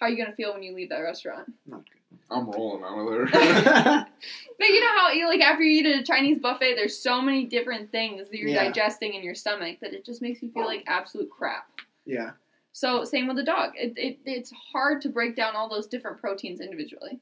How 0.00 0.06
are 0.06 0.08
you 0.08 0.16
gonna 0.16 0.34
feel 0.34 0.54
when 0.54 0.62
you 0.62 0.74
leave 0.74 0.88
that 0.88 1.00
restaurant? 1.00 1.52
Not 1.66 1.84
I'm 2.30 2.50
rolling 2.50 2.84
out 2.84 2.98
of 2.98 3.32
there. 3.32 4.06
But 4.58 4.68
you 4.68 4.80
know 4.80 4.98
how 5.00 5.10
you 5.10 5.26
like 5.28 5.40
after 5.40 5.64
you 5.64 5.80
eat 5.80 5.86
at 5.86 6.00
a 6.00 6.04
Chinese 6.04 6.38
buffet, 6.38 6.74
there's 6.76 6.96
so 6.96 7.20
many 7.20 7.44
different 7.44 7.90
things 7.90 8.28
that 8.30 8.38
you're 8.38 8.48
Yeah. 8.48 8.64
digesting 8.64 9.14
in 9.14 9.22
your 9.24 9.34
stomach 9.34 9.78
that 9.80 9.92
it 9.92 10.04
just 10.04 10.22
makes 10.22 10.42
you 10.42 10.50
feel 10.52 10.64
like 10.66 10.84
absolute 10.86 11.28
crap. 11.30 11.66
yeah. 12.06 12.30
So 12.72 13.04
same 13.04 13.26
with 13.28 13.36
the 13.36 13.42
dog. 13.44 13.72
It, 13.76 13.92
it 13.96 14.18
it's 14.24 14.52
hard 14.72 15.00
to 15.02 15.08
break 15.08 15.34
down 15.36 15.54
all 15.56 15.68
those 15.68 15.86
different 15.86 16.20
proteins 16.20 16.60
individually. 16.60 17.20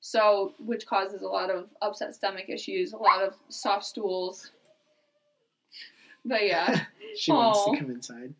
So 0.00 0.52
which 0.58 0.86
causes 0.86 1.22
a 1.22 1.26
lot 1.26 1.50
of 1.50 1.68
upset 1.82 2.14
stomach 2.14 2.48
issues, 2.48 2.92
a 2.92 2.96
lot 2.98 3.22
of 3.22 3.34
soft 3.48 3.84
stools. 3.84 4.50
But 6.24 6.46
yeah. 6.46 6.84
She 7.16 7.32
wants 7.32 7.64
to 7.64 7.76
come 7.78 7.90
inside. 7.90 8.34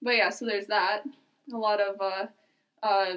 But 0.00 0.16
yeah, 0.16 0.30
so 0.30 0.46
there's 0.46 0.66
that. 0.68 1.02
A 1.52 1.56
lot 1.56 1.80
of 1.80 2.00
uh 2.00 2.26
uh 2.82 3.16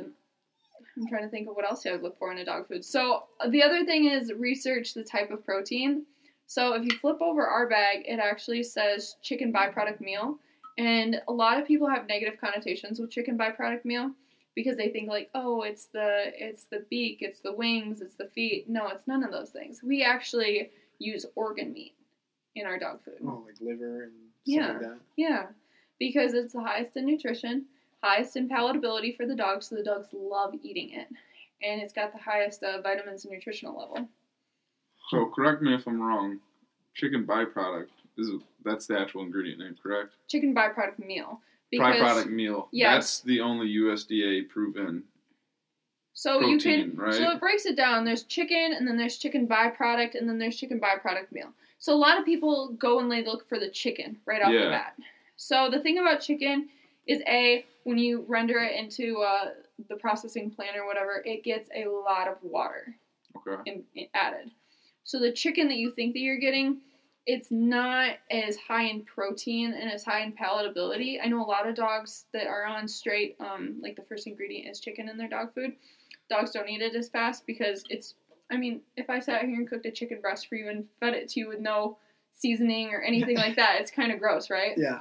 I'm 0.98 1.08
trying 1.08 1.24
to 1.24 1.30
think 1.30 1.48
of 1.50 1.56
what 1.56 1.66
else 1.66 1.86
I 1.86 1.92
would 1.92 2.02
look 2.04 2.18
for 2.20 2.32
in 2.32 2.38
a 2.40 2.46
dog 2.46 2.68
food. 2.68 2.84
So 2.84 3.24
the 3.50 3.64
other 3.64 3.86
thing 3.86 4.06
is 4.06 4.32
research 4.34 4.94
the 4.94 5.04
type 5.04 5.32
of 5.32 5.44
protein. 5.46 6.06
So 6.48 6.74
if 6.74 6.84
you 6.84 6.92
flip 7.00 7.22
over 7.22 7.48
our 7.48 7.68
bag, 7.70 8.04
it 8.06 8.20
actually 8.20 8.64
says 8.64 9.16
chicken 9.22 9.54
byproduct 9.54 10.02
meal, 10.02 10.38
and 10.78 11.22
a 11.28 11.32
lot 11.32 11.60
of 11.60 11.66
people 11.66 11.88
have 11.90 12.08
negative 12.08 12.40
connotations 12.40 13.00
with 13.00 13.10
chicken 13.10 13.38
byproduct 13.38 13.86
meal 13.86 14.12
because 14.54 14.76
they 14.76 14.90
think 14.90 15.08
like, 15.08 15.30
oh, 15.34 15.62
it's 15.62 15.86
the 15.86 16.26
it's 16.38 16.66
the 16.66 16.86
beak, 16.90 17.20
it's 17.22 17.40
the 17.40 17.54
wings, 17.54 18.02
it's 18.02 18.16
the 18.18 18.28
feet. 18.36 18.68
No, 18.70 18.88
it's 18.90 19.08
none 19.08 19.24
of 19.24 19.32
those 19.32 19.52
things. 19.52 19.82
We 19.82 20.04
actually 20.04 20.72
use 21.00 21.26
organ 21.36 21.72
meat 21.72 21.96
in 22.56 22.66
our 22.66 22.78
dog 22.78 23.02
food. 23.06 23.16
oh, 23.26 23.44
like 23.48 23.56
liver 23.62 24.04
and 24.04 24.12
stuff 24.12 24.46
Yeah. 24.46 24.68
like 24.74 24.80
that. 24.82 24.98
Yeah, 25.16 25.46
because 26.00 26.34
it's 26.34 26.52
the 26.52 26.62
highest 26.62 26.98
in 26.98 27.06
nutrition, 27.06 27.66
highest 28.04 28.36
in 28.36 28.50
palatability 28.50 29.16
for 29.16 29.26
the 29.26 29.36
dogs, 29.36 29.68
so 29.68 29.76
the 29.76 29.84
dogs 29.84 30.08
love 30.14 30.54
eating 30.64 30.92
it. 30.94 31.08
And 31.64 31.82
it's 31.82 31.94
got 31.94 32.12
the 32.12 32.20
highest 32.20 32.64
uh, 32.64 32.82
vitamins 32.82 33.24
and 33.26 33.34
nutritional 33.34 33.78
level. 33.78 34.08
so 35.10 35.26
correct 35.36 35.62
me 35.62 35.74
if 35.76 35.88
I'm 35.88 36.02
wrong. 36.02 36.40
Chicken 36.96 37.26
byproduct 37.26 37.88
is 38.18 38.30
that's 38.66 38.88
the 38.88 39.00
actual 39.00 39.22
ingredient 39.24 39.60
name, 39.60 39.76
correct? 39.82 40.14
Chicken 40.28 40.54
byproduct 40.56 41.00
meal. 41.00 41.40
Because, 41.72 41.96
Byproduct 41.96 42.30
meal. 42.32 42.68
Yes. 42.74 42.94
That's 42.94 43.20
the 43.22 43.40
only 43.40 43.68
USDA 43.68 44.50
proven 44.50 45.04
So 46.14 46.42
you 46.42 46.58
can 46.60 46.98
right? 46.98 47.14
so 47.14 47.32
it 47.32 47.40
breaks 47.40 47.66
it 47.66 47.78
down. 47.78 48.04
There's 48.04 48.24
chicken, 48.24 48.74
and 48.78 48.86
then 48.86 48.98
there's 48.98 49.18
chicken 49.18 49.48
byproduct, 49.48 50.16
and 50.16 50.28
then 50.28 50.38
there's 50.38 50.58
chicken 50.58 50.82
byproduct 50.82 51.32
meal. 51.32 51.48
So 51.80 51.94
a 51.94 51.96
lot 51.96 52.20
of 52.20 52.26
people 52.26 52.74
go 52.78 53.00
and 53.00 53.10
they 53.10 53.24
look 53.24 53.48
for 53.48 53.58
the 53.58 53.70
chicken 53.70 54.18
right 54.26 54.42
off 54.42 54.52
Yeah. 54.52 54.66
the 54.66 54.70
bat. 54.72 54.94
So 55.38 55.70
the 55.72 55.80
thing 55.80 55.98
about 55.98 56.20
chicken 56.20 56.68
is 57.08 57.22
a 57.26 57.66
when 57.84 57.98
you 57.98 58.26
render 58.28 58.60
it 58.60 58.76
into 58.76 59.18
uh, 59.20 59.52
the 59.90 59.96
processing 59.96 60.52
plant 60.52 60.78
or 60.78 60.86
whatever, 60.86 61.22
it 61.26 61.44
gets 61.44 61.70
a 61.76 61.88
lot 61.88 62.28
of 62.28 62.38
water. 62.42 62.96
Okay. 63.48 63.72
in, 63.72 63.84
in- 63.96 64.08
added. 64.14 64.52
So 65.04 65.20
the 65.20 65.32
chicken 65.32 65.68
that 65.70 65.78
you 65.78 65.92
think 65.92 66.14
that 66.14 66.20
you're 66.20 66.38
getting, 66.38 66.82
it's 67.26 67.50
not 67.50 68.18
as 68.30 68.56
high 68.56 68.84
in 68.84 69.04
protein 69.04 69.74
and 69.74 69.92
as 69.92 70.04
high 70.04 70.22
in 70.22 70.34
palatability. 70.34 71.18
I 71.24 71.28
know 71.28 71.44
a 71.44 71.48
lot 71.48 71.68
of 71.68 71.76
dogs 71.76 72.26
that 72.34 72.48
are 72.48 72.66
on 72.66 72.88
straight, 72.88 73.36
um, 73.40 73.80
like 73.82 73.96
the 73.96 74.04
first 74.04 74.28
ingredient 74.28 74.70
is 74.70 74.80
chicken 74.80 75.10
in 75.10 75.18
their 75.18 75.28
dog 75.28 75.54
food. 75.54 75.74
Dogs 76.30 76.52
don't 76.52 76.70
eat 76.70 76.82
it 76.82 76.96
as 76.96 77.10
fast 77.10 77.46
because 77.46 77.84
it's. 77.90 78.16
I 78.52 78.58
mean, 78.58 78.82
if 78.98 79.10
I 79.10 79.20
sat 79.20 79.46
here 79.46 79.56
and 79.56 79.70
cooked 79.70 79.86
a 79.86 79.92
chicken 79.92 80.20
breast 80.20 80.48
for 80.48 80.56
you 80.56 80.70
and 80.70 80.86
fed 81.00 81.14
it 81.14 81.30
to 81.30 81.40
you 81.40 81.48
with 81.48 81.62
no 81.62 81.98
seasoning 82.36 82.90
or 82.94 83.02
anything 83.02 83.38
like 83.38 83.56
that, 83.56 83.78
it's 83.80 83.92
kind 83.92 84.12
of 84.12 84.20
gross, 84.20 84.50
right? 84.50 84.74
Yeah. 84.78 85.00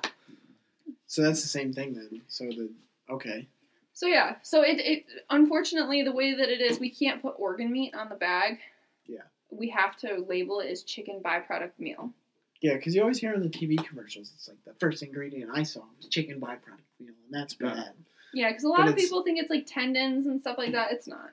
So 1.10 1.22
that's 1.22 1.42
the 1.42 1.48
same 1.48 1.72
thing 1.72 1.94
then. 1.94 2.22
So 2.28 2.44
the 2.44 2.70
okay. 3.10 3.48
So 3.94 4.06
yeah, 4.06 4.36
so 4.42 4.62
it, 4.62 4.78
it 4.78 5.06
unfortunately 5.28 6.04
the 6.04 6.12
way 6.12 6.36
that 6.36 6.48
it 6.48 6.60
is, 6.60 6.78
we 6.78 6.88
can't 6.88 7.20
put 7.20 7.34
organ 7.36 7.72
meat 7.72 7.96
on 7.96 8.08
the 8.08 8.14
bag. 8.14 8.58
Yeah. 9.08 9.22
We 9.50 9.70
have 9.70 9.96
to 9.98 10.24
label 10.28 10.60
it 10.60 10.70
as 10.70 10.84
chicken 10.84 11.20
byproduct 11.20 11.72
meal. 11.80 12.10
Yeah, 12.62 12.74
because 12.74 12.94
you 12.94 13.00
always 13.02 13.18
hear 13.18 13.34
on 13.34 13.42
the 13.42 13.48
TV 13.48 13.84
commercials, 13.84 14.30
it's 14.36 14.46
like 14.46 14.64
the 14.64 14.74
first 14.74 15.02
ingredient 15.02 15.50
I 15.52 15.64
saw 15.64 15.80
was 15.96 16.06
chicken 16.06 16.40
byproduct 16.40 16.86
meal, 17.00 17.14
and 17.24 17.32
that's 17.32 17.56
Yeah. 17.60 17.74
bad. 17.74 17.92
Yeah, 18.32 18.50
because 18.50 18.62
a 18.62 18.68
lot 18.68 18.78
But 18.82 18.90
of 18.90 18.96
people 18.96 19.24
think 19.24 19.40
it's 19.40 19.50
like 19.50 19.66
tendons 19.66 20.26
and 20.26 20.40
stuff 20.40 20.58
like 20.58 20.70
that. 20.72 20.92
It's 20.92 21.08
not. 21.08 21.30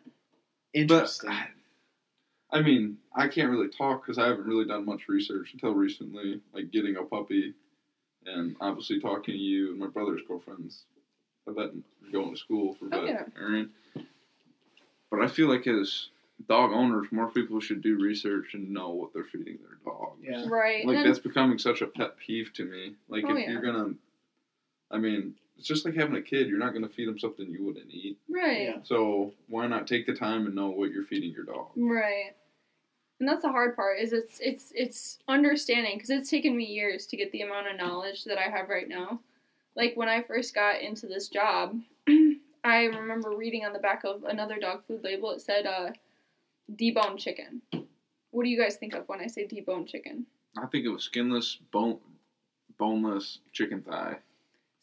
But 0.73 0.81
Interesting. 0.81 1.29
I, 1.29 1.47
I 2.49 2.61
mean, 2.63 2.97
I 3.15 3.27
can't 3.27 3.51
really 3.51 3.69
talk 3.69 4.01
because 4.01 4.17
I 4.17 4.25
haven't 4.25 4.47
really 4.47 4.65
done 4.65 4.85
much 4.85 5.07
research 5.07 5.53
until 5.53 5.75
recently, 5.75 6.41
like 6.51 6.71
getting 6.71 6.95
a 6.95 7.03
puppy, 7.03 7.53
and 8.27 8.55
obviously 8.61 8.99
talking 8.99 9.33
to 9.33 9.39
you 9.39 9.71
and 9.71 9.79
my 9.79 9.87
brother's 9.87 10.21
girlfriends, 10.27 10.83
a 11.47 11.53
vet 11.53 11.71
going 12.11 12.31
to 12.31 12.37
school 12.37 12.75
for 12.75 12.87
Oh, 12.91 13.05
yeah. 13.05 13.23
veterinarian. 13.25 13.69
But 15.09 15.21
I 15.21 15.27
feel 15.27 15.47
like 15.47 15.65
as 15.67 16.09
dog 16.47 16.71
owners, 16.71 17.07
more 17.11 17.31
people 17.31 17.59
should 17.59 17.81
do 17.81 17.97
research 17.99 18.53
and 18.53 18.69
know 18.71 18.89
what 18.89 19.13
they're 19.13 19.23
feeding 19.23 19.57
their 19.57 19.77
dogs. 19.85 20.19
yeah. 20.23 20.45
Right. 20.47 20.85
Like 20.85 20.97
and 20.97 21.05
that's 21.07 21.19
becoming 21.19 21.57
such 21.57 21.81
a 21.81 21.87
pet 21.87 22.17
peeve 22.17 22.51
to 22.55 22.65
me. 22.65 22.95
Like 23.09 23.23
Oh, 23.27 23.31
if 23.35 23.39
yeah. 23.39 23.51
you're 23.51 23.61
gonna, 23.61 23.93
I 24.91 24.97
mean, 24.97 25.35
it's 25.57 25.67
just 25.67 25.85
like 25.85 25.95
having 25.95 26.15
a 26.15 26.21
kid. 26.21 26.47
You're 26.47 26.59
not 26.59 26.73
gonna 26.73 26.89
feed 26.89 27.07
them 27.07 27.17
something 27.17 27.47
you 27.49 27.63
wouldn't 27.63 27.89
eat. 27.89 28.17
right. 28.29 28.61
Yeah. 28.63 28.77
So 28.83 29.31
why 29.47 29.65
not 29.67 29.87
take 29.87 30.05
the 30.05 30.13
time 30.13 30.45
and 30.45 30.53
know 30.55 30.69
what 30.69 30.91
you're 30.91 31.03
feeding 31.05 31.31
your 31.31 31.45
dog? 31.45 31.67
Right. 31.75 32.35
And 33.19 33.27
that's 33.27 33.41
the 33.41 33.49
hard 33.49 33.75
part 33.75 33.99
is 33.99 34.13
it's 34.13 34.39
it's 34.39 34.71
it's 34.75 35.19
understanding 35.27 35.95
because 35.95 36.11
it's 36.11 36.29
taken 36.29 36.55
me 36.55 36.65
years 36.65 37.07
to 37.07 37.17
get 37.17 37.31
the 37.31 37.41
amount 37.41 37.67
of 37.67 37.77
knowledge 37.77 38.25
that 38.25 38.37
I 38.37 38.49
have 38.49 38.69
right 38.69 38.87
now. 38.87 39.19
Like 39.75 39.93
when 39.95 40.07
I 40.07 40.21
first 40.21 40.53
got 40.53 40.81
into 40.81 41.07
this 41.07 41.27
job, 41.27 41.79
I 42.63 42.83
remember 42.85 43.35
reading 43.35 43.65
on 43.65 43.73
the 43.73 43.79
back 43.79 44.03
of 44.03 44.23
another 44.23 44.59
dog 44.59 44.85
food 44.85 45.03
label 45.03 45.31
it 45.31 45.41
said 45.41 45.65
uh 45.65 45.91
deboned 46.75 47.17
chicken. 47.17 47.61
What 48.31 48.43
do 48.43 48.49
you 48.49 48.59
guys 48.59 48.75
think 48.75 48.93
of 48.93 49.07
when 49.07 49.19
I 49.19 49.27
say 49.27 49.47
deboned 49.47 49.87
chicken? 49.87 50.27
I 50.55 50.67
think 50.67 50.85
it 50.85 50.89
was 50.89 51.03
skinless, 51.03 51.57
bone, 51.71 51.99
boneless 52.77 53.39
chicken 53.51 53.81
thigh. 53.81 54.17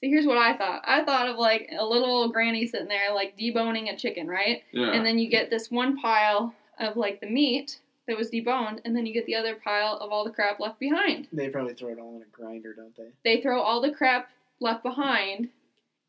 See, 0.01 0.11
here's 0.11 0.27
what 0.27 0.39
I 0.39 0.57
thought. 0.57 0.83
I 0.85 1.05
thought 1.05 1.29
of 1.29 1.37
like 1.37 1.71
a 1.79 1.85
little 1.85 2.29
granny 2.31 2.67
sitting 2.67 2.89
there 2.89 3.15
like 3.15 3.39
deboning 3.39 3.93
a 3.93 3.97
chicken, 3.97 4.27
right? 4.27 4.63
Yeah. 4.73 4.91
And 4.91 5.07
then 5.07 5.19
you 5.19 5.31
get 5.31 5.51
this 5.51 5.71
one 5.71 5.97
pile 5.97 6.53
of 6.81 6.97
like 6.97 7.21
the 7.21 7.29
meat 7.29 7.79
that 8.07 8.17
was 8.19 8.31
deboned, 8.31 8.81
and 8.85 8.95
then 8.95 9.07
you 9.07 9.13
get 9.15 9.25
the 9.27 9.35
other 9.35 9.55
pile 9.55 9.97
of 9.99 10.11
all 10.11 10.25
the 10.25 10.31
crap 10.31 10.61
left 10.61 10.79
behind. 10.79 11.29
They 11.33 11.49
probably 11.49 11.75
throw 11.75 11.89
it 11.91 11.99
all 11.99 12.17
in 12.17 12.23
a 12.23 12.27
grinder, 12.27 12.75
don't 12.75 12.95
they? 12.97 13.09
They 13.25 13.41
throw 13.41 13.61
all 13.61 13.81
the 13.81 13.93
crap 13.93 14.31
left 14.61 14.83
behind 14.83 15.49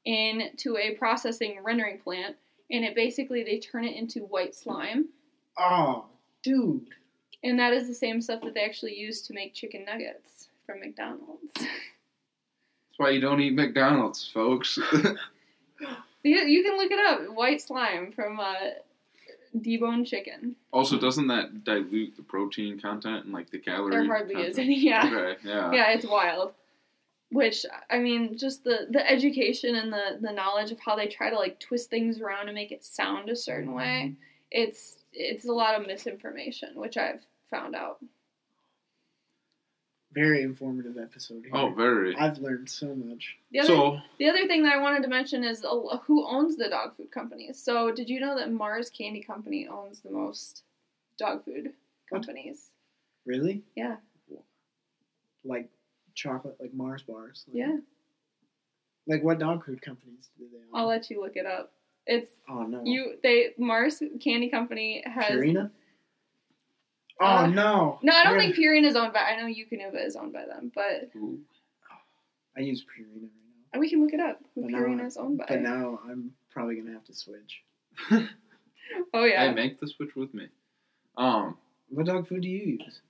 into 0.05 0.77
a 0.77 0.95
processing 0.95 1.59
rendering 1.63 1.99
plant, 1.99 2.35
and 2.69 2.83
it 2.85 2.95
basically 2.95 3.43
they 3.43 3.59
turn 3.59 3.85
it 3.85 3.95
into 3.95 4.19
white 4.21 4.53
slime, 4.55 5.09
Oh, 5.57 6.05
dude. 6.43 6.85
and 7.43 7.57
that 7.59 7.73
is 7.73 7.87
the 7.87 7.93
same 7.95 8.21
stuff 8.21 8.41
that 8.41 8.53
they 8.53 8.63
actually 8.63 8.95
use 8.95 9.21
to 9.23 9.33
make 9.33 9.53
chicken 9.53 9.85
nuggets 9.85 10.49
from 10.65 10.79
McDonald's. 10.81 11.53
That's 11.55 11.69
why 12.97 13.09
you 13.11 13.21
don't 13.21 13.39
eat 13.41 13.53
McDonald's, 13.55 14.27
folks. 14.27 14.77
you, 16.23 16.35
you 16.37 16.63
can 16.63 16.77
look 16.77 16.91
it 16.91 16.99
up, 16.99 17.33
white 17.35 17.61
slime 17.61 18.11
from 18.11 18.39
uh, 18.39 18.53
deboned 19.61 20.07
chicken. 20.07 20.55
also, 20.71 20.99
doesn't 20.99 21.27
that 21.27 21.63
dilute 21.63 22.15
the 22.15 22.23
protein 22.23 22.79
content 22.79 23.25
and 23.25 23.33
like 23.33 23.49
the 23.49 23.59
calorie? 23.59 23.91
There 23.91 24.05
hardly 24.05 24.35
is 24.35 24.55
content? 24.55 24.65
any. 24.65 24.79
Yeah. 24.85 25.05
Okay. 25.05 25.37
Yeah. 25.43 25.71
yeah, 25.71 25.91
it's 25.91 26.05
wild. 26.05 26.53
Which 27.31 27.65
I 27.89 27.99
mean, 27.99 28.37
just 28.37 28.63
the 28.63 28.87
the 28.89 29.09
education 29.09 29.75
and 29.75 29.91
the 29.91 30.19
the 30.21 30.31
knowledge 30.31 30.71
of 30.71 30.79
how 30.79 30.95
they 30.95 31.07
try 31.07 31.29
to 31.29 31.35
like 31.35 31.59
twist 31.59 31.89
things 31.89 32.21
around 32.21 32.47
and 32.47 32.55
make 32.55 32.71
it 32.71 32.85
sound 32.85 33.29
a 33.29 33.35
certain 33.35 33.73
way. 33.73 34.03
Mm-hmm. 34.05 34.13
It's 34.51 34.97
it's 35.11 35.45
a 35.45 35.51
lot 35.51 35.79
of 35.79 35.87
misinformation, 35.87 36.69
which 36.75 36.97
I've 36.97 37.25
found 37.49 37.75
out. 37.75 37.97
Very 40.15 40.43
informative 40.43 40.97
episode. 40.97 41.43
Here. 41.43 41.51
Oh, 41.53 41.69
very. 41.69 42.15
I've 42.15 42.37
learned 42.37 42.69
so 42.69 42.95
much. 42.95 43.35
The 43.51 43.59
other, 43.59 43.67
So, 43.67 43.97
the 44.17 44.29
other 44.29 44.47
thing 44.47 44.63
that 44.63 44.73
I 44.73 44.77
wanted 44.81 45.03
to 45.03 45.09
mention 45.09 45.43
is 45.43 45.63
uh, 45.65 45.97
who 46.05 46.25
owns 46.25 46.55
the 46.55 46.69
dog 46.69 46.95
food 46.95 47.11
companies. 47.11 47.61
So, 47.61 47.91
did 47.91 48.09
you 48.09 48.21
know 48.21 48.35
that 48.37 48.49
Mars 48.51 48.89
Candy 48.89 49.21
Company 49.21 49.67
owns 49.67 49.99
the 49.99 50.11
most 50.11 50.63
dog 51.19 51.43
food 51.43 51.73
What? 52.09 52.21
companies? 52.25 52.71
Really? 53.25 53.61
Yeah. 53.75 53.97
Like 55.43 55.69
chocolate, 56.15 56.55
like 56.59 56.73
Mars 56.73 57.03
bars. 57.03 57.43
Like, 57.47 57.57
Yeah. 57.57 57.77
Like 59.07 59.23
what 59.23 59.37
dog 59.37 59.63
food 59.65 59.81
companies 59.81 60.29
do 60.39 60.45
they 60.51 60.57
own? 60.57 60.63
I'll 60.73 60.87
let 60.87 61.09
you 61.11 61.21
look 61.21 61.35
it 61.35 61.45
up. 61.45 61.71
It's 62.07 62.31
oh 62.49 62.63
no. 62.63 62.81
you. 62.83 63.15
They 63.21 63.53
Mars 63.57 64.01
Candy 64.23 64.49
Company 64.49 65.03
has. 65.05 65.29
Purina. 65.31 65.69
Oh 67.21 67.25
Uh, 67.25 67.47
no. 67.47 67.99
No, 68.03 68.13
I 68.13 68.23
don't 68.25 68.33
gotta- 68.37 68.53
think 68.53 68.55
Purina 68.57 68.85
is 68.87 68.95
owned 68.95 69.13
by. 69.13 69.19
I 69.21 69.37
know 69.37 69.45
Eukanuba 69.47 70.05
is 70.05 70.15
owned 70.15 70.33
by 70.33 70.45
them, 70.45 70.71
but 70.75 71.09
ooh, 71.15 71.39
I 72.57 72.61
use 72.61 72.83
Purina 72.83 73.13
right 73.13 73.21
now. 73.21 73.71
and 73.73 73.79
we 73.79 73.89
can 73.89 74.01
look 74.03 74.13
it 74.13 74.19
up. 74.19 74.39
Who 74.55 74.63
But 74.63 74.71
now 74.71 74.79
Purina 74.79 75.01
I- 75.03 75.05
is 75.05 75.17
owned 75.17 75.37
by? 75.37 75.45
But 75.47 75.61
now 75.61 75.99
I'm 76.09 76.31
probably 76.51 76.75
gonna 76.75 76.91
have 76.93 77.05
to 77.05 77.13
switch. 77.13 77.61
oh 79.13 79.23
yeah. 79.23 79.47
hey, 79.47 79.53
make 79.53 79.79
the 79.79 79.87
switch 79.87 80.15
with 80.15 80.33
me. 80.33 80.47
Um, 81.17 81.57
What 81.89 82.05
dog 82.07 82.27
food 82.27 82.41
do 82.41 82.49
you 82.49 82.77
use? 82.79 83.01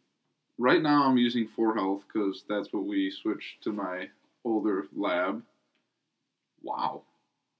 right 0.58 0.82
now 0.82 1.04
I'm 1.04 1.18
using 1.18 1.48
4Health 1.48 2.04
because 2.08 2.46
that's 2.48 2.72
what 2.72 2.86
we 2.86 3.10
switched 3.12 3.62
to 3.64 3.72
my 3.74 4.10
older 4.46 4.88
lab. 4.96 5.44
Wow. 6.62 7.02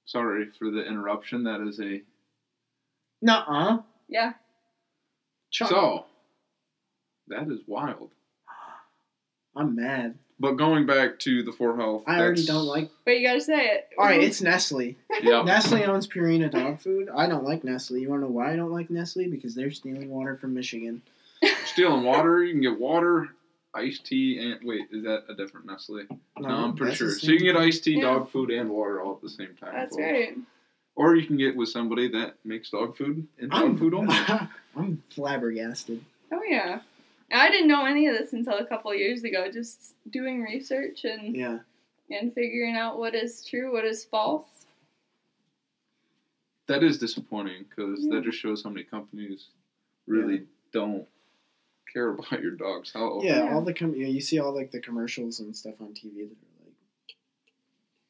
Sorry 0.06 0.46
for 0.58 0.70
the 0.70 0.84
interruption. 0.86 1.42
That 1.44 1.60
is 1.60 1.80
a 1.80 2.02
Nuh-uh. 3.22 3.78
yeah. 4.08 4.34
Chocolate. 5.50 5.78
so. 5.80 6.04
That 7.28 7.50
is 7.50 7.60
wild. 7.66 8.10
I'm 9.56 9.74
mad. 9.74 10.18
But 10.38 10.52
going 10.52 10.84
back 10.84 11.18
to 11.20 11.42
the 11.42 11.50
4Health, 11.50 12.02
I 12.06 12.18
already 12.20 12.42
that's- 12.42 12.46
don't 12.46 12.66
like. 12.66 12.90
But 13.06 13.12
you 13.18 13.26
gotta 13.26 13.40
say 13.40 13.68
it. 13.68 13.88
All 13.98 14.04
right, 14.04 14.22
it's 14.22 14.42
Nestle. 14.42 14.94
Yeah, 15.22 15.42
Nestle 15.42 15.82
owns 15.84 16.06
Purina 16.06 16.50
dog 16.50 16.78
food. 16.80 17.08
I 17.14 17.26
don't 17.26 17.44
like 17.44 17.64
Nestle. 17.64 17.96
You 17.98 18.10
want 18.10 18.20
to 18.20 18.26
know 18.26 18.32
why 18.32 18.52
I 18.52 18.56
don't 18.56 18.70
like 18.70 18.90
Nestle? 18.90 19.28
Because 19.28 19.54
they're 19.54 19.70
stealing 19.70 20.10
water 20.10 20.36
from 20.36 20.52
Michigan. 20.52 21.00
stealing 21.64 22.04
water. 22.04 22.44
You 22.44 22.52
can 22.52 22.60
get 22.60 22.78
water, 22.78 23.28
iced 23.74 24.04
tea, 24.04 24.38
and 24.38 24.60
wait, 24.62 24.88
is 24.90 25.04
that 25.04 25.24
a 25.30 25.34
different 25.34 25.64
Nestle? 25.66 26.02
No, 26.38 26.48
I'm 26.50 26.74
pretty 26.76 26.90
that's 26.90 26.98
sure. 26.98 27.08
the 27.08 27.14
So 27.14 27.28
you 27.32 27.38
can 27.38 27.46
same 27.46 27.54
get 27.54 27.62
iced 27.62 27.84
tea, 27.84 27.94
Yeah. 27.94 28.02
dog 28.02 28.30
food, 28.30 28.50
and 28.50 28.68
water 28.68 29.00
all 29.00 29.14
at 29.14 29.22
the 29.22 29.30
same 29.30 29.54
time. 29.58 29.72
That's 29.72 29.92
folks. 29.96 30.02
right. 30.02 30.36
Or 30.96 31.14
you 31.16 31.26
can 31.26 31.38
get 31.38 31.56
with 31.56 31.70
somebody 31.70 32.08
that 32.08 32.34
makes 32.44 32.68
dog 32.70 32.96
food 32.98 33.26
and 33.38 33.50
dog 33.50 33.62
I'm, 33.62 33.78
food 33.78 33.94
only. 33.94 34.14
I'm 34.76 35.02
flabbergasted. 35.14 36.04
Oh 36.30 36.42
yeah. 36.46 36.80
I 37.32 37.50
didn't 37.50 37.68
know 37.68 37.84
any 37.86 38.06
of 38.06 38.16
this 38.16 38.32
until 38.32 38.58
a 38.58 38.64
couple 38.66 38.90
of 38.92 38.98
years 38.98 39.24
ago. 39.24 39.50
Just 39.50 39.94
doing 40.10 40.42
research 40.42 41.04
and 41.04 41.34
Yeah. 41.36 41.58
and 42.10 42.32
figuring 42.32 42.76
out 42.76 42.98
what 42.98 43.14
is 43.14 43.44
true, 43.44 43.72
what 43.72 43.84
is 43.84 44.04
false. 44.04 44.66
That 46.66 46.82
is 46.82 46.98
disappointing 46.98 47.64
because 47.68 48.04
Yeah. 48.04 48.14
that 48.16 48.24
just 48.24 48.38
shows 48.38 48.62
how 48.62 48.70
many 48.70 48.84
companies 48.84 49.48
really 50.06 50.46
don't 50.72 51.06
care 51.92 52.10
about 52.10 52.42
your 52.42 52.52
dog's 52.52 52.92
health. 52.92 53.24
Yeah, 53.24 53.44
Yeah. 53.44 53.54
all 53.54 53.62
the 53.62 53.74
com- 53.74 53.94
yeah, 53.94 54.06
you 54.08 54.20
see 54.20 54.38
all 54.38 54.52
like 54.54 54.70
the 54.70 54.80
commercials 54.80 55.40
and 55.40 55.56
stuff 55.56 55.80
on 55.80 55.94
TV 55.94 56.24
that 56.28 56.36
are 56.36 56.64
like, 56.64 57.16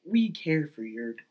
"We 0.04 0.30
care 0.30 0.66
for 0.66 0.82
your." 0.84 1.12
dog." 1.14 1.22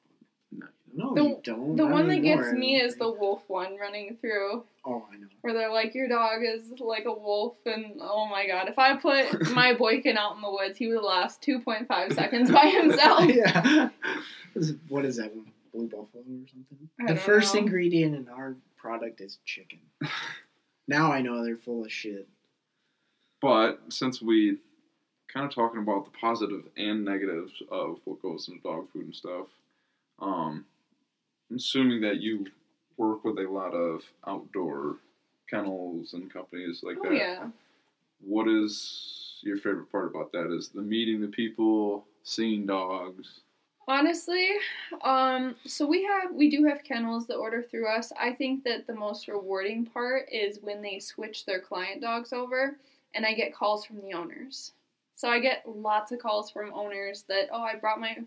No. 0.51 0.67
No, 0.97 1.13
The- 1.13 1.23
you 1.23 1.39
don't. 1.43 1.75
The 1.75 1.85
one 1.85 2.07
that 2.07 2.19
gets 2.23 2.51
me 2.53 2.79
is 2.79 2.95
the 2.95 3.09
wolf 3.11 3.43
one 3.47 3.75
running 3.77 4.17
through 4.21 4.63
Oh, 4.85 5.05
I 5.11 5.17
know. 5.17 5.27
where 5.41 5.53
they're 5.53 5.71
like, 5.71 5.93
Your 5.93 6.07
dog 6.07 6.41
is 6.43 6.79
like 6.79 7.03
a 7.05 7.11
wolf 7.13 7.57
and 7.65 7.97
oh 8.01 8.27
my 8.27 8.47
god, 8.47 8.69
if 8.69 8.79
I 8.79 8.95
put 8.95 9.49
my 9.53 9.73
boykin 9.73 10.17
out 10.17 10.35
in 10.35 10.41
the 10.41 10.49
woods, 10.49 10.77
he 10.77 10.87
would 10.87 11.01
last 11.03 11.41
two 11.41 11.59
point 11.59 11.87
five 11.87 12.13
seconds 12.13 12.49
by 12.49 12.67
himself. 12.67 13.25
yeah. 13.29 13.89
What 14.53 14.63
is- 14.63 14.73
What 14.87 15.05
is 15.05 15.17
that 15.17 15.35
one? 15.35 15.51
Blue 15.73 15.87
buffalo 15.87 16.07
or 16.15 16.47
something? 16.47 16.89
I 17.01 17.03
the 17.07 17.13
don't 17.15 17.19
first 17.19 17.53
know. 17.53 17.59
ingredient 17.61 18.15
in 18.15 18.29
our 18.29 18.55
product 18.77 19.19
is 19.19 19.39
chicken. 19.43 19.79
now 20.87 21.11
I 21.11 21.21
know 21.21 21.43
they're 21.43 21.57
full 21.57 21.83
of 21.83 21.91
shit. 21.91 22.27
But 23.41 23.81
since 23.89 24.21
we 24.21 24.59
kind 25.27 25.45
of 25.45 25.53
talking 25.53 25.81
about 25.81 26.05
the 26.05 26.11
positive 26.11 26.63
and 26.77 27.03
negatives 27.03 27.51
of 27.69 27.99
what 28.05 28.21
goes 28.21 28.47
into 28.47 28.61
dog 28.61 28.87
food 28.93 29.05
and 29.07 29.15
stuff, 29.15 29.47
um, 30.19 30.63
I'm 31.49 31.57
assuming 31.57 32.01
that 32.01 32.21
you 32.21 32.45
work 32.97 33.23
with 33.23 33.37
a 33.39 33.49
lot 33.49 33.73
of 33.73 34.01
outdoor 34.27 34.97
kennels 35.49 36.13
and 36.13 36.31
companies 36.31 36.81
like 36.83 36.97
Oh 36.99 37.09
that. 37.09 37.15
yeah. 37.15 37.47
What 38.21 38.47
is 38.47 39.39
your 39.43 39.57
favorite 39.57 39.91
part 39.91 40.07
about 40.07 40.31
that? 40.31 40.51
Is 40.55 40.69
the 40.69 40.81
meeting 40.81 41.21
the 41.21 41.27
people, 41.27 42.05
seeing 42.23 42.65
dogs? 42.65 43.41
Honestly, 43.87 44.49
um, 45.03 45.55
so 45.65 45.85
we 45.85 46.03
have 46.03 46.33
we 46.33 46.49
do 46.49 46.63
have 46.63 46.83
kennels 46.83 47.27
that 47.27 47.35
order 47.35 47.61
through 47.61 47.87
us. 47.87 48.11
I 48.19 48.31
think 48.33 48.63
that 48.63 48.87
the 48.87 48.95
most 48.95 49.27
rewarding 49.27 49.85
part 49.85 50.27
is 50.31 50.57
when 50.63 50.81
they 50.81 50.97
switch 50.99 51.45
their 51.45 51.59
client 51.59 52.01
dogs 52.01 52.33
over 52.33 52.77
and 53.13 53.25
I 53.25 53.33
get 53.33 53.53
calls 53.53 53.85
from 53.85 54.01
the 54.01 54.13
owners. 54.13 54.71
So 55.15 55.29
I 55.29 55.39
get 55.39 55.63
lots 55.67 56.11
of 56.11 56.19
calls 56.19 56.49
from 56.49 56.73
owners 56.73 57.23
that, 57.29 57.47
oh, 57.51 57.61
I 57.61 57.75
brought 57.75 58.01
my 58.01 58.17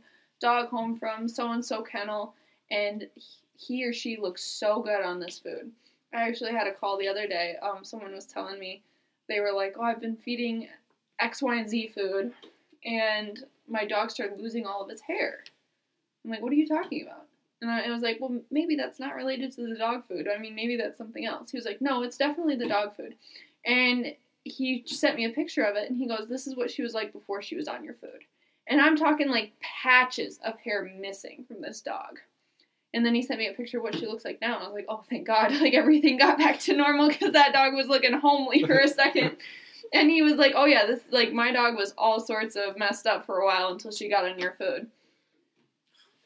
dog 0.41 0.69
home 0.69 0.97
from 0.97 1.29
so 1.29 1.51
and 1.51 1.65
so 1.65 1.83
kennel 1.83 2.35
and 2.71 3.09
he 3.57 3.85
or 3.85 3.93
she 3.93 4.17
looks 4.17 4.45
so 4.45 4.83
good 4.83 5.03
on 5.05 5.21
this 5.21 5.39
food. 5.39 5.71
I 6.15 6.23
actually 6.23 6.53
had 6.53 6.67
a 6.67 6.75
call 6.75 6.99
the 6.99 7.09
other 7.09 7.27
day. 7.27 7.57
Um, 7.63 7.85
someone 7.85 8.15
was 8.15 8.27
telling 8.27 8.59
me 8.59 8.83
they 9.29 9.41
were 9.41 9.53
like, 9.53 9.75
oh, 9.79 9.83
I've 9.83 10.01
been 10.01 10.17
feeding 10.17 10.69
X, 11.21 11.43
Y, 11.43 11.57
and 11.57 11.69
Z 11.69 11.93
food 11.95 12.33
and 12.85 13.45
my 13.69 13.85
dog 13.85 14.11
started 14.11 14.41
losing 14.41 14.67
all 14.67 14.83
of 14.83 14.91
its 14.91 15.03
hair. 15.03 15.45
I'm 16.25 16.31
like, 16.31 16.43
what 16.43 16.53
are 16.53 16.57
you 16.57 16.67
talking 16.67 17.03
about? 17.03 17.27
And 17.61 17.71
I, 17.71 17.83
I 17.83 17.91
was 17.91 18.03
like, 18.03 18.19
well, 18.21 18.41
maybe 18.51 18.77
that's 18.77 19.01
not 19.01 19.15
related 19.15 19.53
to 19.53 19.67
the 19.67 19.77
dog 19.77 20.07
food. 20.07 20.29
I 20.29 20.39
mean, 20.39 20.55
maybe 20.55 20.77
that's 20.77 20.99
something 20.99 21.27
else. 21.27 21.51
He 21.51 21.59
was 21.59 21.67
like, 21.67 21.81
no, 21.81 22.03
it's 22.03 22.17
definitely 22.17 22.57
the 22.57 22.69
dog 22.69 22.97
food. 22.97 23.15
And 23.65 24.15
he 24.45 24.85
sent 24.87 25.17
me 25.17 25.25
a 25.27 25.31
picture 25.31 25.65
of 25.65 25.77
it, 25.77 25.91
and 25.91 25.99
he 25.99 26.07
goes, 26.07 26.29
this 26.29 26.47
is 26.47 26.57
what 26.57 26.71
she 26.71 26.83
was 26.83 26.95
like 26.95 27.13
before 27.13 27.43
she 27.43 27.57
was 27.57 27.69
on 27.69 27.85
your 27.85 27.95
food. 27.95 28.25
And 28.69 28.81
I'm 28.81 28.97
talking 28.97 29.29
like 29.29 29.53
patches 29.61 30.39
of 30.45 30.59
hair 30.59 30.91
missing 30.99 31.45
from 31.47 31.61
this 31.61 31.81
dog. 31.81 32.19
And 32.95 33.05
then 33.05 33.15
he 33.15 33.23
sent 33.23 33.39
me 33.39 33.49
a 33.49 33.53
picture 33.53 33.79
of 33.79 33.83
what 33.83 33.95
she 33.95 34.07
looks 34.07 34.25
like 34.25 34.41
now. 34.41 34.57
And 34.57 34.65
I 34.65 34.67
was 34.69 34.75
like, 34.75 34.87
oh, 34.89 35.05
thank 35.11 35.27
God. 35.27 35.53
Like 35.61 35.75
everything 35.75 36.17
got 36.19 36.39
back 36.39 36.59
to 36.61 36.75
normal 36.75 37.09
because 37.09 37.33
that 37.35 37.53
dog 37.53 37.75
was 37.75 37.87
looking 37.89 38.15
homely 38.15 38.65
for 38.65 38.79
a 38.79 38.89
second. 39.03 39.37
And 39.93 40.11
he 40.11 40.21
was 40.23 40.35
like, 40.35 40.53
"Oh 40.55 40.67
yeah, 40.67 40.85
this 40.85 41.01
like 41.11 41.33
my 41.33 41.51
dog 41.51 41.75
was 41.77 41.95
all 41.97 42.21
sorts 42.21 42.57
of 42.57 42.77
messed 42.77 43.07
up 43.07 43.25
for 43.25 43.39
a 43.39 43.47
while 43.47 43.69
until 43.73 43.91
she 43.91 44.09
got 44.11 44.27
on 44.27 44.39
your 44.39 44.53
food." 44.53 44.87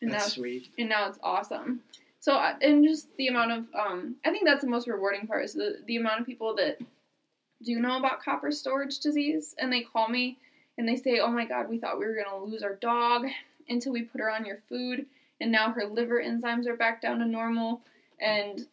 And 0.00 0.10
That's 0.10 0.36
now, 0.36 0.42
sweet. 0.42 0.68
and 0.78 0.88
now 0.88 1.08
it's 1.08 1.18
awesome. 1.22 1.80
So 2.18 2.36
and 2.36 2.84
just 2.84 3.16
the 3.18 3.28
amount 3.28 3.52
of 3.52 3.64
um, 3.78 4.16
I 4.24 4.30
think 4.30 4.44
that's 4.44 4.62
the 4.62 4.66
most 4.70 4.88
rewarding 4.88 5.28
part 5.28 5.44
is 5.44 5.52
the 5.54 5.76
the 5.86 5.96
amount 5.96 6.20
of 6.20 6.26
people 6.26 6.56
that 6.56 6.78
do 7.64 7.78
know 7.78 7.98
about 7.98 8.20
copper 8.22 8.50
storage 8.50 8.98
disease, 8.98 9.54
and 9.58 9.72
they 9.72 9.82
call 9.82 10.08
me 10.08 10.38
and 10.76 10.88
they 10.88 10.96
say, 10.96 11.20
"Oh 11.20 11.30
my 11.30 11.44
God, 11.44 11.68
we 11.68 11.78
thought 11.78 12.00
we 12.00 12.06
were 12.06 12.16
gonna 12.16 12.44
lose 12.44 12.64
our 12.64 12.74
dog 12.76 13.26
until 13.68 13.92
we 13.92 14.02
put 14.02 14.20
her 14.20 14.30
on 14.30 14.44
your 14.44 14.58
food, 14.68 15.06
and 15.42 15.52
now 15.52 15.70
her 15.72 15.84
liver 15.84 16.22
enzymes 16.22 16.66
are 16.66 16.76
back 16.76 17.00
down 17.02 17.18
to 17.18 17.26
normal." 17.26 17.82
And 18.20 18.66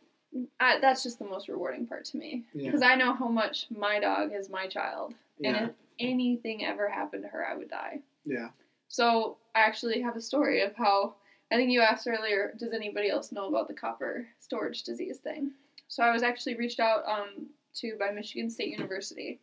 I, 0.60 0.80
that's 0.80 1.02
just 1.04 1.18
the 1.20 1.26
most 1.26 1.48
rewarding 1.50 1.88
part 1.88 2.06
to 2.06 2.18
me 2.18 2.44
Yeah. 2.54 2.68
because 2.70 2.84
I 2.84 2.96
know 2.96 3.14
how 3.14 3.28
much 3.28 3.66
my 3.72 4.00
dog 4.00 4.32
is 4.34 4.50
my 4.50 4.68
child, 4.68 5.14
Yeah. 5.40 5.50
and 5.56 5.70
if 5.70 5.76
anything 6.00 6.64
ever 6.66 6.88
happened 6.88 7.24
to 7.24 7.30
her, 7.30 7.46
I 7.46 7.56
would 7.58 7.70
die. 7.70 8.00
Yeah. 8.26 8.50
So 8.88 9.38
I 9.56 9.62
actually 9.62 10.02
have 10.02 10.16
a 10.16 10.22
story 10.22 10.62
of 10.62 10.76
how 10.76 11.16
I 11.52 11.56
think 11.56 11.72
you 11.72 11.82
asked 11.82 12.08
earlier. 12.08 12.54
Does 12.58 12.74
anybody 12.74 13.10
else 13.10 13.32
know 13.32 13.48
about 13.48 13.68
the 13.68 13.74
copper 13.74 14.28
storage 14.40 14.84
disease 14.84 15.18
thing? 15.18 15.52
So 15.88 16.04
I 16.04 16.12
was 16.12 16.22
actually 16.22 16.56
reached 16.56 16.80
out 16.80 17.04
um, 17.08 17.48
to 17.76 17.96
by 17.98 18.12
Michigan 18.12 18.50
State 18.52 18.70
University, 18.70 19.40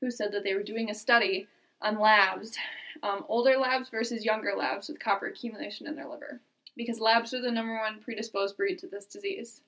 who 0.00 0.10
said 0.10 0.32
that 0.32 0.42
they 0.42 0.54
were 0.54 0.64
doing 0.64 0.90
a 0.90 0.94
study 0.94 1.46
on 1.80 2.00
labs, 2.00 2.56
um, 3.04 3.24
older 3.28 3.56
labs 3.56 3.88
versus 3.88 4.24
younger 4.24 4.54
labs 4.56 4.88
with 4.88 4.98
copper 4.98 5.26
accumulation 5.26 5.86
in 5.86 5.94
their 5.94 6.08
liver, 6.08 6.40
because 6.76 7.00
labs 7.00 7.34
are 7.34 7.40
the 7.40 7.50
number 7.50 7.74
one 7.74 8.00
predisposed 8.00 8.56
breed 8.56 8.78
to 8.80 8.86
this 8.86 9.06
disease. 9.06 9.60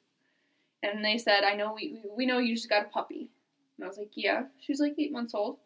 And 0.82 1.04
they 1.04 1.18
said, 1.18 1.44
I 1.44 1.54
know 1.54 1.72
we, 1.72 2.00
we 2.16 2.26
know 2.26 2.38
you 2.38 2.54
just 2.54 2.68
got 2.68 2.86
a 2.86 2.88
puppy. 2.88 3.28
And 3.76 3.84
I 3.84 3.88
was 3.88 3.98
like, 3.98 4.10
yeah. 4.14 4.44
She 4.60 4.72
was 4.72 4.80
like 4.80 4.94
eight 4.98 5.12
months 5.12 5.34
old. 5.34 5.58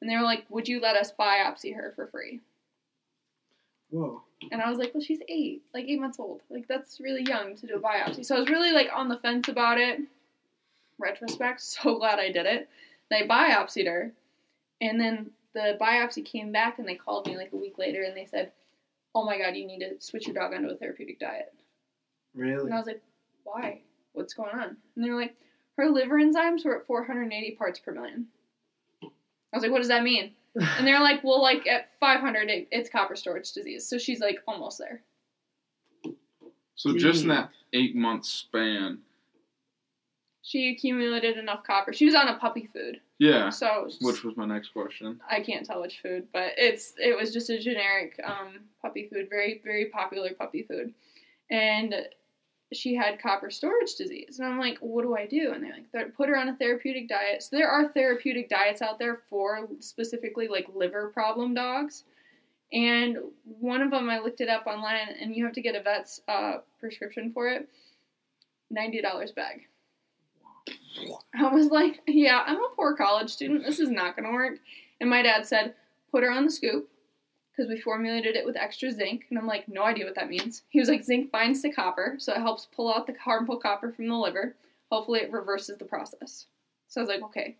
And 0.00 0.08
they 0.08 0.16
were 0.16 0.22
like, 0.22 0.44
would 0.48 0.68
you 0.68 0.80
let 0.80 0.96
us 0.96 1.12
biopsy 1.18 1.74
her 1.74 1.92
for 1.96 2.06
free? 2.06 2.40
Whoa. 3.90 4.22
And 4.52 4.62
I 4.62 4.70
was 4.70 4.78
like, 4.78 4.94
well, 4.94 5.02
she's 5.02 5.20
eight, 5.28 5.62
like 5.74 5.86
eight 5.86 6.00
months 6.00 6.20
old. 6.20 6.42
Like, 6.50 6.68
that's 6.68 7.00
really 7.00 7.22
young 7.22 7.56
to 7.56 7.66
do 7.66 7.76
a 7.76 7.80
biopsy. 7.80 8.24
So 8.24 8.36
I 8.36 8.40
was 8.40 8.48
really, 8.48 8.72
like, 8.72 8.88
on 8.94 9.08
the 9.08 9.18
fence 9.18 9.48
about 9.48 9.78
it. 9.78 10.00
Retrospect, 10.98 11.60
so 11.62 11.98
glad 11.98 12.18
I 12.18 12.30
did 12.30 12.46
it. 12.46 12.68
They 13.10 13.26
biopsied 13.26 13.86
her. 13.86 14.12
And 14.80 15.00
then 15.00 15.30
the 15.54 15.76
biopsy 15.80 16.24
came 16.24 16.52
back, 16.52 16.78
and 16.78 16.86
they 16.86 16.94
called 16.94 17.26
me, 17.26 17.36
like, 17.36 17.52
a 17.52 17.56
week 17.56 17.78
later, 17.78 18.02
and 18.02 18.16
they 18.16 18.26
said, 18.26 18.52
oh 19.14 19.24
my 19.24 19.38
God, 19.38 19.56
you 19.56 19.66
need 19.66 19.80
to 19.80 20.00
switch 20.00 20.26
your 20.26 20.34
dog 20.34 20.52
onto 20.52 20.68
a 20.68 20.76
therapeutic 20.76 21.18
diet. 21.18 21.52
Really? 22.34 22.64
And 22.64 22.74
I 22.74 22.78
was 22.78 22.86
like, 22.86 23.02
why? 23.44 23.80
What's 24.12 24.34
going 24.34 24.50
on? 24.50 24.76
And 24.96 25.04
they 25.04 25.10
were 25.10 25.20
like, 25.20 25.36
her 25.76 25.88
liver 25.88 26.16
enzymes 26.16 26.64
were 26.64 26.80
at 26.80 26.86
480 26.86 27.56
parts 27.56 27.78
per 27.78 27.92
million. 27.92 28.26
I 29.02 29.56
was 29.56 29.62
like, 29.62 29.72
what 29.72 29.78
does 29.78 29.88
that 29.88 30.02
mean? 30.02 30.32
And 30.54 30.86
they're 30.86 31.00
like, 31.00 31.22
well, 31.22 31.40
like 31.40 31.66
at 31.66 31.88
500, 32.00 32.48
it, 32.50 32.68
it's 32.72 32.90
copper 32.90 33.14
storage 33.16 33.52
disease. 33.52 33.86
So 33.88 33.96
she's 33.96 34.20
like 34.20 34.38
almost 34.48 34.78
there. 34.78 35.02
So 36.74 36.96
just 36.96 37.22
in 37.22 37.28
that 37.28 37.50
eight 37.72 37.94
month 37.94 38.24
span, 38.24 38.98
She 40.42 40.70
accumulated 40.70 41.36
enough 41.36 41.64
copper. 41.64 41.92
She 41.92 42.06
was 42.06 42.14
on 42.14 42.28
a 42.28 42.38
puppy 42.38 42.68
food. 42.72 43.00
Yeah. 43.18 43.50
So 43.50 43.88
Which 44.00 44.22
was 44.24 44.36
my 44.36 44.46
next 44.46 44.68
question. 44.68 45.20
I 45.28 45.40
can't 45.40 45.66
tell 45.66 45.82
which 45.82 46.00
food, 46.00 46.28
but 46.32 46.52
it's 46.56 46.94
it 46.98 47.16
was 47.16 47.32
just 47.32 47.50
a 47.50 47.58
generic 47.58 48.18
um, 48.24 48.60
puppy 48.80 49.08
food, 49.12 49.28
very 49.28 49.60
very 49.64 49.86
popular 49.86 50.30
puppy 50.34 50.62
food, 50.62 50.94
and 51.50 51.94
she 52.72 52.94
had 52.94 53.20
copper 53.20 53.50
storage 53.50 53.94
disease, 53.94 54.38
and 54.38 54.48
I'm 54.48 54.58
like, 54.58 54.78
what 54.78 55.02
do 55.02 55.16
I 55.16 55.26
do? 55.26 55.52
And 55.52 55.64
they're 55.64 55.72
like, 55.72 55.90
"Th- 55.90 56.14
put 56.14 56.28
her 56.28 56.36
on 56.36 56.48
a 56.48 56.56
therapeutic 56.56 57.08
diet. 57.08 57.42
So 57.42 57.56
there 57.56 57.68
are 57.68 57.88
therapeutic 57.88 58.48
diets 58.48 58.82
out 58.82 58.98
there 58.98 59.22
for 59.30 59.66
specifically 59.80 60.48
like 60.48 60.68
liver 60.74 61.08
problem 61.08 61.54
dogs, 61.54 62.04
and 62.72 63.18
one 63.42 63.80
of 63.80 63.90
them 63.90 64.08
I 64.10 64.18
looked 64.18 64.40
it 64.40 64.48
up 64.48 64.66
online, 64.66 65.08
and 65.20 65.34
you 65.34 65.44
have 65.44 65.54
to 65.54 65.62
get 65.62 65.74
a 65.74 65.82
vet's 65.82 66.20
uh, 66.28 66.58
prescription 66.78 67.32
for 67.32 67.48
it, 67.48 67.68
ninety 68.70 69.00
dollars 69.00 69.32
bag. 69.32 69.62
I 71.34 71.52
was 71.52 71.68
like, 71.68 72.00
yeah, 72.06 72.42
I'm 72.46 72.56
a 72.56 72.68
poor 72.74 72.96
college 72.96 73.30
student. 73.30 73.64
This 73.64 73.78
is 73.78 73.90
not 73.90 74.16
going 74.16 74.26
to 74.26 74.34
work. 74.34 74.58
And 75.00 75.10
my 75.10 75.22
dad 75.22 75.46
said, 75.46 75.74
put 76.10 76.22
her 76.22 76.30
on 76.30 76.44
the 76.44 76.50
scoop 76.50 76.88
because 77.50 77.68
we 77.68 77.80
formulated 77.80 78.36
it 78.36 78.46
with 78.46 78.56
extra 78.56 78.90
zinc. 78.90 79.26
And 79.30 79.38
I'm 79.38 79.46
like, 79.46 79.68
no 79.68 79.84
idea 79.84 80.04
what 80.04 80.14
that 80.14 80.28
means. 80.28 80.62
He 80.68 80.80
was 80.80 80.88
like, 80.88 81.04
zinc 81.04 81.32
binds 81.32 81.62
to 81.62 81.70
copper, 81.70 82.14
so 82.18 82.32
it 82.32 82.40
helps 82.40 82.68
pull 82.74 82.92
out 82.92 83.06
the 83.06 83.14
harmful 83.22 83.56
copper 83.56 83.92
from 83.92 84.08
the 84.08 84.14
liver. 84.14 84.54
Hopefully, 84.90 85.20
it 85.20 85.32
reverses 85.32 85.76
the 85.76 85.84
process. 85.84 86.46
So 86.88 87.00
I 87.00 87.02
was 87.02 87.08
like, 87.08 87.22
okay. 87.22 87.56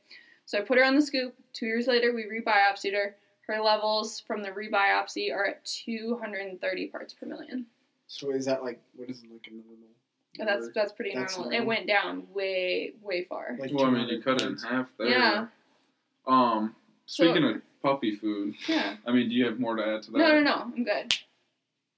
So 0.47 0.59
I 0.59 0.63
put 0.63 0.79
her 0.79 0.85
on 0.85 0.95
the 0.95 1.03
scoop. 1.03 1.35
Two 1.53 1.67
years 1.67 1.87
later, 1.87 2.15
we 2.15 2.25
rebiopsied 2.25 2.95
her. 2.95 3.17
Her 3.47 3.61
levels 3.61 4.21
from 4.21 4.43
the 4.43 4.51
rebiopsy 4.51 5.33
are 5.33 5.47
at 5.47 5.65
230 5.65 6.87
parts 6.89 7.15
per 7.15 7.27
million. 7.27 7.67
So 8.07 8.31
is 8.31 8.47
that 8.47 8.63
like 8.63 8.81
what 8.95 9.11
is 9.11 9.23
it 9.23 9.31
like 9.31 9.47
a 9.49 9.55
normal? 9.55 9.89
And 10.39 10.49
that's 10.49 10.69
that's 10.75 10.93
pretty 10.93 11.15
That's 11.15 11.37
normal. 11.37 11.53
It 11.59 11.65
went 11.65 11.87
down 11.87 12.27
way 12.33 12.93
way 13.03 13.25
far. 13.25 13.57
Like 13.59 13.73
Well, 13.73 13.87
I 13.87 13.91
mean, 13.91 14.09
you 14.09 14.23
cut 14.23 14.41
it 14.41 14.47
in 14.47 14.57
half 14.59 14.87
there. 14.99 15.09
Yeah. 15.09 15.47
Um, 16.27 16.75
So- 17.07 17.25
speaking 17.25 17.45
of 17.45 17.63
puppy 17.83 18.17
food, 18.17 18.55
Yeah. 18.69 18.97
I 19.07 19.13
mean, 19.13 19.29
do 19.29 19.35
you 19.35 19.47
have 19.47 19.59
more 19.59 19.77
to 19.77 19.85
add 19.87 20.03
to 20.05 20.11
that? 20.13 20.19
No, 20.19 20.29
no, 20.29 20.41
no. 20.43 20.55
I'm 20.77 20.85
good. 20.85 21.15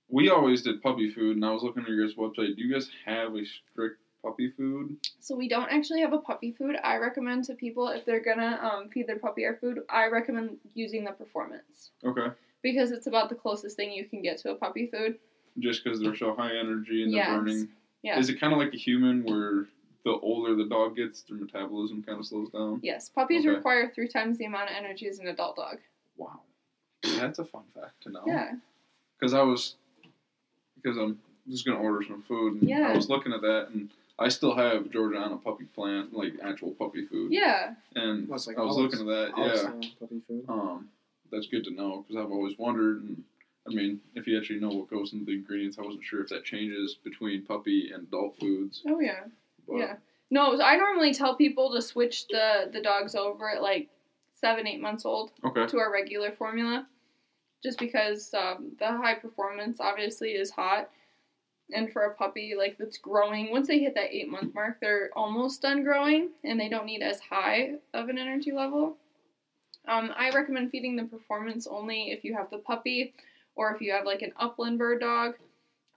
We 0.09 0.29
always 0.29 0.63
did 0.63 0.83
puppy 0.83 1.11
food, 1.11 1.37
and 1.37 1.45
I 1.45 1.53
was 1.53 1.63
looking 1.63 1.83
at 1.85 1.89
your 1.89 2.05
guys' 2.07 2.17
website. 2.17 2.57
Do 2.57 2.63
you 2.63 2.73
guys 2.73 2.91
have 3.05 3.35
a 3.37 3.45
strict 3.45 4.01
puppy 4.23 4.51
food? 4.51 4.97
So 5.21 5.37
we 5.37 5.49
don't 5.49 5.71
actually 5.71 6.01
have 6.01 6.13
a 6.13 6.19
puppy 6.19 6.51
food. 6.53 6.77
I 6.83 6.97
recommend 6.97 7.45
to 7.45 7.55
people 7.55 7.89
if 7.89 8.05
they're 8.05 8.21
gonna 8.21 8.59
um, 8.63 8.89
feed 8.89 9.07
their 9.07 9.19
puppy 9.19 9.45
our 9.47 9.55
food, 9.57 9.81
I 9.89 10.09
recommend 10.09 10.59
using 10.75 11.05
the 11.05 11.13
performance 11.13 11.91
Okay. 12.05 12.27
because 12.63 12.91
it's 12.91 13.07
about 13.07 13.29
the 13.29 13.37
closest 13.37 13.77
thing 13.77 13.93
you 13.93 14.05
can 14.05 14.21
get 14.21 14.39
to 14.39 14.51
a 14.51 14.55
puppy 14.57 14.87
food. 14.89 15.19
Just 15.59 15.83
because 15.85 16.01
they're 16.01 16.17
so 16.17 16.35
high 16.35 16.57
energy 16.57 17.03
and 17.05 17.13
they're 17.15 17.25
burning. 17.39 17.69
Yeah. 18.03 18.19
Is 18.19 18.29
it 18.29 18.41
kind 18.41 18.53
of 18.53 18.59
like 18.59 18.73
a 18.73 18.77
human 18.79 19.25
where 19.25 19.67
the 20.05 20.13
older 20.23 20.55
the 20.55 20.65
dog 20.65 20.97
gets, 20.97 21.23
their 21.23 21.37
metabolism 21.37 22.03
kind 22.03 22.19
of 22.19 22.27
slows 22.27 22.49
down? 22.51 22.81
yes. 22.83 23.09
Puppies 23.09 23.45
Okay. 23.45 23.55
require 23.55 23.91
three 23.95 24.09
times 24.09 24.39
the 24.39 24.47
amount 24.47 24.71
of 24.71 24.77
energy 24.77 25.07
as 25.09 25.19
an 25.19 25.29
adult 25.29 25.57
dog. 25.57 25.79
Wow. 26.17 26.41
That's 27.03 27.39
a 27.39 27.45
fun 27.45 27.65
fact 27.75 28.03
to 28.03 28.11
know. 28.11 28.23
Yeah. 28.27 28.53
Because 29.19 29.35
I 29.35 29.43
was, 29.43 29.77
because 30.83 30.97
I'm 30.97 31.19
just 31.49 31.67
gonna 31.67 31.79
order 31.81 32.03
some 32.07 32.23
food, 32.23 32.61
and 32.61 32.69
Yeah. 32.69 32.89
I 32.93 32.97
was 32.97 33.09
looking 33.11 33.33
at 33.33 33.43
that, 33.43 33.69
and 33.73 33.91
I 34.19 34.29
still 34.29 34.55
have 34.55 34.91
Georgiana 34.91 35.37
puppy 35.37 35.65
plant, 35.65 36.13
like 36.15 36.35
actual 36.43 36.71
puppy 36.73 37.05
food. 37.07 37.33
Yeah. 37.33 37.75
And 37.95 38.29
Well, 38.29 38.39
like 38.47 38.59
I 38.59 38.63
was 38.63 38.77
olives- 38.77 38.99
looking 39.01 39.11
at 39.13 39.35
that. 39.37 39.39
Yeah. 39.83 39.91
puppy 39.99 40.21
food. 40.27 40.45
Um, 40.49 40.89
that's 41.31 41.47
good 41.49 41.65
to 41.65 41.71
know 41.71 42.05
because 42.09 42.23
I've 42.25 42.31
always 42.33 42.57
wondered, 42.59 43.03
and 43.03 43.25
I 43.71 43.75
mean, 43.75 44.01
if 44.15 44.27
you 44.27 44.39
actually 44.39 44.61
know 44.61 44.69
what 44.69 44.91
goes 44.91 45.13
into 45.13 45.25
the 45.25 45.33
ingredients, 45.33 45.79
I 45.79 45.83
wasn't 45.83 46.05
sure 46.05 46.23
if 46.23 46.29
that 46.29 46.45
changes 46.45 46.97
between 47.03 47.45
puppy 47.45 47.91
and 47.93 48.07
adult 48.09 48.39
foods. 48.39 48.83
Oh 48.87 49.01
yeah. 49.01 49.25
But 49.67 49.77
Yeah. 49.77 49.97
No, 50.33 50.61
I 50.61 50.77
normally 50.77 51.13
tell 51.13 51.35
people 51.37 51.73
to 51.75 51.83
switch 51.83 52.29
the 52.29 52.71
the 52.73 52.81
dogs 52.81 53.15
over 53.15 53.51
at 53.51 53.63
like 53.63 53.89
seven, 54.35 54.67
eight 54.67 54.81
months 54.81 55.05
old. 55.05 55.33
Okay. 55.45 55.67
to 55.67 55.79
our 55.79 55.93
regular 55.93 56.33
formula 56.33 56.87
just 57.63 57.79
because 57.79 58.33
um, 58.35 58.73
the 58.79 58.87
high 58.87 59.15
performance 59.15 59.81
obviously 59.81 60.31
is 60.31 60.51
hot 60.51 60.91
and 61.73 61.93
for 61.93 62.03
a 62.03 62.15
puppy 62.15 62.55
like 62.57 62.77
that's 62.79 62.99
growing 62.99 63.51
once 63.51 63.69
they 63.69 63.79
hit 63.79 63.95
that 63.95 64.13
eight 64.13 64.29
month 64.29 64.55
mark 64.55 64.79
they're 64.81 65.11
almost 65.15 65.63
done 65.63 65.85
growing 65.85 66.31
and 66.45 66.59
they 66.59 66.69
don't 66.69 66.87
need 66.87 67.03
as 67.03 67.21
high 67.21 67.73
of 67.95 68.09
an 68.09 68.19
energy 68.19 68.51
level 68.51 68.97
um, 69.87 70.11
i 70.17 70.31
recommend 70.31 70.71
feeding 70.71 70.97
the 70.97 71.05
performance 71.05 71.67
only 71.71 72.11
if 72.11 72.25
you 72.25 72.35
have 72.35 72.51
the 72.51 72.59
puppy 72.59 73.15
or 73.57 73.75
if 73.75 73.81
you 73.81 73.93
have 73.93 74.05
like 74.05 74.23
an 74.23 74.33
upland 74.39 74.79
bird 74.79 75.01
dog 75.01 75.35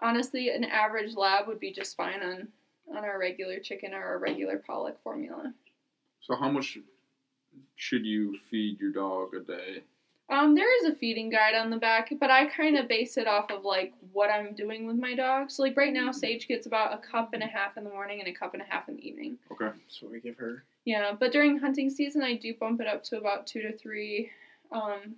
honestly 0.01 0.49
an 0.49 0.63
average 0.63 1.15
lab 1.15 1.47
would 1.47 1.59
be 1.59 1.71
just 1.71 1.95
fine 1.95 2.21
on 2.21 2.47
on 2.89 3.03
our 3.03 3.17
regular 3.19 3.59
chicken 3.59 3.93
or 3.93 4.03
our 4.03 4.19
regular 4.19 4.57
pollock 4.57 5.01
formula 5.03 5.53
So 6.21 6.35
how 6.35 6.49
much 6.49 6.77
should 7.75 8.05
you 8.05 8.37
feed 8.49 8.79
your 8.79 8.91
dog 8.91 9.33
a 9.33 9.39
day? 9.39 9.83
Um, 10.29 10.55
there 10.55 10.79
is 10.79 10.91
a 10.91 10.95
feeding 10.95 11.29
guide 11.29 11.53
on 11.53 11.69
the 11.69 11.77
back, 11.77 12.11
but 12.19 12.31
I 12.31 12.45
kind 12.45 12.77
of 12.77 12.87
base 12.87 13.17
it 13.17 13.27
off 13.27 13.51
of 13.51 13.65
like 13.65 13.93
what 14.13 14.29
I'm 14.29 14.55
doing 14.55 14.87
with 14.87 14.95
my 14.95 15.13
dog. 15.15 15.51
So 15.51 15.63
like 15.63 15.75
right 15.75 15.93
now, 15.93 16.11
Sage 16.11 16.47
gets 16.47 16.65
about 16.65 16.93
a 16.93 16.97
cup 16.97 17.33
and 17.33 17.43
a 17.43 17.45
half 17.45 17.77
in 17.77 17.83
the 17.83 17.89
morning 17.89 18.19
and 18.19 18.27
a 18.27 18.33
cup 18.33 18.53
and 18.53 18.61
a 18.61 18.65
half 18.65 18.87
in 18.87 18.95
the 18.95 19.07
evening. 19.07 19.37
Okay. 19.51 19.69
So 19.89 20.07
we 20.07 20.21
give 20.21 20.37
her. 20.37 20.63
Yeah, 20.85 21.11
but 21.19 21.31
during 21.33 21.59
hunting 21.59 21.89
season, 21.89 22.23
I 22.23 22.35
do 22.35 22.53
bump 22.59 22.81
it 22.81 22.87
up 22.87 23.03
to 23.05 23.17
about 23.17 23.45
two 23.45 23.61
to 23.61 23.77
three 23.77 24.31
um, 24.71 25.15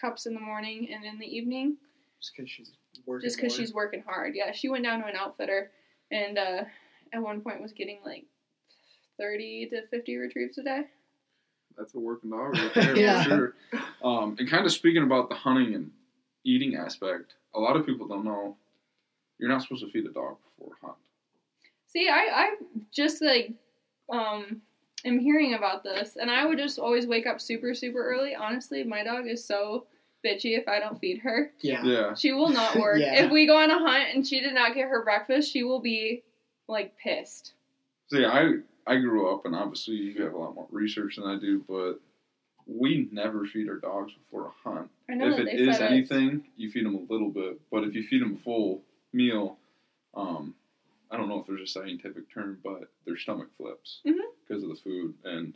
cups 0.00 0.26
in 0.26 0.34
the 0.34 0.40
morning 0.40 0.88
and 0.92 1.04
in 1.04 1.18
the 1.18 1.26
evening, 1.26 1.76
Just 2.20 2.32
because 2.36 2.50
she's 2.50 2.72
working. 3.06 3.26
just 3.26 3.36
because 3.36 3.54
she's 3.54 3.72
working 3.74 4.02
hard. 4.06 4.34
Yeah, 4.34 4.52
she 4.52 4.68
went 4.68 4.84
down 4.84 5.00
to 5.00 5.06
an 5.06 5.16
outfitter, 5.16 5.70
and 6.10 6.38
uh, 6.38 6.64
at 7.12 7.22
one 7.22 7.40
point 7.40 7.60
was 7.62 7.72
getting 7.72 7.98
like 8.04 8.24
thirty 9.18 9.68
to 9.70 9.86
fifty 9.88 10.16
retrieves 10.16 10.58
a 10.58 10.62
day. 10.62 10.82
That's 11.76 11.94
a 11.94 11.98
working 11.98 12.30
dog 12.30 12.54
right 12.56 12.72
there 12.74 12.96
Yeah. 12.96 13.22
for 13.24 13.28
sure. 13.28 13.54
Um, 14.02 14.36
and 14.38 14.48
kind 14.50 14.66
of 14.66 14.72
speaking 14.72 15.02
about 15.04 15.28
the 15.28 15.36
hunting 15.36 15.74
and 15.74 15.90
eating 16.44 16.74
aspect, 16.76 17.34
a 17.54 17.60
lot 17.60 17.76
of 17.76 17.86
people 17.86 18.06
don't 18.08 18.24
know 18.24 18.56
you're 19.38 19.48
not 19.48 19.62
supposed 19.62 19.84
to 19.84 19.90
feed 19.92 20.04
a 20.04 20.12
dog 20.12 20.36
before 20.42 20.72
a 20.82 20.86
hunt. 20.86 20.98
See, 21.86 22.08
I, 22.08 22.26
I 22.32 22.54
just 22.92 23.22
like 23.22 23.52
um 24.12 24.60
am 25.04 25.18
hearing 25.18 25.54
about 25.54 25.82
this 25.84 26.16
and 26.16 26.30
I 26.30 26.44
would 26.46 26.58
just 26.58 26.78
always 26.78 27.06
wake 27.06 27.26
up 27.26 27.40
super, 27.40 27.74
super 27.74 28.04
early. 28.04 28.34
Honestly, 28.34 28.82
my 28.84 29.02
dog 29.04 29.26
is 29.26 29.44
so 29.44 29.86
bitchy 30.24 30.58
if 30.58 30.66
I 30.66 30.80
don't 30.80 30.98
feed 30.98 31.18
her. 31.18 31.52
Yeah. 31.60 31.84
Yeah. 31.84 32.14
She 32.14 32.32
will 32.32 32.48
not 32.50 32.76
work. 32.80 32.98
Yeah. 33.00 33.24
If 33.24 33.30
we 33.30 33.46
go 33.46 33.56
on 33.56 33.70
a 33.70 33.78
hunt 33.78 34.08
and 34.14 34.26
she 34.26 34.40
did 34.40 34.54
not 34.54 34.74
get 34.74 34.88
her 34.88 35.04
breakfast, 35.04 35.52
she 35.52 35.62
will 35.62 35.80
be 35.80 36.22
like 36.68 36.96
pissed. 36.98 37.52
See, 38.10 38.24
I 38.24 38.54
I 38.86 38.96
grew 38.96 39.30
up, 39.32 39.44
and 39.44 39.54
obviously 39.54 39.96
you 39.96 40.22
have 40.22 40.32
a 40.32 40.38
lot 40.38 40.54
more 40.54 40.66
research 40.70 41.16
than 41.16 41.26
I 41.26 41.38
do, 41.38 41.62
but 41.68 42.00
we 42.66 43.06
never 43.12 43.44
feed 43.44 43.68
our 43.68 43.76
dogs 43.76 44.12
before 44.14 44.46
a 44.46 44.68
hunt. 44.68 44.90
I 45.10 45.14
know 45.14 45.28
if 45.28 45.36
that 45.36 45.42
it 45.48 45.58
they 45.58 45.70
is 45.70 45.76
said 45.76 45.92
anything, 45.92 46.44
you 46.56 46.70
feed 46.70 46.86
them 46.86 46.94
a 46.94 47.12
little 47.12 47.28
bit. 47.30 47.60
But 47.70 47.84
if 47.84 47.94
you 47.94 48.02
feed 48.02 48.22
them 48.22 48.34
a 48.34 48.38
full 48.42 48.82
meal, 49.12 49.58
um, 50.14 50.54
I 51.10 51.16
don't 51.18 51.28
know 51.28 51.38
if 51.40 51.46
there's 51.46 51.60
a 51.60 51.66
scientific 51.66 52.32
term, 52.32 52.58
but 52.64 52.90
their 53.06 53.16
stomach 53.18 53.48
flips 53.58 54.00
Mhm. 54.06 54.20
Because 54.48 54.62
of 54.62 54.70
the 54.70 54.74
food, 54.74 55.14
and 55.24 55.54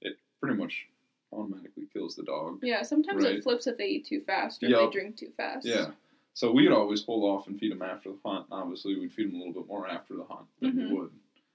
it 0.00 0.16
pretty 0.40 0.56
much 0.56 0.86
automatically 1.32 1.84
kills 1.92 2.16
the 2.16 2.22
dog. 2.22 2.60
Yeah, 2.62 2.82
sometimes 2.82 3.24
Right. 3.24 3.36
it 3.36 3.42
flips 3.42 3.66
if 3.66 3.76
they 3.76 3.86
eat 3.88 4.06
too 4.06 4.20
fast 4.20 4.62
or 4.62 4.68
Yup. 4.68 4.92
they 4.92 4.98
drink 5.00 5.16
too 5.16 5.30
fast. 5.36 5.66
Yeah. 5.66 5.92
So 6.34 6.52
we 6.52 6.64
would 6.68 6.76
always 6.76 7.02
hold 7.04 7.24
off 7.24 7.46
and 7.46 7.58
feed 7.58 7.72
them 7.72 7.82
after 7.82 8.10
the 8.10 8.18
hunt. 8.24 8.46
Obviously, 8.50 8.98
we'd 8.98 9.12
feed 9.12 9.28
them 9.28 9.36
a 9.36 9.38
little 9.38 9.54
bit 9.54 9.66
more 9.66 9.88
after 9.88 10.14
the 10.16 10.24
hunt 10.24 10.46
than 10.60 10.72
Mhm. 10.72 10.88
we 10.90 10.94
would 10.94 11.10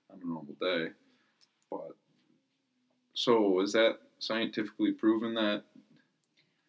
on 0.09 0.21
a 0.21 0.25
normal 0.25 0.53
day. 0.59 0.91
But 1.69 1.95
so 3.13 3.59
is 3.61 3.71
that 3.73 3.99
scientifically 4.19 4.91
proven 4.91 5.33
that? 5.35 5.63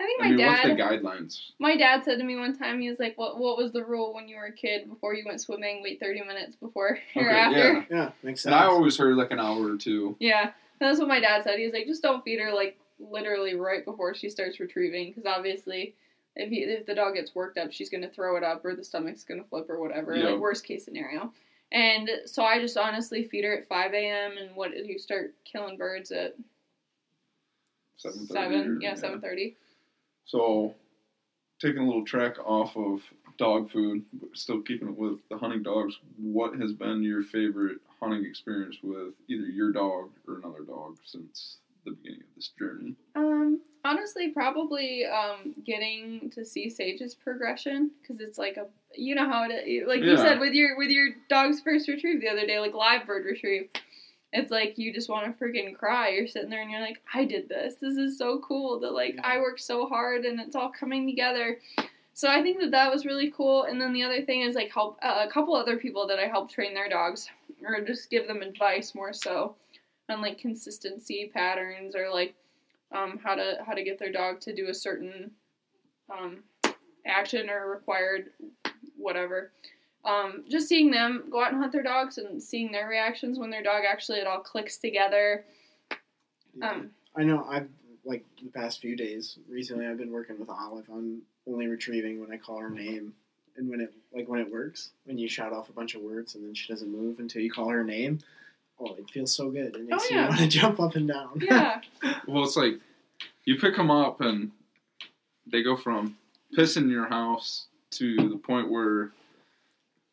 I 0.03 0.05
think 0.05 0.21
I 0.21 0.25
my 0.25 0.29
mean, 0.31 0.39
dad 0.39 0.49
what's 0.49 0.63
the 0.63 0.83
guidelines? 0.83 1.41
My 1.61 1.77
dad 1.77 2.03
said 2.05 2.19
to 2.19 2.25
me 2.25 2.35
one 2.35 2.57
time, 2.59 2.81
he 2.81 2.89
was 2.89 2.99
like, 2.99 3.17
"What 3.17 3.39
What 3.39 3.57
was 3.57 3.71
the 3.71 3.85
rule 3.85 4.13
when 4.13 4.27
you 4.27 4.37
were 4.37 4.47
a 4.47 4.53
kid? 4.53 4.89
Before 4.89 5.15
you 5.15 5.23
went 5.25 5.41
swimming, 5.41 5.81
wait 5.83 6.01
thirty 6.01 6.21
minutes 6.21 6.57
before 6.57 6.99
you're 7.15 7.31
Okay, 7.31 7.39
after." 7.39 7.73
yeah. 7.73 7.85
Yeah, 7.89 8.11
makes 8.25 8.43
sense. 8.43 8.53
And. 8.53 8.55
I 8.57 8.67
always 8.67 8.97
heard 8.99 9.17
like 9.17 9.31
an 9.31 9.39
hour 9.39 9.73
or 9.73 9.77
two. 9.77 10.17
Yeah, 10.19 10.51
that's 10.81 10.99
what 10.99 11.07
my 11.07 11.21
dad 11.21 11.45
said. 11.45 11.59
He 11.59 11.65
was 11.65 11.73
like, 11.73 11.87
just 11.87 12.03
don't 12.03 12.25
feed 12.25 12.41
her 12.41 12.53
like 12.53 12.79
literally 12.99 13.55
right 13.55 13.85
before 13.85 14.13
she 14.15 14.29
starts 14.29 14.59
retrieving, 14.59 15.11
because 15.11 15.25
obviously, 15.25 15.95
if 16.35 16.51
he, 16.51 16.63
if 16.65 16.85
the 16.87 16.95
dog 16.97 17.15
gets 17.15 17.33
worked 17.35 17.57
up, 17.57 17.73
she's 17.73 17.89
gonna 17.89 18.11
throw 18.11 18.37
it 18.37 18.43
up, 18.43 18.65
or 18.65 18.75
the 18.75 18.83
stomach's 18.85 19.23
gonna 19.23 19.45
flip, 19.45 19.71
or 19.71 19.79
whatever. 19.81 20.17
Yeah. 20.17 20.31
Like 20.31 20.41
worst 20.41 20.65
case 20.65 20.85
scenario. 20.85 21.33
And 21.71 22.11
so 22.27 22.43
I 22.43 22.59
just 22.61 22.77
honestly 22.77 23.23
feed 23.25 23.45
her 23.45 23.57
at 23.57 23.69
five 23.69 23.95
a.m. 23.95 24.33
and 24.37 24.57
what 24.57 24.77
you 24.77 24.99
start 24.99 25.35
killing 25.45 25.77
birds 25.79 26.11
at 26.11 26.35
7:30 28.05 28.27
seven, 28.27 28.79
yeah, 28.83 28.95
seven 28.95 29.21
thirty. 29.21 29.57
So, 30.25 30.75
taking 31.61 31.83
a 31.83 31.87
little 31.87 32.05
track 32.05 32.37
off 32.45 32.77
of 32.77 33.03
dog 33.39 33.71
food, 33.71 34.05
still 34.35 34.61
keeping 34.61 34.89
it 34.89 34.97
with 34.97 35.19
the 35.29 35.39
hunting 35.39 35.63
dogs, 35.63 35.99
what 36.17 36.59
has 36.61 36.73
been 36.73 37.03
your 37.03 37.23
favorite 37.23 37.79
hunting 38.01 38.25
experience 38.25 38.77
with 38.83 39.15
either 39.29 39.47
your 39.47 39.73
dog 39.73 40.11
or 40.27 40.39
another 40.39 40.65
dog 40.65 40.97
since 41.05 41.59
the 41.85 41.93
beginning 41.93 42.21
of 42.21 42.35
this 42.37 42.51
journey? 42.59 42.95
Um, 43.17 43.61
honestly, 43.85 44.31
probably 44.31 45.05
um 45.07 45.55
getting 45.65 46.31
to 46.31 46.45
see 46.45 46.69
Sage's 46.69 47.15
progression 47.15 47.91
because 48.01 48.21
it's 48.21 48.39
like 48.39 48.57
a 48.57 48.67
you 48.95 49.15
know 49.15 49.29
how 49.29 49.45
it 49.45 49.53
is. 49.53 49.89
like 49.89 50.03
you 50.03 50.17
said 50.17 50.39
with 50.41 50.53
your 50.53 50.77
with 50.77 50.91
your 50.91 51.11
dog's 51.29 51.61
first 51.61 51.89
retrieve 51.89 52.21
the 52.21 52.29
other 52.29 52.47
day, 52.47 52.59
like 52.59 52.75
live 52.75 53.07
bird 53.07 53.25
retrieve. 53.25 53.69
It's 54.33 54.51
like 54.51 54.79
you 54.79 54.93
just 54.93 55.11
want 55.11 55.27
to 55.27 55.45
freaking 55.45 55.77
cry. 55.77 56.11
You're 56.11 56.27
sitting 56.27 56.49
there 56.49 56.63
and 56.63 56.71
you're 56.71 56.81
like, 56.81 57.03
I 57.13 57.25
did 57.25 57.49
this. 57.49 57.77
This 57.77 57.97
is 57.97 58.17
so 58.17 58.39
cool 58.39 58.81
that 58.81 58.93
like. 58.93 59.19
I 59.23 59.39
worked 59.39 59.61
so 59.61 59.87
hard 59.87 60.25
and 60.25 60.41
it's 60.41 60.57
all 60.57 60.71
coming 60.71 61.07
together. 61.07 61.59
So 62.15 62.29
I 62.29 62.43
think 62.43 62.61
that 62.61 62.71
that 62.73 62.91
was 62.91 63.07
really 63.07 63.31
cool. 63.31 63.65
And 63.65 63.81
then 63.81 63.93
the 63.93 64.03
other 64.03 64.23
thing 64.23 64.43
is 64.43 64.55
like 64.55 64.71
help 64.71 64.99
uh, 65.03 65.25
a 65.27 65.31
couple 65.31 65.55
other 65.55 65.77
people 65.77 66.07
that 66.07 66.19
I 66.19 66.27
helped 66.27 66.53
train 66.53 66.75
their 66.75 66.89
dogs 66.89 67.29
or 67.65 67.81
just 67.81 68.11
give 68.11 68.27
them 68.27 68.43
advice 68.43 68.95
more 68.95 69.13
so 69.13 69.55
on 70.09 70.21
like 70.21 70.39
consistency 70.39 71.31
patterns 71.33 71.95
or 71.95 72.11
like 72.11 72.35
um, 72.93 73.19
how 73.23 73.35
to 73.35 73.59
how 73.67 73.73
to 73.73 73.83
get 73.83 73.99
their 73.99 74.13
dog 74.13 74.41
to 74.41 74.55
do 74.55 74.69
a 74.69 74.75
certain 74.75 75.31
um, 76.13 76.39
action 77.07 77.49
or 77.49 77.71
required 77.71 78.31
whatever. 78.97 79.53
Um, 80.05 80.45
just 80.49 80.69
seeing 80.69 80.91
them 80.91 81.25
go 81.31 81.43
out 81.43 81.53
and 81.53 81.61
hunt 81.61 81.73
their 81.73 81.83
dogs 81.83 82.19
and 82.19 82.43
seeing 82.43 82.73
their 82.73 82.89
reactions 82.89 83.39
when 83.39 83.51
their 83.51 83.63
dog 83.63 83.83
actually 83.89 84.19
it 84.19 84.27
all 84.27 84.41
clicks 84.41 84.77
together. 84.79 85.45
Um, 86.61 86.91
I 87.17 87.23
know 87.23 87.47
I've 87.49 87.69
like 88.05 88.25
the 88.43 88.51
past 88.51 88.81
few 88.81 88.97
days 88.97 89.39
recently 89.49 89.87
I've 89.87 89.97
been 89.99 90.11
working 90.11 90.39
with 90.41 90.49
Olive 90.51 90.91
on 90.91 91.23
only 91.47 91.69
retrieving 91.69 92.21
when 92.21 92.33
I 92.33 92.37
call 92.37 92.59
her 92.59 92.69
name 92.71 93.13
and 93.57 93.69
when 93.71 93.81
it 93.81 93.93
like 94.13 94.29
when 94.29 94.41
it 94.41 94.51
works 94.51 94.91
when 95.05 95.19
you 95.19 95.29
shout 95.29 95.53
off 95.53 95.69
a 95.69 95.73
bunch 95.73 95.95
of 95.95 96.03
words 96.03 96.35
and 96.35 96.45
then 96.45 96.53
she 96.55 96.67
doesn't 96.73 96.91
move 96.91 97.21
until 97.21 97.41
you 97.43 97.51
call 97.51 97.69
her 97.69 97.85
name. 97.85 98.19
Oh, 98.81 98.95
it 98.99 99.09
feels 99.11 99.33
so 99.35 99.51
good. 99.51 99.77
It 99.77 99.89
makes 99.89 100.07
Oh, 100.11 100.15
you 100.15 100.21
want 100.23 100.39
to 100.39 100.49
jump 100.61 100.81
up 100.81 100.97
and 100.97 101.07
down. 101.07 101.41
yeah, 101.41 101.81
Well, 102.27 102.43
it's 102.43 102.57
like 102.57 102.81
you 103.45 103.57
pick 103.57 103.77
them 103.77 103.91
up 103.91 104.21
and 104.21 104.51
they 105.47 105.63
go 105.63 105.77
from 105.77 106.17
pissing 106.57 106.83
in 106.83 106.91
your 106.91 107.07
house 107.07 107.67
to 107.93 108.17
the 108.29 108.37
point 108.37 108.69
where 108.71 109.13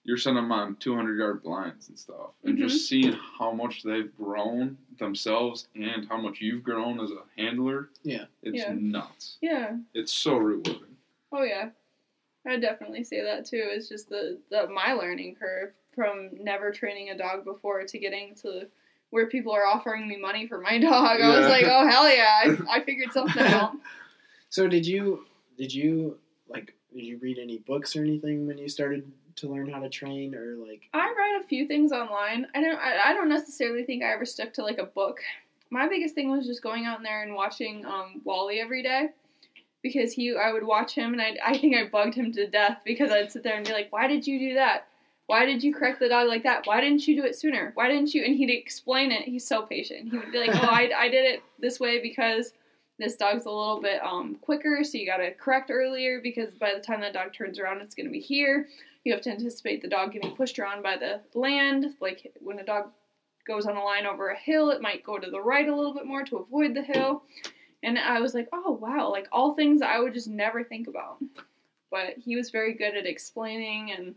you're 0.10 0.18
sending 0.18 0.41
them 0.41 0.51
on 0.51 0.76
200 0.78 1.20
yard 1.20 1.43
blinds 1.43 1.88
and 1.88 1.99
stuff, 1.99 2.32
and 2.43 2.57
just 2.57 2.78
mm-hmm. 2.91 3.12
seeing 3.12 3.20
how 3.38 3.51
much 3.51 3.84
they've 3.84 4.12
grown 4.18 4.76
themselves 4.97 5.68
and 5.76 6.07
how 6.10 6.18
much 6.18 6.41
you've 6.41 6.64
grown 6.64 6.99
as 6.99 7.12
a 7.12 7.22
handler. 7.39 7.89
Yeah. 8.01 8.26
it's 8.41 8.57
Yeah. 8.57 8.74
nuts. 8.76 9.38
yeah. 9.39 9.76
It's 9.93 10.12
so 10.12 10.38
rewarding. 10.38 10.97
Oh 11.32 11.43
yeah, 11.43 11.70
I'd 12.43 12.60
definitely 12.60 13.03
say 13.03 13.22
that 13.22 13.45
too. 13.45 13.62
It's 13.64 13.88
just 13.88 14.10
the, 14.10 14.39
the 14.49 14.68
my 14.68 14.93
learning 14.93 15.36
curve 15.36 15.74
from 15.91 16.32
never 16.41 16.72
training 16.72 17.12
a 17.12 17.18
dog 17.18 17.45
before 17.45 17.84
to 17.84 17.99
getting 17.99 18.34
to 18.41 18.66
where 19.12 19.28
people 19.28 19.53
are 19.53 19.68
offering 19.68 20.07
me 20.07 20.18
money 20.18 20.47
for 20.47 20.60
my 20.60 20.80
dog. 20.89 21.22
I 21.22 21.38
was 21.38 21.47
like, 21.47 21.66
oh 21.68 21.88
hell 21.88 22.10
yeah, 22.10 22.36
I, 22.45 22.57
I 22.78 22.84
figured 22.84 23.12
something 23.14 23.43
out. 23.43 23.74
So 24.51 24.68
did 24.68 24.88
you 24.88 25.28
did 25.60 25.72
you 25.72 26.18
like 26.47 26.74
did 26.91 27.03
you 27.03 27.20
read 27.20 27.38
any 27.38 27.60
books 27.60 27.95
or 27.95 28.01
anything 28.01 28.47
when 28.47 28.57
you 28.57 28.68
started 28.68 29.12
to 29.40 29.48
learn 29.48 29.70
how 29.70 29.80
to 29.80 29.90
train 29.90 30.36
or 30.36 30.56
like 30.56 30.90
I 30.94 31.14
read 31.18 31.42
a 31.42 31.48
few 31.48 31.68
things 31.68 31.92
online. 31.92 32.48
I 32.54 32.62
don't 32.62 32.80
I, 32.80 33.10
I 33.10 33.14
don't 33.14 33.30
necessarily 33.30 33.84
think 33.84 34.04
I 34.04 34.14
ever 34.14 34.26
stuck 34.26 34.54
to 34.54 34.64
like 34.64 34.78
a 34.78 34.86
book. 34.86 35.20
My 35.70 35.88
biggest 35.88 36.16
thing 36.16 36.32
was 36.32 36.48
just 36.48 36.64
going 36.64 36.86
out 36.86 37.04
there 37.04 37.24
and 37.24 37.36
watching 37.36 37.86
um, 37.86 38.22
Wally 38.24 38.60
every 38.60 38.84
day. 38.84 39.10
Because 39.82 40.12
he 40.12 40.36
I 40.36 40.52
would 40.52 40.64
watch 40.64 40.94
him 40.94 41.14
and 41.14 41.22
I 41.22 41.38
I 41.44 41.58
think 41.58 41.76
I 41.76 41.88
bugged 41.88 42.16
him 42.16 42.34
to 42.34 42.48
death 42.48 42.82
because 42.84 43.12
I'd 43.12 43.32
sit 43.32 43.44
there 43.44 43.56
and 43.56 43.66
be 43.66 43.72
like, 43.72 43.92
Why 43.92 44.08
did 44.08 44.28
you 44.28 44.40
do 44.40 44.54
that? 44.56 44.88
Why 45.28 45.46
did 45.46 45.64
you 45.64 45.74
correct 45.74 46.00
the 46.00 46.10
dog 46.10 46.28
like 46.28 46.44
that? 46.44 46.66
Why 46.66 46.82
didn't 46.82 47.08
you 47.08 47.16
do 47.16 47.24
it 47.24 47.36
sooner? 47.36 47.72
Why 47.76 47.88
didn't 47.88 48.14
you 48.14 48.24
and 48.24 48.36
he'd 48.36 48.50
explain 48.50 49.12
it. 49.12 49.24
He's 49.24 49.48
so 49.48 49.62
patient. 49.62 50.12
He 50.12 50.18
would 50.18 50.32
be 50.32 50.40
like, 50.40 50.56
Oh, 50.56 50.68
I, 50.68 50.92
I 50.98 51.10
did 51.10 51.26
it 51.26 51.44
this 51.60 51.80
way 51.80 52.02
because 52.02 52.52
this 52.98 53.16
dog's 53.16 53.46
a 53.46 53.50
little 53.50 53.80
bit 53.82 54.02
um, 54.04 54.36
quicker, 54.42 54.84
so 54.84 54.98
you 54.98 55.06
gotta 55.06 55.32
correct 55.32 55.72
earlier 55.72 56.20
because 56.22 56.54
by 56.56 56.74
the 56.74 56.82
time 56.82 57.00
that 57.00 57.14
dog 57.14 57.34
turns 57.34 57.58
around 57.58 57.80
it's 57.80 57.96
gonna 57.96 58.10
be 58.10 58.20
here 58.20 58.68
you 59.10 59.16
have 59.16 59.24
to 59.24 59.32
anticipate 59.32 59.82
the 59.82 59.88
dog 59.88 60.14
getting 60.14 60.36
pushed 60.36 60.60
around 60.60 60.84
by 60.84 60.95
the 60.95 61.20
land. 61.34 61.95
Like 61.99 62.32
when 62.39 62.60
a 62.60 62.64
dog 62.64 62.91
goes 63.47 63.66
on 63.66 63.76
a 63.76 63.84
line 63.84 64.05
over 64.05 64.30
a 64.30 64.38
hill, 64.38 64.70
it 64.70 64.82
might 64.84 65.03
go 65.03 65.18
to 65.18 65.32
the 65.32 65.41
right 65.41 65.68
a 65.68 65.76
little 65.76 65.95
bit 65.95 66.05
more 66.05 66.24
to 66.26 66.38
avoid 66.38 66.76
the 66.76 66.84
hill. 66.84 67.24
And 67.82 67.97
I 67.97 68.20
was 68.20 68.36
like, 68.36 68.47
oh 68.53 68.74
wow, 68.74 69.10
like 69.10 69.28
all 69.32 69.55
things 69.55 69.82
I 69.82 69.97
would 69.99 70.14
just 70.14 70.28
never 70.28 70.64
think 70.64 70.88
about. 70.88 71.18
But 71.89 72.18
he 72.24 72.36
was 72.36 72.51
very 72.51 72.74
good 72.76 72.95
at 72.95 73.07
explaining 73.07 73.91
and 73.97 74.14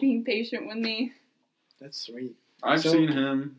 being 0.00 0.24
patient 0.24 0.66
with 0.66 0.78
me. 0.78 1.12
that's 1.78 2.00
sweet. 2.00 2.34
I've 2.62 2.80
So- 2.80 2.92
seen 2.92 3.08
him 3.08 3.56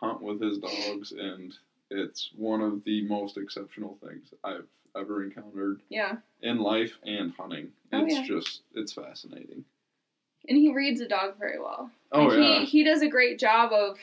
hunt 0.00 0.20
with 0.20 0.40
his 0.42 0.58
dogs, 0.58 1.12
and 1.12 1.54
it's 1.90 2.32
one 2.36 2.60
of 2.62 2.82
the 2.82 3.06
most 3.06 3.36
exceptional 3.36 3.96
things 4.04 4.34
I've 4.42 4.66
ever 4.96 5.22
encountered 5.22 5.82
Yeah. 5.88 6.16
in 6.42 6.58
life 6.58 6.98
and 7.04 7.32
hunting. 7.34 7.72
Oh, 7.92 8.04
It's 8.04 8.14
yeah. 8.14 8.26
just 8.26 8.62
it's 8.74 8.92
fascinating. 8.92 9.64
And 10.48 10.58
he 10.58 10.72
reads 10.74 11.00
a 11.00 11.08
dog 11.08 11.38
very 11.38 11.58
well. 11.58 11.90
Oh 12.12 12.26
Like, 12.26 12.38
yeah. 12.38 12.60
he, 12.60 12.64
he 12.66 12.84
does 12.84 13.02
a 13.02 13.08
great 13.08 13.38
job 13.38 13.72
of 13.72 13.98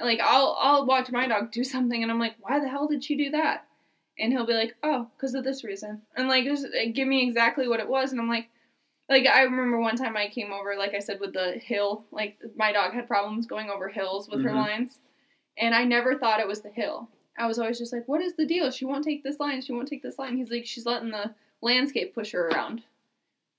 like 0.00 0.20
I'll 0.20 0.56
I'll 0.58 0.86
watch 0.86 1.10
my 1.10 1.26
dog 1.26 1.52
do 1.52 1.64
something 1.64 2.02
and 2.02 2.10
I'm 2.10 2.18
like, 2.18 2.36
why 2.40 2.60
the 2.60 2.68
hell 2.68 2.86
did 2.88 3.04
she 3.04 3.16
do 3.16 3.30
that? 3.30 3.66
And 4.18 4.32
he'll 4.32 4.46
be 4.46 4.54
like, 4.54 4.76
oh, 4.82 5.08
because 5.16 5.34
of 5.34 5.44
this 5.44 5.64
reason, 5.64 6.02
and 6.14 6.28
like 6.28 6.44
just 6.44 6.66
uh, 6.66 6.90
give 6.92 7.08
me 7.08 7.26
exactly 7.26 7.66
what 7.68 7.80
it 7.80 7.88
was, 7.88 8.12
and 8.12 8.20
I'm 8.20 8.28
like, 8.28 8.48
like 9.08 9.26
I 9.26 9.42
remember 9.42 9.80
one 9.80 9.96
time 9.96 10.14
I 10.16 10.28
came 10.28 10.52
over, 10.52 10.74
like 10.76 10.94
I 10.94 10.98
said, 10.98 11.20
with 11.20 11.32
the 11.32 11.52
hill, 11.52 12.04
like 12.12 12.38
my 12.54 12.70
dog 12.72 12.92
had 12.92 13.08
problems 13.08 13.46
going 13.46 13.70
over 13.70 13.88
hills 13.88 14.28
with 14.28 14.42
her 14.42 14.50
Mhm. 14.50 14.56
lines, 14.56 14.98
and 15.56 15.74
I 15.74 15.84
never 15.84 16.18
thought 16.18 16.40
it 16.40 16.48
was 16.48 16.60
the 16.60 16.68
hill. 16.70 17.08
I 17.38 17.46
was 17.46 17.58
always 17.58 17.78
just 17.78 17.92
like, 17.94 18.06
what 18.06 18.20
is 18.20 18.34
the 18.36 18.44
deal? 18.44 18.70
She 18.70 18.84
won't 18.84 19.04
take 19.04 19.22
this 19.22 19.40
line. 19.40 19.62
She 19.62 19.72
won't 19.72 19.88
take 19.88 20.02
this 20.02 20.18
line. 20.18 20.36
He's 20.36 20.50
like, 20.50 20.66
she's 20.66 20.84
letting 20.84 21.10
the 21.10 21.34
landscape 21.62 22.14
push 22.14 22.32
her 22.32 22.48
around. 22.48 22.82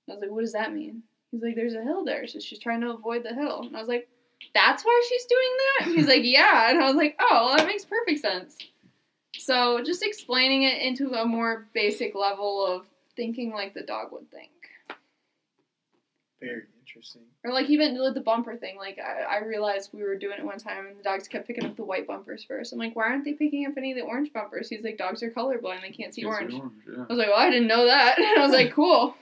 I 0.08 0.14
was 0.14 0.22
like, 0.22 0.30
what 0.32 0.42
does 0.42 0.54
that 0.54 0.74
mean? 0.74 1.02
He's 1.32 1.42
like, 1.42 1.56
there's 1.56 1.76
a 1.76 1.84
hill 1.84 2.04
there, 2.04 2.28
so 2.28 2.40
she's 2.40 2.60
trying 2.60 2.82
to 2.82 2.92
avoid 2.92 3.24
the 3.24 3.34
hill. 3.34 3.62
And 3.62 3.76
I 3.76 3.80
was 3.80 3.88
like, 3.88 4.08
that's 4.54 4.84
why 4.84 5.02
she's 5.08 5.26
doing 5.26 5.50
that? 5.58 5.88
And 5.88 5.96
he's 5.98 6.08
like, 6.08 6.24
yeah. 6.24 6.70
And 6.70 6.80
I 6.82 6.88
was 6.88 6.96
like, 6.96 7.16
oh, 7.20 7.46
well, 7.48 7.58
that 7.58 7.68
makes 7.68 7.86
perfect 7.86 8.20
sense. 8.20 8.58
So 9.38 9.82
just 9.84 10.04
explaining 10.04 10.64
it 10.64 10.82
into 10.82 11.14
a 11.14 11.26
more 11.26 11.68
basic 11.74 12.16
level 12.16 12.66
of 12.66 12.86
thinking 13.16 13.52
like 13.54 13.74
the 13.74 13.82
dog 13.84 14.12
would 14.12 14.30
think. 14.30 14.50
Very 16.42 16.64
interesting. 16.80 17.22
Or 17.46 17.54
like 17.54 17.70
even 17.70 17.98
with 18.00 18.14
the 18.16 18.22
bumper 18.22 18.56
thing, 18.58 18.76
like 18.78 18.98
I, 19.00 19.38
I 19.38 19.46
realized 19.46 19.92
we 19.94 20.04
were 20.04 20.18
doing 20.18 20.38
it 20.40 20.46
one 20.46 20.58
time 20.58 20.88
and 20.88 20.98
the 20.98 21.04
dogs 21.04 21.28
kept 21.28 21.48
picking 21.48 21.66
up 21.66 21.76
the 21.76 21.84
white 21.84 22.08
bumpers 22.08 22.44
first. 22.44 22.74
I'm 22.74 22.80
like, 22.80 22.96
why 22.96 23.06
aren't 23.06 23.24
they 23.26 23.34
picking 23.34 23.66
up 23.68 23.74
any 23.78 23.92
of 23.92 23.98
the 23.98 24.04
orange 24.04 24.34
bumpers? 24.34 24.68
He's 24.70 24.84
like, 24.84 24.98
dogs 24.98 25.24
are 25.24 25.32
colorblind, 25.32 25.82
they 25.82 25.92
can't 25.92 26.14
see 26.14 26.24
Can't 26.24 26.34
orange. 26.34 26.54
yeah. 26.54 27.04
I 27.04 27.08
was 27.08 27.18
like, 27.18 27.28
well, 27.30 27.38
I 27.40 27.50
didn't 27.50 27.68
know 27.68 27.86
that. 27.86 28.18
And 28.18 28.26
I 28.40 28.44
was 28.44 28.52
like, 28.54 28.74
cool. 28.74 29.16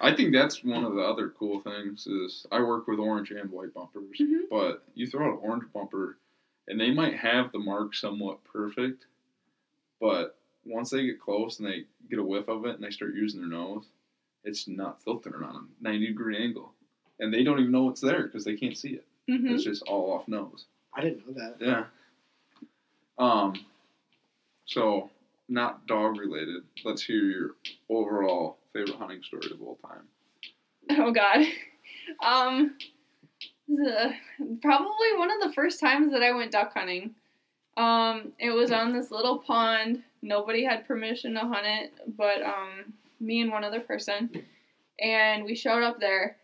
I 0.00 0.14
think 0.14 0.32
that's 0.32 0.64
one 0.64 0.84
of 0.84 0.94
the 0.94 1.02
other 1.02 1.28
cool 1.30 1.60
things 1.60 2.06
is 2.06 2.46
I 2.50 2.60
work 2.62 2.86
with 2.88 2.98
orange 2.98 3.30
and 3.30 3.50
white 3.50 3.72
bumpers, 3.74 4.18
Mhm. 4.18 4.48
but 4.50 4.84
you 4.94 5.06
throw 5.06 5.26
out 5.28 5.34
an 5.34 5.48
orange 5.48 5.72
bumper, 5.72 6.18
and 6.68 6.80
they 6.80 6.90
might 6.92 7.14
have 7.14 7.52
the 7.52 7.58
mark 7.58 7.94
somewhat 7.94 8.42
perfect, 8.44 9.06
but 10.00 10.38
once 10.64 10.90
they 10.90 11.04
get 11.06 11.20
close 11.20 11.58
and 11.58 11.68
they 11.68 11.86
get 12.08 12.18
a 12.18 12.22
whiff 12.24 12.48
of 12.48 12.64
it 12.66 12.74
and 12.76 12.82
they 12.84 12.90
start 12.90 13.14
using 13.14 13.40
their 13.40 13.50
nose, 13.50 13.88
it's 14.44 14.66
nuts. 14.66 15.04
They'll 15.04 15.20
turn 15.20 15.44
on 15.44 15.56
a 15.56 15.82
ninety 15.82 16.06
degree 16.08 16.36
angle, 16.36 16.72
and 17.20 17.32
they 17.32 17.44
don't 17.44 17.60
even 17.60 17.72
know 17.72 17.88
it's 17.90 18.00
there 18.00 18.24
because 18.24 18.44
they 18.44 18.56
can't 18.56 18.76
see 18.76 18.94
it. 18.94 19.06
hmm 19.28 19.46
It's 19.48 19.64
just 19.64 19.82
all 19.84 20.10
off 20.12 20.26
nose. 20.28 20.66
I 20.94 21.00
didn't 21.02 21.26
know 21.26 21.32
that. 21.34 21.60
Yeah. 21.60 21.86
Um. 23.18 23.54
So, 24.66 25.10
not 25.48 25.86
dog 25.86 26.18
related. 26.18 26.64
Let's 26.84 27.02
hear 27.02 27.22
your 27.24 27.50
overall 27.88 28.58
favorite 28.72 28.96
hunting 28.96 29.22
story 29.22 29.50
of 29.52 29.62
all 29.62 29.78
time. 29.86 30.08
Oh 30.90 31.12
God. 31.12 31.46
Um, 32.22 32.76
the, 33.68 34.12
probably 34.60 35.16
one 35.16 35.30
of 35.30 35.40
the 35.40 35.52
first 35.54 35.80
times 35.80 36.12
that 36.12 36.22
I 36.22 36.32
went 36.32 36.52
duck 36.52 36.72
hunting. 36.74 37.14
Um, 37.76 38.32
it 38.38 38.50
was 38.50 38.70
on 38.70 38.92
this 38.92 39.10
little 39.10 39.38
pond. 39.38 40.02
Nobody 40.20 40.64
had 40.64 40.86
permission 40.86 41.34
to 41.34 41.40
hunt 41.40 41.64
it, 41.64 41.92
but 42.16 42.42
um, 42.42 42.92
me 43.20 43.40
and 43.40 43.50
one 43.50 43.64
other 43.64 43.80
person, 43.80 44.30
and 45.00 45.44
we 45.44 45.54
showed 45.54 45.82
up 45.82 45.98
there. 45.98 46.36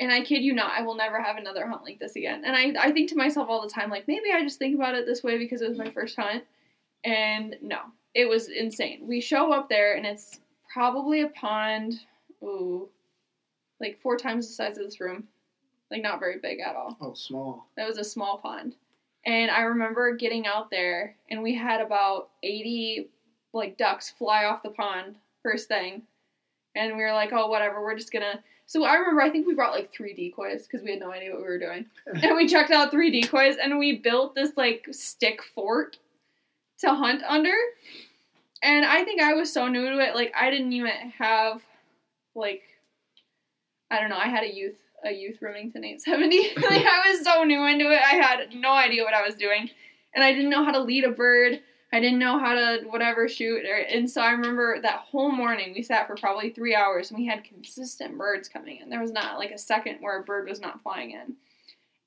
And 0.00 0.10
I 0.10 0.22
kid 0.22 0.42
you 0.42 0.54
not, 0.54 0.72
I 0.76 0.82
will 0.82 0.96
never 0.96 1.20
have 1.20 1.36
another 1.36 1.66
hunt 1.66 1.84
like 1.84 2.00
this 2.00 2.16
again. 2.16 2.42
And 2.44 2.56
I, 2.56 2.88
I 2.88 2.92
think 2.92 3.10
to 3.10 3.16
myself 3.16 3.48
all 3.48 3.62
the 3.62 3.72
time, 3.72 3.90
like 3.90 4.08
maybe 4.08 4.32
I 4.34 4.42
just 4.42 4.58
think 4.58 4.74
about 4.74 4.94
it 4.94 5.06
this 5.06 5.22
way 5.22 5.38
because 5.38 5.62
it 5.62 5.68
was 5.68 5.78
my 5.78 5.90
first 5.90 6.16
hunt. 6.16 6.44
And 7.04 7.56
no, 7.62 7.78
it 8.14 8.28
was 8.28 8.48
insane. 8.48 9.06
We 9.06 9.20
show 9.20 9.52
up 9.52 9.68
there, 9.68 9.94
and 9.94 10.06
it's 10.06 10.40
probably 10.72 11.22
a 11.22 11.28
pond. 11.28 12.00
Ooh, 12.42 12.88
like 13.80 14.00
four 14.00 14.16
times 14.16 14.46
the 14.46 14.54
size 14.54 14.78
of 14.78 14.84
this 14.84 15.00
room. 15.00 15.24
Like 15.90 16.02
not 16.02 16.20
very 16.20 16.38
big 16.38 16.60
at 16.60 16.74
all. 16.74 16.96
Oh, 17.00 17.12
small. 17.12 17.66
That 17.76 17.86
was 17.86 17.98
a 17.98 18.04
small 18.04 18.38
pond. 18.38 18.74
And 19.26 19.50
I 19.50 19.60
remember 19.60 20.16
getting 20.16 20.46
out 20.46 20.70
there 20.70 21.16
and 21.30 21.42
we 21.42 21.54
had 21.54 21.80
about 21.80 22.30
80 22.42 23.10
like 23.52 23.76
ducks 23.76 24.10
fly 24.10 24.44
off 24.44 24.62
the 24.62 24.70
pond 24.70 25.16
first 25.42 25.68
thing. 25.68 26.02
And 26.74 26.96
we 26.96 27.02
were 27.02 27.12
like, 27.12 27.32
"Oh, 27.32 27.48
whatever, 27.48 27.82
we're 27.82 27.98
just 27.98 28.12
going 28.12 28.22
to 28.22 28.42
So 28.66 28.84
I 28.84 28.94
remember 28.94 29.20
I 29.20 29.28
think 29.28 29.46
we 29.46 29.54
brought 29.54 29.74
like 29.74 29.92
3 29.92 30.14
decoys 30.14 30.66
because 30.66 30.82
we 30.82 30.90
had 30.90 31.00
no 31.00 31.12
idea 31.12 31.32
what 31.32 31.42
we 31.42 31.48
were 31.48 31.58
doing. 31.58 31.84
and 32.22 32.34
we 32.34 32.48
checked 32.48 32.70
out 32.70 32.90
3 32.90 33.10
decoys 33.10 33.56
and 33.62 33.78
we 33.78 33.98
built 33.98 34.34
this 34.34 34.56
like 34.56 34.86
stick 34.90 35.42
fort 35.54 35.98
to 36.78 36.94
hunt 36.94 37.22
under. 37.28 37.54
And 38.62 38.84
I 38.84 39.04
think 39.04 39.20
I 39.20 39.34
was 39.34 39.52
so 39.52 39.66
new 39.68 39.90
to 39.90 39.98
it, 39.98 40.14
like 40.14 40.32
I 40.38 40.50
didn't 40.50 40.72
even 40.72 41.12
have 41.18 41.62
like 42.34 42.62
I 43.90 44.00
don't 44.00 44.08
know, 44.08 44.18
I 44.18 44.28
had 44.28 44.44
a 44.44 44.54
youth 44.54 44.76
a 45.04 45.12
youth 45.12 45.38
Remington 45.40 45.84
870. 45.84 46.54
like 46.62 46.86
I 46.86 47.10
was 47.10 47.24
so 47.24 47.44
new 47.44 47.64
into 47.66 47.90
it. 47.90 48.00
I 48.00 48.14
had 48.14 48.54
no 48.54 48.72
idea 48.72 49.04
what 49.04 49.14
I 49.14 49.22
was 49.22 49.34
doing. 49.34 49.68
And 50.14 50.24
I 50.24 50.32
didn't 50.32 50.50
know 50.50 50.64
how 50.64 50.72
to 50.72 50.80
lead 50.80 51.04
a 51.04 51.10
bird. 51.10 51.60
I 51.92 52.00
didn't 52.00 52.18
know 52.18 52.38
how 52.38 52.54
to 52.54 52.84
whatever 52.86 53.28
shoot. 53.28 53.64
And 53.66 54.10
so 54.10 54.22
I 54.22 54.30
remember 54.30 54.80
that 54.80 55.00
whole 55.00 55.30
morning 55.30 55.72
we 55.74 55.82
sat 55.82 56.06
for 56.06 56.14
probably 56.14 56.50
three 56.50 56.74
hours 56.74 57.10
and 57.10 57.18
we 57.18 57.26
had 57.26 57.44
consistent 57.44 58.16
birds 58.16 58.48
coming 58.48 58.78
in. 58.78 58.88
There 58.88 59.00
was 59.00 59.12
not 59.12 59.38
like 59.38 59.50
a 59.50 59.58
second 59.58 59.98
where 60.00 60.20
a 60.20 60.22
bird 60.22 60.48
was 60.48 60.60
not 60.60 60.82
flying 60.82 61.10
in. 61.10 61.34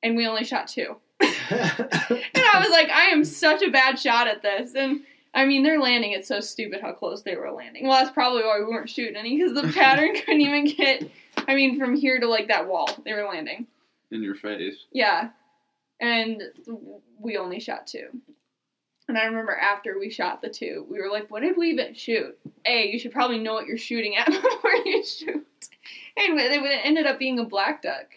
And 0.02 0.16
we 0.16 0.28
only 0.28 0.44
shot 0.44 0.68
two. 0.68 0.96
and 1.20 1.32
I 1.60 2.60
was 2.60 2.70
like, 2.70 2.90
I 2.90 3.10
am 3.12 3.24
such 3.24 3.62
a 3.62 3.72
bad 3.72 4.00
shot 4.00 4.28
at 4.28 4.42
this. 4.42 4.74
And 4.76 5.02
I 5.36 5.46
mean, 5.46 5.64
they're 5.64 5.82
landing. 5.82 6.14
It's 6.14 6.30
so 6.30 6.40
stupid 6.40 6.80
how 6.82 6.94
close 6.94 7.22
they 7.22 7.36
were 7.36 7.52
landing. 7.52 7.86
Well, 7.86 8.02
that's 8.02 8.14
probably 8.14 8.44
why 8.44 8.60
we 8.60 8.66
weren't 8.66 8.90
shooting 8.90 9.18
any 9.18 9.38
because 9.38 9.54
the 9.54 9.72
pattern 9.80 10.16
couldn't 10.16 10.42
even 10.42 10.66
get. 10.66 11.10
I 11.48 11.56
mean, 11.56 11.78
from 11.78 11.96
here 11.96 12.20
to 12.20 12.28
like 12.28 12.48
that 12.48 12.68
wall, 12.68 12.90
they 13.04 13.14
were 13.14 13.26
landing. 13.26 13.68
In 14.12 14.24
your 14.24 14.36
face. 14.36 14.86
Yeah, 14.94 15.30
and 16.00 16.42
we 17.20 17.38
only 17.38 17.60
shot 17.60 17.86
two. 17.86 18.08
And 19.08 19.18
I 19.18 19.26
remember 19.26 19.56
after 19.56 20.00
we 20.00 20.10
shot 20.10 20.42
the 20.42 20.50
two, 20.50 20.88
we 20.90 21.00
were 21.00 21.12
like, 21.12 21.30
"What 21.30 21.42
did 21.42 21.58
we 21.58 21.72
even 21.72 21.94
shoot?" 21.94 22.38
A, 22.66 22.88
you 22.88 22.98
should 22.98 23.12
probably 23.12 23.38
know 23.40 23.54
what 23.54 23.68
you're 23.68 23.78
shooting 23.78 24.16
at 24.16 24.28
before 24.42 24.76
you 24.86 25.06
shoot. 25.06 25.46
And 26.18 26.40
it 26.40 26.82
ended 26.84 27.06
up 27.06 27.20
being 27.20 27.40
a 27.40 27.44
black 27.44 27.82
duck. 27.82 28.08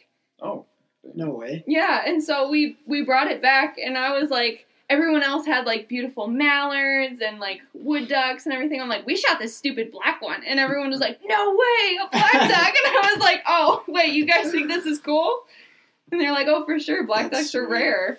Oh. 0.40 0.66
No 1.14 1.30
way. 1.30 1.64
Yeah, 1.66 2.02
and 2.06 2.22
so 2.22 2.48
we 2.48 2.76
we 2.86 3.02
brought 3.02 3.30
it 3.30 3.42
back, 3.42 3.76
and 3.82 3.96
I 3.96 4.18
was 4.18 4.30
like, 4.30 4.66
everyone 4.91 5.22
else 5.22 5.47
had 5.47 5.66
like 5.66 5.89
beautiful 5.89 6.26
mallards 6.28 7.20
and 7.20 7.39
like 7.39 7.61
wood 7.74 8.09
ducks 8.09 8.47
and 8.47 8.55
everything. 8.55 8.80
I'm 8.80 8.89
like, 8.89 9.07
we 9.07 9.16
shot 9.16 9.39
this 9.39 9.57
stupid 9.57 9.91
black 9.93 10.22
one, 10.22 10.43
and 10.45 10.59
everyone 10.59 10.91
was 10.91 11.01
like, 11.01 11.20
no 11.24 11.51
way, 11.51 11.99
a 12.03 12.09
black 12.11 12.32
duck, 12.32 12.74
and 12.84 12.97
I 12.97 13.12
was 13.14 13.20
like, 13.20 13.43
oh 13.47 13.82
wait, 13.89 14.12
you 14.12 14.24
guys 14.24 14.51
think 14.51 14.68
this 14.68 14.86
is 14.86 14.99
cool? 14.99 15.45
And 16.11 16.20
they're 16.20 16.32
like, 16.32 16.47
oh 16.49 16.64
for 16.64 16.78
sure, 16.78 17.07
black 17.07 17.30
That's 17.30 17.45
ducks 17.45 17.55
are 17.55 17.66
sweet. 17.66 17.72
rare. 17.72 18.18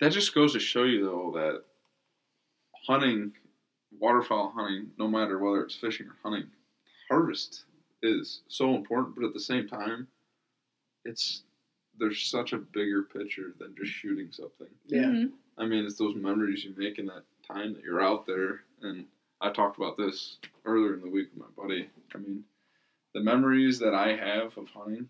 That 0.00 0.12
just 0.12 0.34
goes 0.34 0.52
to 0.54 0.60
show 0.60 0.82
you 0.84 1.04
though 1.04 1.32
that 1.34 1.62
hunting, 2.86 3.32
waterfowl 3.98 4.52
hunting, 4.54 4.90
no 4.98 5.08
matter 5.08 5.38
whether 5.38 5.62
it's 5.62 5.76
fishing 5.76 6.06
or 6.08 6.16
hunting, 6.22 6.50
harvest 7.08 7.64
is 8.02 8.42
so 8.48 8.74
important, 8.74 9.14
but 9.14 9.24
at 9.24 9.32
the 9.32 9.40
same 9.40 9.68
time, 9.68 10.08
it's 11.04 11.42
there's 11.98 12.22
such 12.22 12.52
a 12.52 12.58
bigger 12.58 13.02
picture 13.02 13.54
than 13.58 13.74
just 13.76 13.92
shooting 13.92 14.28
something. 14.32 14.66
Yeah. 14.86 15.02
Mm-hmm. 15.02 15.26
I 15.58 15.66
mean, 15.66 15.84
it's 15.84 15.98
those 15.98 16.16
memories 16.16 16.64
you 16.64 16.74
make 16.76 16.98
in 16.98 17.06
that 17.06 17.22
time 17.46 17.74
that 17.74 17.84
you're 17.84 18.02
out 18.02 18.26
there. 18.26 18.60
And 18.82 19.06
I 19.40 19.50
talked 19.50 19.76
about 19.76 19.96
this 19.96 20.36
earlier 20.64 20.94
in 20.94 21.00
the 21.00 21.08
week 21.08 21.28
with 21.34 21.46
my 21.46 21.62
buddy. 21.62 21.88
I 22.14 22.18
mean, 22.18 22.44
the 23.14 23.20
memories 23.20 23.78
that 23.78 23.94
I 23.94 24.16
have 24.16 24.56
of 24.58 24.68
hunting, 24.70 25.08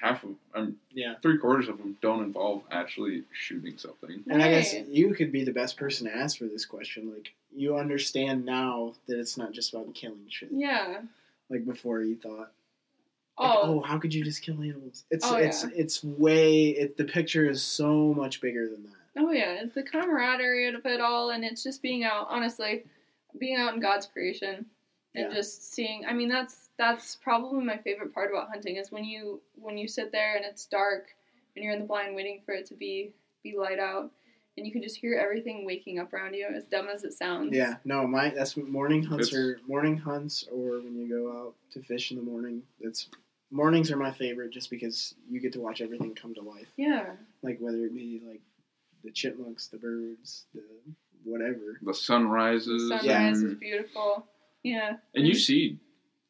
half 0.00 0.24
of 0.24 0.30
I'm 0.54 0.76
yeah 0.90 1.14
three 1.22 1.38
quarters 1.38 1.68
of 1.68 1.78
them 1.78 1.96
don't 2.02 2.24
involve 2.24 2.62
actually 2.70 3.22
shooting 3.32 3.78
something. 3.78 4.24
And 4.28 4.42
I 4.42 4.50
guess 4.50 4.74
you 4.88 5.14
could 5.14 5.30
be 5.30 5.44
the 5.44 5.52
best 5.52 5.76
person 5.76 6.06
to 6.08 6.16
ask 6.16 6.38
for 6.38 6.44
this 6.44 6.66
question. 6.66 7.12
Like 7.14 7.32
you 7.54 7.76
understand 7.76 8.44
now 8.44 8.94
that 9.06 9.18
it's 9.18 9.36
not 9.36 9.52
just 9.52 9.72
about 9.72 9.94
killing 9.94 10.26
shit. 10.28 10.48
Yeah. 10.50 11.02
Like 11.48 11.64
before 11.64 12.02
you 12.02 12.16
thought. 12.16 12.50
Like, 13.38 13.50
oh. 13.50 13.60
oh, 13.62 13.80
how 13.80 13.98
could 13.98 14.12
you 14.12 14.24
just 14.24 14.42
kill 14.42 14.60
animals? 14.60 15.04
It's 15.10 15.24
oh, 15.24 15.36
it's 15.36 15.64
yeah. 15.64 15.70
it's 15.74 16.02
way 16.04 16.68
it 16.68 16.96
the 16.96 17.04
picture 17.04 17.48
is 17.48 17.62
so 17.62 18.12
much 18.12 18.40
bigger 18.40 18.68
than 18.68 18.82
that. 18.84 19.01
Oh 19.18 19.30
yeah, 19.30 19.62
it's 19.62 19.74
the 19.74 19.82
camaraderie 19.82 20.68
of 20.68 20.86
it 20.86 21.00
all, 21.00 21.30
and 21.30 21.44
it's 21.44 21.62
just 21.62 21.82
being 21.82 22.04
out. 22.04 22.26
Honestly, 22.30 22.84
being 23.38 23.56
out 23.56 23.74
in 23.74 23.80
God's 23.80 24.06
creation 24.06 24.66
and 25.14 25.28
yeah. 25.28 25.34
just 25.34 25.72
seeing. 25.72 26.04
I 26.06 26.12
mean, 26.12 26.28
that's 26.28 26.70
that's 26.78 27.16
probably 27.16 27.64
my 27.64 27.76
favorite 27.78 28.14
part 28.14 28.30
about 28.30 28.48
hunting 28.48 28.76
is 28.76 28.90
when 28.90 29.04
you 29.04 29.40
when 29.54 29.76
you 29.76 29.86
sit 29.86 30.12
there 30.12 30.36
and 30.36 30.44
it's 30.44 30.66
dark 30.66 31.08
and 31.54 31.64
you're 31.64 31.74
in 31.74 31.80
the 31.80 31.86
blind 31.86 32.14
waiting 32.14 32.40
for 32.44 32.52
it 32.54 32.66
to 32.66 32.74
be 32.74 33.12
be 33.42 33.56
light 33.56 33.78
out 33.78 34.10
and 34.56 34.66
you 34.66 34.72
can 34.72 34.82
just 34.82 34.96
hear 34.96 35.18
everything 35.18 35.64
waking 35.64 35.98
up 35.98 36.12
around 36.12 36.34
you 36.34 36.46
as 36.46 36.66
dumb 36.66 36.88
as 36.88 37.04
it 37.04 37.12
sounds 37.12 37.54
yeah 37.54 37.76
no 37.84 38.06
my 38.06 38.30
that's 38.30 38.56
morning 38.56 39.02
hunts 39.02 39.28
it's, 39.28 39.36
or 39.36 39.58
morning 39.66 39.96
hunts 39.96 40.46
or 40.52 40.80
when 40.80 40.96
you 40.96 41.08
go 41.08 41.38
out 41.38 41.54
to 41.70 41.82
fish 41.82 42.10
in 42.10 42.16
the 42.16 42.22
morning 42.22 42.62
it's 42.80 43.08
mornings 43.50 43.90
are 43.90 43.96
my 43.96 44.12
favorite 44.12 44.50
just 44.50 44.70
because 44.70 45.14
you 45.28 45.40
get 45.40 45.52
to 45.52 45.60
watch 45.60 45.80
everything 45.80 46.14
come 46.14 46.34
to 46.34 46.42
life 46.42 46.68
yeah 46.76 47.06
like 47.42 47.58
whether 47.60 47.84
it 47.84 47.94
be 47.94 48.22
like 48.26 48.40
the 49.04 49.10
chipmunks, 49.10 49.68
the 49.68 49.78
birds, 49.78 50.46
the 50.54 50.62
whatever. 51.24 51.78
The 51.82 51.94
sunrises. 51.94 52.88
The 52.88 52.98
sunrise 52.98 53.42
is 53.42 53.54
beautiful. 53.54 54.26
Yeah. 54.62 54.96
And 55.14 55.26
you 55.26 55.34
see 55.34 55.78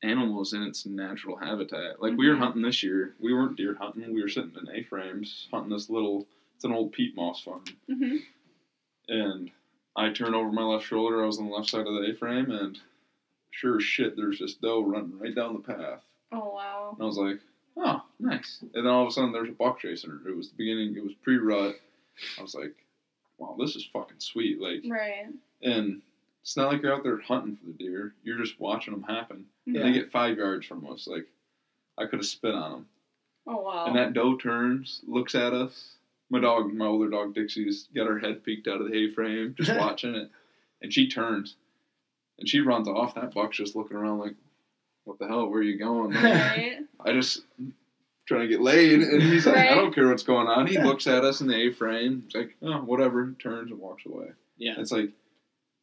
animals 0.03 0.53
in 0.53 0.63
its 0.63 0.85
natural 0.87 1.37
habitat. 1.37 2.03
Like 2.03 2.13
mm-hmm. 2.13 2.19
we 2.19 2.29
were 2.29 2.35
mm-hmm. 2.35 2.43
hunting 2.43 2.63
this 2.63 2.83
year. 2.83 3.15
We 3.21 3.33
weren't 3.33 3.57
deer 3.57 3.77
hunting. 3.79 4.13
We 4.15 4.23
were 4.23 4.29
sitting 4.29 4.53
in 4.61 4.75
A-frames 4.75 5.49
hunting 5.53 5.73
this 5.73 5.91
little. 5.91 6.27
It's 6.57 6.65
an 6.65 6.73
old 6.73 6.93
peat 6.93 7.17
moss 7.17 7.43
farm. 7.43 7.65
Mm-hmm. 7.91 8.17
And 9.09 9.51
I 9.97 10.11
turn 10.11 10.35
over 10.35 10.51
my 10.51 10.63
left 10.63 10.87
shoulder. 10.87 11.23
I 11.23 11.27
was 11.27 11.39
on 11.39 11.47
the 11.47 11.55
left 11.55 11.69
side 11.69 11.87
of 11.87 11.95
the 11.95 12.11
A-frame, 12.11 12.51
and 12.51 12.79
sure 13.51 13.77
as 13.77 13.85
shit, 13.85 14.17
there's 14.17 14.39
this 14.39 14.55
doe 14.55 14.83
running 14.83 15.19
right 15.19 15.35
down 15.35 15.55
the 15.55 15.61
path. 15.61 16.01
Oh 16.33 16.55
wow! 16.55 16.93
And 16.93 17.03
I 17.03 17.07
was 17.07 17.19
like, 17.19 17.41
oh, 17.77 18.03
nice. 18.19 18.59
And 18.75 18.87
then 18.87 18.93
all 18.93 19.03
of 19.03 19.09
a 19.09 19.13
sudden, 19.13 19.33
there's 19.33 19.51
a 19.51 19.53
buck 19.53 19.81
chasing 19.81 20.11
her. 20.11 20.29
It 20.29 20.37
was 20.37 20.49
the 20.49 20.57
beginning. 20.57 20.97
It 20.97 21.03
was 21.03 21.13
pre-rut. 21.23 21.77
I 22.39 22.43
was 22.43 22.55
like, 22.55 22.75
wow, 23.39 23.57
this 23.59 23.77
is 23.77 23.89
fucking 23.93 24.21
sweet. 24.21 24.61
Like, 24.61 24.83
right. 24.89 25.27
And 25.63 26.03
it's 26.43 26.57
not 26.57 26.73
like 26.73 26.83
you're 26.83 26.95
out 26.95 27.03
there 27.03 27.21
hunting 27.21 27.57
for 27.57 27.67
the 27.67 27.73
deer. 27.73 28.15
You're 28.23 28.39
just 28.39 28.61
watching 28.61 28.93
them 28.93 29.03
happen. 29.03 29.47
Yeah. 29.67 29.81
And 29.83 29.95
they 29.95 29.99
get 29.99 30.11
five 30.11 30.39
yards 30.39 30.67
from 30.67 30.87
us. 30.91 31.07
Like, 31.07 31.27
I 31.99 32.07
could 32.07 32.19
have 32.21 32.27
spit 32.27 32.55
on 32.55 32.73
them. 32.73 32.87
Oh 33.47 33.61
wow! 33.61 33.87
And 33.87 33.97
that 33.97 34.13
doe 34.13 34.37
turns, 34.37 35.01
looks 35.07 35.35
at 35.35 35.53
us. 35.53 35.97
My 36.31 36.41
dog, 36.41 36.73
my 36.73 36.87
older 36.87 37.11
dog 37.11 37.35
Dixie's 37.35 37.89
got 37.95 38.07
her 38.07 38.19
head 38.19 38.45
peeked 38.45 38.69
out 38.69 38.81
of 38.81 38.89
the 38.89 38.97
A-frame, 38.97 39.55
just 39.59 39.77
watching 39.79 40.15
it. 40.15 40.31
And 40.81 40.93
she 40.93 41.09
turns, 41.09 41.57
and 42.39 42.49
she 42.49 42.61
runs 42.61 42.89
off. 42.89 43.15
That 43.15 43.35
buck's 43.35 43.57
just 43.57 43.75
looking 43.75 43.97
around 43.97 44.21
like, 44.21 44.35
"What 45.05 45.19
the 45.19 45.27
hell? 45.27 45.49
Where 45.49 45.59
are 45.59 45.65
you 45.65 45.79
going?" 45.79 46.13
Right. 46.13 46.79
I 47.05 47.13
just 47.13 47.43
trying 48.27 48.43
to 48.43 48.49
get 48.49 48.61
laid, 48.61 49.01
and 49.01 49.23
he's 49.23 49.47
like, 49.47 49.57
right. 49.57 49.73
I 49.73 49.75
don't 49.75 49.95
care 49.95 50.09
what's 50.09 50.23
going 50.23 50.49
on. 50.49 50.67
He 50.67 50.79
looks 50.83 51.07
at 51.07 51.25
us 51.25 51.41
in 51.41 51.47
the 51.47 51.57
A-frame. 51.67 52.25
He's 52.27 52.35
like, 52.35 52.57
oh, 52.63 52.79
whatever. 52.79 53.33
Turns 53.43 53.71
and 53.71 53.81
walks 53.81 54.05
away. 54.07 54.29
Yeah, 54.57 54.75
it's 54.79 54.93
like 54.93 55.11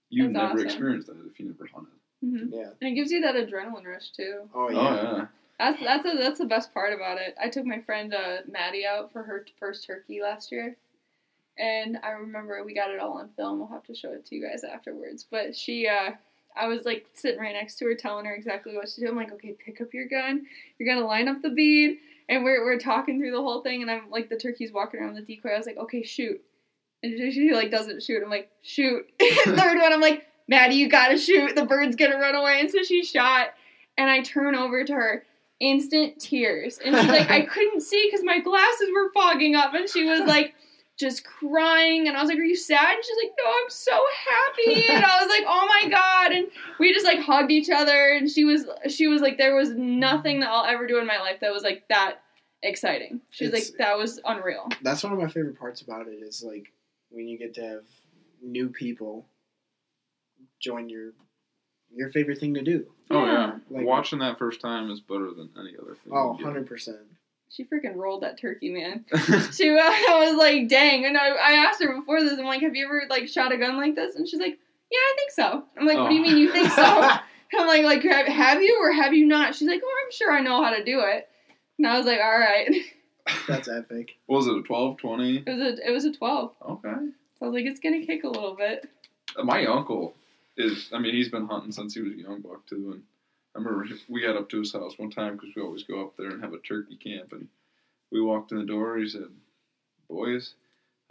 you've 0.09 0.33
That's 0.33 0.41
never 0.41 0.53
awesome. 0.53 0.65
experienced 0.65 1.07
that 1.07 1.17
if 1.31 1.39
you 1.39 1.47
never 1.47 1.69
hunted. 1.73 1.93
Mm-hmm. 2.23 2.53
Yeah, 2.53 2.69
and 2.81 2.91
it 2.91 2.95
gives 2.95 3.11
you 3.11 3.21
that 3.21 3.35
adrenaline 3.35 3.85
rush 3.85 4.11
too. 4.11 4.49
Oh 4.53 4.69
yeah. 4.69 4.77
Oh, 4.77 5.17
yeah. 5.17 5.25
That's 5.59 5.79
that's 5.81 6.05
a, 6.05 6.17
that's 6.17 6.39
the 6.39 6.45
best 6.45 6.73
part 6.73 6.93
about 6.93 7.17
it. 7.17 7.35
I 7.41 7.49
took 7.49 7.65
my 7.65 7.81
friend 7.81 8.13
uh, 8.13 8.37
Maddie 8.49 8.85
out 8.85 9.11
for 9.11 9.23
her 9.23 9.45
first 9.59 9.85
turkey 9.85 10.21
last 10.21 10.51
year, 10.51 10.77
and 11.57 11.97
I 12.03 12.11
remember 12.11 12.63
we 12.63 12.73
got 12.73 12.91
it 12.91 12.99
all 12.99 13.17
on 13.17 13.29
film. 13.35 13.59
We'll 13.59 13.67
have 13.67 13.83
to 13.87 13.95
show 13.95 14.11
it 14.13 14.25
to 14.27 14.35
you 14.35 14.47
guys 14.47 14.63
afterwards. 14.63 15.25
But 15.29 15.55
she, 15.55 15.87
uh, 15.87 16.11
I 16.55 16.67
was 16.67 16.85
like 16.85 17.07
sitting 17.13 17.41
right 17.41 17.53
next 17.53 17.75
to 17.79 17.85
her, 17.85 17.95
telling 17.95 18.25
her 18.25 18.33
exactly 18.33 18.73
what 18.73 18.87
to 18.87 19.01
do. 19.01 19.09
I'm 19.09 19.17
like, 19.17 19.33
okay, 19.33 19.55
pick 19.65 19.81
up 19.81 19.93
your 19.93 20.07
gun. 20.07 20.45
You're 20.77 20.93
gonna 20.93 21.05
line 21.05 21.27
up 21.27 21.41
the 21.41 21.49
bead 21.49 21.97
and 22.29 22.43
we're, 22.43 22.63
we're 22.63 22.77
talking 22.77 23.19
through 23.19 23.31
the 23.31 23.41
whole 23.41 23.61
thing, 23.61 23.81
and 23.81 23.89
I'm 23.89 24.09
like, 24.11 24.29
the 24.29 24.37
turkey's 24.37 24.71
walking 24.71 24.99
around 24.99 25.15
the 25.15 25.21
decoy. 25.21 25.49
I 25.49 25.57
was 25.57 25.65
like, 25.65 25.77
okay, 25.77 26.03
shoot. 26.03 26.39
And 27.01 27.33
she, 27.33 27.51
like 27.53 27.71
doesn't 27.71 28.03
shoot. 28.03 28.21
I'm 28.23 28.29
like, 28.29 28.49
shoot. 28.61 29.05
Third 29.19 29.57
one, 29.57 29.91
I'm 29.93 29.99
like, 29.99 30.27
Maddie, 30.47 30.75
you 30.75 30.89
gotta 30.89 31.17
shoot. 31.17 31.55
The 31.55 31.65
bird's 31.65 31.95
gonna 31.95 32.17
run 32.17 32.35
away. 32.35 32.59
And 32.59 32.69
so 32.69 32.83
she 32.83 33.03
shot, 33.03 33.47
and 33.97 34.09
I 34.09 34.21
turn 34.21 34.55
over 34.55 34.83
to 34.83 34.93
her, 34.93 35.23
instant 35.59 36.19
tears, 36.19 36.79
and 36.83 36.95
she's 36.95 37.07
like, 37.07 37.29
I 37.29 37.41
couldn't 37.41 37.81
see 37.81 38.07
because 38.07 38.23
my 38.23 38.39
glasses 38.39 38.89
were 38.93 39.11
fogging 39.11 39.55
up, 39.55 39.73
and 39.73 39.89
she 39.89 40.05
was 40.05 40.21
like 40.21 40.53
just 40.99 41.23
crying 41.23 42.07
and 42.07 42.17
I 42.17 42.21
was 42.21 42.29
like, 42.29 42.37
Are 42.37 42.43
you 42.43 42.55
sad? 42.55 42.95
And 42.95 43.03
she's 43.03 43.15
like, 43.23 43.33
No, 43.43 43.49
I'm 43.49 43.69
so 43.69 44.05
happy. 44.29 44.85
And 44.89 45.05
I 45.05 45.21
was 45.21 45.29
like, 45.29 45.45
Oh 45.47 45.67
my 45.67 45.89
god. 45.89 46.31
And 46.33 46.47
we 46.79 46.93
just 46.93 47.05
like 47.05 47.19
hugged 47.19 47.51
each 47.51 47.69
other 47.69 48.09
and 48.13 48.29
she 48.29 48.43
was 48.43 48.65
she 48.89 49.07
was 49.07 49.21
like, 49.21 49.37
There 49.37 49.55
was 49.55 49.69
nothing 49.69 50.41
that 50.41 50.49
I'll 50.49 50.65
ever 50.65 50.85
do 50.85 50.99
in 50.99 51.07
my 51.07 51.17
life 51.19 51.39
that 51.39 51.53
was 51.53 51.63
like 51.63 51.85
that 51.89 52.17
exciting. 52.61 53.21
She's 53.29 53.53
like, 53.53 53.63
That 53.77 53.97
was 53.97 54.19
unreal. 54.25 54.67
That's 54.83 55.03
one 55.03 55.13
of 55.13 55.19
my 55.19 55.29
favorite 55.29 55.57
parts 55.57 55.81
about 55.81 56.07
it 56.07 56.21
is 56.21 56.43
like 56.43 56.71
when 57.09 57.27
you 57.27 57.39
get 57.39 57.53
to 57.55 57.61
have 57.61 57.83
new 58.43 58.67
people 58.69 59.25
join 60.59 60.89
your 60.89 61.13
your 61.91 62.09
favorite 62.09 62.39
thing 62.39 62.53
to 62.55 62.61
do. 62.61 62.85
Oh 63.09 63.25
yeah. 63.25 63.53
Like, 63.69 63.85
Watching 63.85 64.19
that 64.19 64.37
first 64.37 64.59
time 64.59 64.91
is 64.91 64.99
better 64.99 65.31
than 65.31 65.49
any 65.57 65.75
other 65.81 65.95
thing. 65.95 66.11
Oh, 66.13 66.33
100 66.33 66.67
percent 66.67 66.97
she 67.49 67.65
freaking 67.65 67.95
rolled 67.95 68.23
that 68.23 68.39
turkey, 68.39 68.69
man. 68.69 69.05
she, 69.51 69.69
uh, 69.69 69.81
I 69.81 70.27
was 70.27 70.37
like, 70.37 70.67
dang. 70.67 71.05
And 71.05 71.17
I, 71.17 71.29
I 71.29 71.51
asked 71.65 71.81
her 71.83 71.95
before 71.95 72.21
this, 72.21 72.37
I'm 72.37 72.45
like, 72.45 72.61
have 72.61 72.75
you 72.75 72.85
ever 72.85 73.03
like 73.09 73.27
shot 73.27 73.51
a 73.51 73.57
gun 73.57 73.77
like 73.77 73.95
this? 73.95 74.15
And 74.15 74.27
she's 74.27 74.39
like, 74.39 74.57
yeah, 74.91 74.97
I 74.97 75.13
think 75.17 75.31
so. 75.31 75.63
I'm 75.77 75.85
like, 75.85 75.97
oh. 75.97 76.03
what 76.03 76.09
do 76.09 76.15
you 76.15 76.21
mean 76.21 76.37
you 76.37 76.51
think 76.51 76.69
so? 76.71 76.83
I'm 77.57 77.67
like, 77.67 77.83
like, 77.83 78.03
have, 78.03 78.27
have 78.27 78.61
you 78.61 78.79
or 78.81 78.91
have 78.91 79.13
you 79.13 79.25
not? 79.25 79.55
She's 79.55 79.67
like, 79.67 79.81
oh, 79.83 80.03
I'm 80.05 80.11
sure 80.11 80.31
I 80.31 80.41
know 80.41 80.63
how 80.63 80.69
to 80.71 80.83
do 80.83 81.01
it. 81.01 81.27
And 81.77 81.87
I 81.87 81.97
was 81.97 82.05
like, 82.05 82.19
all 82.19 82.37
right. 82.37 82.69
That's 83.47 83.67
epic. 83.67 84.17
What 84.27 84.37
was 84.37 84.47
it, 84.47 84.57
a 84.57 84.61
12, 84.61 84.97
20? 84.97 85.37
It 85.37 85.45
was 85.47 85.61
a, 85.61 85.87
it 85.87 85.91
was 85.91 86.05
a 86.05 86.13
12. 86.13 86.51
Okay. 86.69 86.89
So 86.91 87.45
I 87.45 87.45
was 87.45 87.53
like, 87.53 87.65
it's 87.65 87.79
going 87.79 87.99
to 87.99 88.05
kick 88.05 88.23
a 88.23 88.27
little 88.27 88.55
bit. 88.55 88.87
My 89.43 89.65
uncle 89.65 90.13
is. 90.57 90.89
I 90.93 90.99
mean, 90.99 91.15
he's 91.15 91.29
been 91.29 91.47
hunting 91.47 91.71
since 91.71 91.93
he 91.93 92.01
was 92.01 92.13
a 92.13 92.17
young 92.17 92.41
buck 92.41 92.65
too. 92.67 92.91
And 92.93 93.03
I 93.59 93.61
remember 93.69 93.95
we 94.07 94.21
got 94.21 94.37
up 94.37 94.49
to 94.49 94.59
his 94.59 94.71
house 94.73 94.97
one 94.97 95.11
time 95.11 95.35
because 95.35 95.49
we 95.55 95.61
always 95.61 95.83
go 95.83 96.01
up 96.05 96.15
there 96.17 96.29
and 96.29 96.41
have 96.41 96.53
a 96.53 96.59
turkey 96.59 96.95
camp. 96.95 97.33
And 97.33 97.47
we 98.11 98.21
walked 98.21 98.51
in 98.51 98.57
the 98.59 98.65
door. 98.65 98.97
He 98.97 99.07
said, 99.09 99.27
"Boys, 100.09 100.53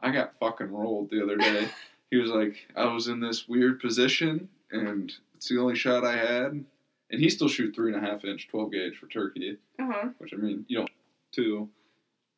I 0.01 0.11
got 0.11 0.39
fucking 0.39 0.73
rolled 0.73 1.11
the 1.11 1.23
other 1.23 1.37
day." 1.37 1.69
he 2.11 2.17
was 2.17 2.31
like, 2.31 2.57
"I 2.75 2.87
was 2.87 3.09
in 3.09 3.21
this 3.21 3.47
weird 3.49 3.81
position, 3.81 4.49
and 4.71 5.13
it's 5.37 5.49
the 5.49 5.59
only 5.61 5.77
shot 5.77 6.05
I 6.05 6.17
had." 6.17 6.65
And 7.11 7.21
he 7.23 7.29
still 7.31 7.49
shoots 7.49 7.75
three 7.77 7.93
and 7.95 8.03
a 8.05 8.07
half 8.07 8.25
inch, 8.25 8.49
twelve 8.49 8.73
gauge 8.73 8.97
for 8.97 9.07
turkey, 9.09 9.59
Uh 9.79 9.87
huh. 9.91 10.09
which 10.19 10.33
I 10.33 10.37
mean, 10.37 10.65
you 10.69 10.79
don't 10.79 10.91
too, 11.33 11.69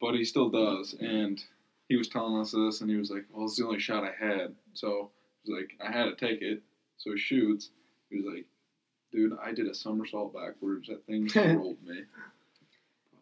but 0.00 0.14
he 0.14 0.24
still 0.24 0.48
does. 0.48 0.94
And 1.00 1.42
he 1.88 1.96
was 1.96 2.08
telling 2.08 2.40
us 2.40 2.50
this, 2.52 2.80
and 2.80 2.90
he 2.90 2.96
was 2.96 3.10
like, 3.10 3.26
"Well, 3.32 3.46
it's 3.46 3.56
the 3.56 3.64
only 3.66 3.78
shot 3.80 4.04
I 4.04 4.12
had." 4.12 4.54
So 4.74 5.10
he's 5.44 5.54
like, 5.54 5.76
"I 5.80 5.92
had 5.92 6.04
to 6.06 6.16
take 6.16 6.42
it." 6.42 6.62
So 6.98 7.12
he 7.12 7.18
shoots. 7.18 7.70
He 8.10 8.16
was 8.16 8.26
like, 8.26 8.46
"Dude, 9.12 9.36
I 9.42 9.52
did 9.52 9.66
a 9.66 9.74
somersault 9.74 10.34
backwards. 10.34 10.88
That 10.88 11.04
thing 11.06 11.28
rolled 11.58 11.82
me." 11.86 12.02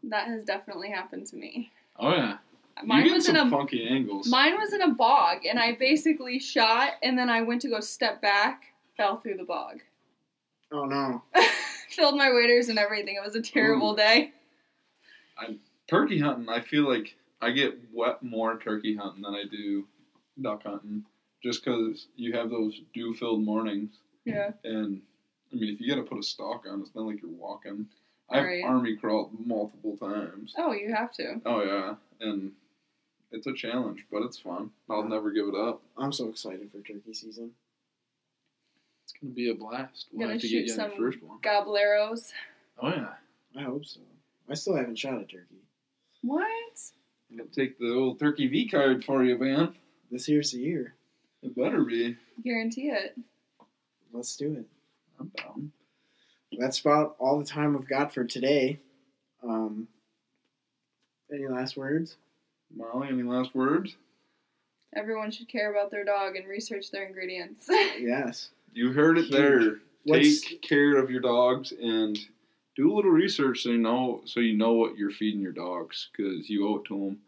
That 0.05 0.28
has 0.28 0.45
definitely 0.45 0.91
happened 0.91 1.26
to 1.28 1.36
me. 1.36 1.70
Oh 1.99 2.11
yeah, 2.14 2.39
Mine 2.84 3.01
you 3.05 3.09
get 3.11 3.14
was 3.16 3.28
in 3.28 3.34
some 3.36 3.49
a 3.49 3.51
funky 3.51 3.89
angles. 3.89 4.28
mine 4.28 4.57
was 4.57 4.72
in 4.72 4.82
a 4.82 4.95
bog, 4.95 5.45
and 5.45 5.59
I 5.59 5.74
basically 5.74 6.39
shot, 6.39 6.93
and 7.03 7.18
then 7.18 7.28
I 7.28 7.43
went 7.43 7.61
to 7.62 7.68
go 7.68 7.80
step 7.80 8.22
back, 8.22 8.62
fell 8.97 9.18
through 9.18 9.36
the 9.36 9.45
bog, 9.45 9.80
Oh 10.72 10.84
no. 10.84 11.22
filled 11.91 12.16
my 12.16 12.30
waders 12.30 12.68
and 12.68 12.78
everything. 12.78 13.16
It 13.16 13.24
was 13.24 13.34
a 13.34 13.43
terrible 13.43 13.93
Ooh. 13.95 13.97
day. 13.97 14.32
turkey 15.89 16.20
hunting, 16.20 16.49
I 16.49 16.61
feel 16.61 16.89
like 16.89 17.16
I 17.41 17.51
get 17.51 17.78
wet 17.93 18.22
more 18.22 18.59
turkey 18.59 18.95
hunting 18.95 19.22
than 19.22 19.34
I 19.34 19.45
do 19.51 19.86
duck 20.41 20.62
hunting, 20.64 21.05
just 21.43 21.64
because 21.64 22.07
you 22.16 22.32
have 22.36 22.51
those 22.51 22.80
dew-filled 22.95 23.43
mornings. 23.45 23.91
Yeah. 24.24 24.51
And 24.64 25.03
I 25.53 25.57
mean, 25.57 25.72
if 25.72 25.80
you 25.80 25.88
got 25.88 25.96
to 25.96 26.03
put 26.09 26.18
a 26.18 26.22
stock 26.22 26.66
on, 26.68 26.80
it's 26.82 26.94
not 26.94 27.07
like 27.07 27.22
you're 27.22 27.30
walking. 27.30 27.88
I've 28.30 28.44
Right. 28.44 28.62
army 28.64 28.96
crawled 28.96 29.30
multiple 29.46 29.96
times. 29.96 30.55
Oh, 30.59 30.72
you 30.72 30.92
have 30.94 31.12
to. 31.14 31.40
Oh 31.46 31.62
yeah, 31.62 31.96
and 32.20 32.53
it's 33.32 33.46
a 33.46 33.55
challenge, 33.55 34.05
but 34.11 34.22
it's 34.22 34.38
fun. 34.38 34.70
I'll 34.90 35.03
Yeah. 35.03 35.09
never 35.09 35.30
give 35.30 35.49
it 35.49 35.55
up. 35.55 35.82
I'm 35.96 36.12
so 36.12 36.28
excited 36.28 36.70
for 36.70 36.80
turkey 36.82 37.14
season. 37.14 37.55
It's 39.05 39.12
gonna 39.18 39.32
be 39.32 39.49
a 39.49 39.55
blast. 39.55 40.09
We'll 40.12 40.20
Gonna 40.20 40.32
have 40.34 40.42
to 40.42 40.46
shoot 40.49 40.59
get 40.59 40.66
you 40.66 40.72
on 40.74 40.76
some- 40.76 40.90
the 40.90 40.96
first 40.96 41.22
one. 41.22 41.40
Gobbleros. 41.40 42.32
Oh 42.80 42.88
yeah, 42.90 43.14
I 43.57 43.62
hope 43.62 43.86
so. 43.86 44.01
I 44.49 44.55
still 44.55 44.76
haven't 44.76 44.96
shot 44.96 45.20
a 45.22 45.24
turkey. 45.24 45.62
What? 46.22 46.92
I'll 47.38 47.46
take 47.46 47.78
the 47.78 47.94
old 47.94 48.18
turkey 48.18 48.46
V 48.49 48.68
card 48.68 49.05
for 49.05 49.24
you, 49.24 49.38
man. 49.38 49.74
This 50.11 50.28
year's 50.28 50.53
the 50.53 50.61
year. 50.61 50.94
It 51.42 51.55
better 51.55 51.84
be. 51.84 52.16
Guarantee 52.42 52.90
it. 52.90 53.16
Let's 54.12 54.36
do 54.36 54.53
it. 54.55 54.66
I'm. 55.21 55.73
That's 56.59 56.81
about 56.81 57.16
all 57.19 57.39
the 57.39 57.45
time 57.45 57.75
we've 57.75 57.89
got 57.89 58.12
for 58.14 58.25
today. 58.25 58.79
Um, 59.43 59.89
any 61.33 61.47
last 61.47 61.77
words? 61.77 62.16
Molly, 62.75 63.09
any 63.09 63.23
last 63.23 63.55
words? 63.55 63.97
Everyone 64.97 65.31
should 65.31 65.49
care 65.49 65.71
about 65.71 65.91
their 65.91 66.05
dog 66.05 66.37
and 66.37 66.49
research 66.49 66.91
their 66.91 67.07
ingredients. 67.07 67.69
Yes. 67.99 68.51
You 68.73 68.93
heard 68.93 69.19
it 69.19 69.27
Huge. 69.27 69.33
there. 69.33 69.75
What's- 70.05 70.41
Take 70.43 70.62
care 70.62 70.97
of 70.97 71.11
your 71.11 71.21
dogs 71.21 71.73
and 71.73 72.19
do 72.77 72.93
a 72.93 72.95
little 72.95 73.11
research 73.11 73.62
so 73.62 73.71
you 73.71 73.79
know 73.79 74.23
so 74.25 74.41
you 74.41 74.57
know 74.57 74.73
what 74.73 74.97
you're 74.97 75.11
feeding 75.11 75.41
your 75.41 75.53
dogs 75.53 76.09
because 76.16 76.49
you 76.49 76.66
owe 76.69 76.77
it 76.77 76.85
to 76.87 76.95
them. 76.95 77.19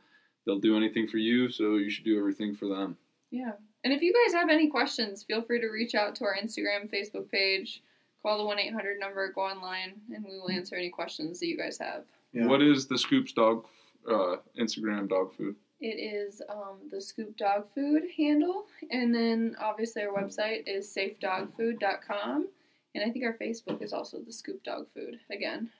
They'll 0.46 0.60
do 0.60 0.76
anything 0.76 1.06
for 1.08 1.18
you, 1.18 1.50
so 1.50 1.74
you 1.76 1.90
should 1.90 2.04
do 2.04 2.18
everything 2.18 2.54
for 2.56 2.66
them. 2.66 2.96
yeah. 3.30 3.52
And 3.84 3.92
if 3.92 4.02
you 4.02 4.12
guys 4.12 4.34
have 4.34 4.50
any 4.50 4.68
questions, 4.68 5.22
feel 5.22 5.42
free 5.42 5.60
to 5.60 5.68
reach 5.68 5.94
out 5.94 6.14
to 6.16 6.24
our 6.24 6.36
Instagram, 6.36 6.90
Facebook 6.92 7.30
page, 7.30 7.82
call 8.22 8.38
the 8.38 8.44
1 8.44 8.58
800 8.58 8.98
number, 8.98 9.32
go 9.32 9.42
online, 9.42 9.94
and 10.14 10.24
we 10.24 10.38
will 10.38 10.50
answer 10.50 10.76
any 10.76 10.90
questions 10.90 11.40
that 11.40 11.46
you 11.46 11.56
guys 11.56 11.78
have. 11.78 12.04
Yeah. 12.32 12.46
What 12.46 12.62
is 12.62 12.86
the 12.86 12.98
Scoops 12.98 13.32
dog 13.32 13.64
uh, 14.08 14.36
Instagram 14.58 15.08
dog 15.08 15.34
food? 15.34 15.56
It 15.80 15.98
is 15.98 16.42
um, 16.50 16.76
the 16.90 17.00
Scoop 17.00 17.34
Dog 17.38 17.66
Food 17.74 18.02
handle, 18.14 18.66
and 18.90 19.14
then 19.14 19.56
obviously 19.58 20.02
our 20.02 20.12
website 20.12 20.64
is 20.66 20.94
safedogfood.com, 20.94 22.48
and 22.94 23.04
I 23.04 23.10
think 23.10 23.24
our 23.24 23.38
Facebook 23.40 23.82
is 23.82 23.94
also 23.94 24.18
the 24.18 24.32
Scoop 24.32 24.62
Dog 24.62 24.88
Food 24.94 25.18
again. 25.32 25.70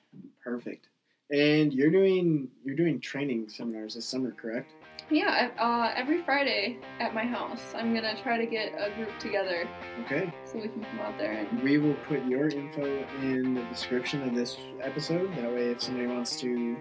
Perfect. 0.43 0.89
And 1.31 1.73
you're 1.75 1.91
doing 1.91 2.49
you're 2.65 2.77
doing 2.77 2.99
training 2.99 3.51
seminars 3.51 3.95
this 3.95 4.07
summer, 4.07 4.33
correct? 4.33 4.73
Yeah, 5.11 5.51
uh, 5.59 5.93
every 5.97 6.23
Friday 6.23 6.79
at 7.01 7.15
my 7.15 7.25
house, 7.25 7.61
I'm 7.75 7.93
gonna 7.93 8.15
try 8.23 8.39
to 8.39 8.47
get 8.47 8.73
a 8.79 8.95
group 8.95 9.19
together 9.19 9.69
Okay. 10.05 10.33
so 10.45 10.57
we 10.59 10.69
can 10.69 10.85
come 10.85 11.01
out 11.01 11.19
there 11.19 11.33
and 11.33 11.63
We 11.63 11.79
will 11.79 11.97
put 12.09 12.25
your 12.27 12.49
info 12.49 12.85
in 13.21 13.55
the 13.55 13.63
description 13.65 14.23
of 14.23 14.35
this 14.35 14.57
episode. 14.81 15.35
That 15.37 15.51
way, 15.53 15.71
if 15.71 15.83
somebody 15.83 16.07
wants 16.07 16.37
to 16.43 16.77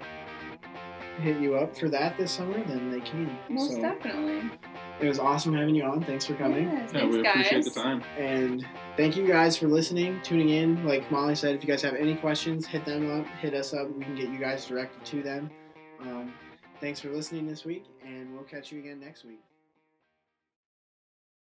hit 1.22 1.38
you 1.42 1.56
up 1.56 1.76
for 1.76 1.90
that 1.90 2.18
this 2.18 2.32
summer, 2.32 2.64
then 2.66 2.92
they 2.92 3.00
can. 3.02 3.36
most 3.50 3.72
so 3.74 3.82
definitely. 3.82 4.50
it 5.02 5.08
was 5.08 5.18
awesome 5.20 5.54
having 5.56 5.74
you 5.76 5.84
on. 5.84 6.02
Thanks 6.04 6.26
for 6.26 6.36
coming. 6.36 6.66
Yes, 6.70 6.92
Yeah, 6.94 7.00
thanks, 7.02 7.16
we 7.18 7.24
guys. 7.24 7.34
appreciate 7.48 7.64
the 7.66 7.72
time. 7.72 8.04
And 8.18 8.66
thank 8.96 9.18
you 9.18 9.28
guys 9.28 9.58
for 9.58 9.68
listening, 9.68 10.22
tuning 10.24 10.50
in. 10.50 10.86
Like 10.86 11.10
Molly 11.12 11.34
said, 11.36 11.56
if 11.56 11.64
you 11.64 11.68
guys 11.68 11.82
have 11.82 11.96
any 11.96 12.16
questions, 12.16 12.68
hit 12.68 12.86
them 12.86 13.20
up, 13.20 13.26
hit 13.42 13.54
us 13.56 13.74
up. 13.74 13.90
We 13.92 14.04
can 14.04 14.16
get 14.16 14.30
you 14.30 14.38
guys 14.38 14.66
directed 14.68 15.04
to 15.06 15.22
them. 15.24 15.50
Um, 16.02 16.32
thanks 16.80 17.02
for 17.02 17.10
listening 17.10 17.46
this 17.46 17.66
week, 17.66 17.84
and 17.99 17.99
we'll 18.40 18.48
catch 18.48 18.72
you 18.72 18.80
again 18.80 19.00
next 19.02 19.26
week. 19.26 19.42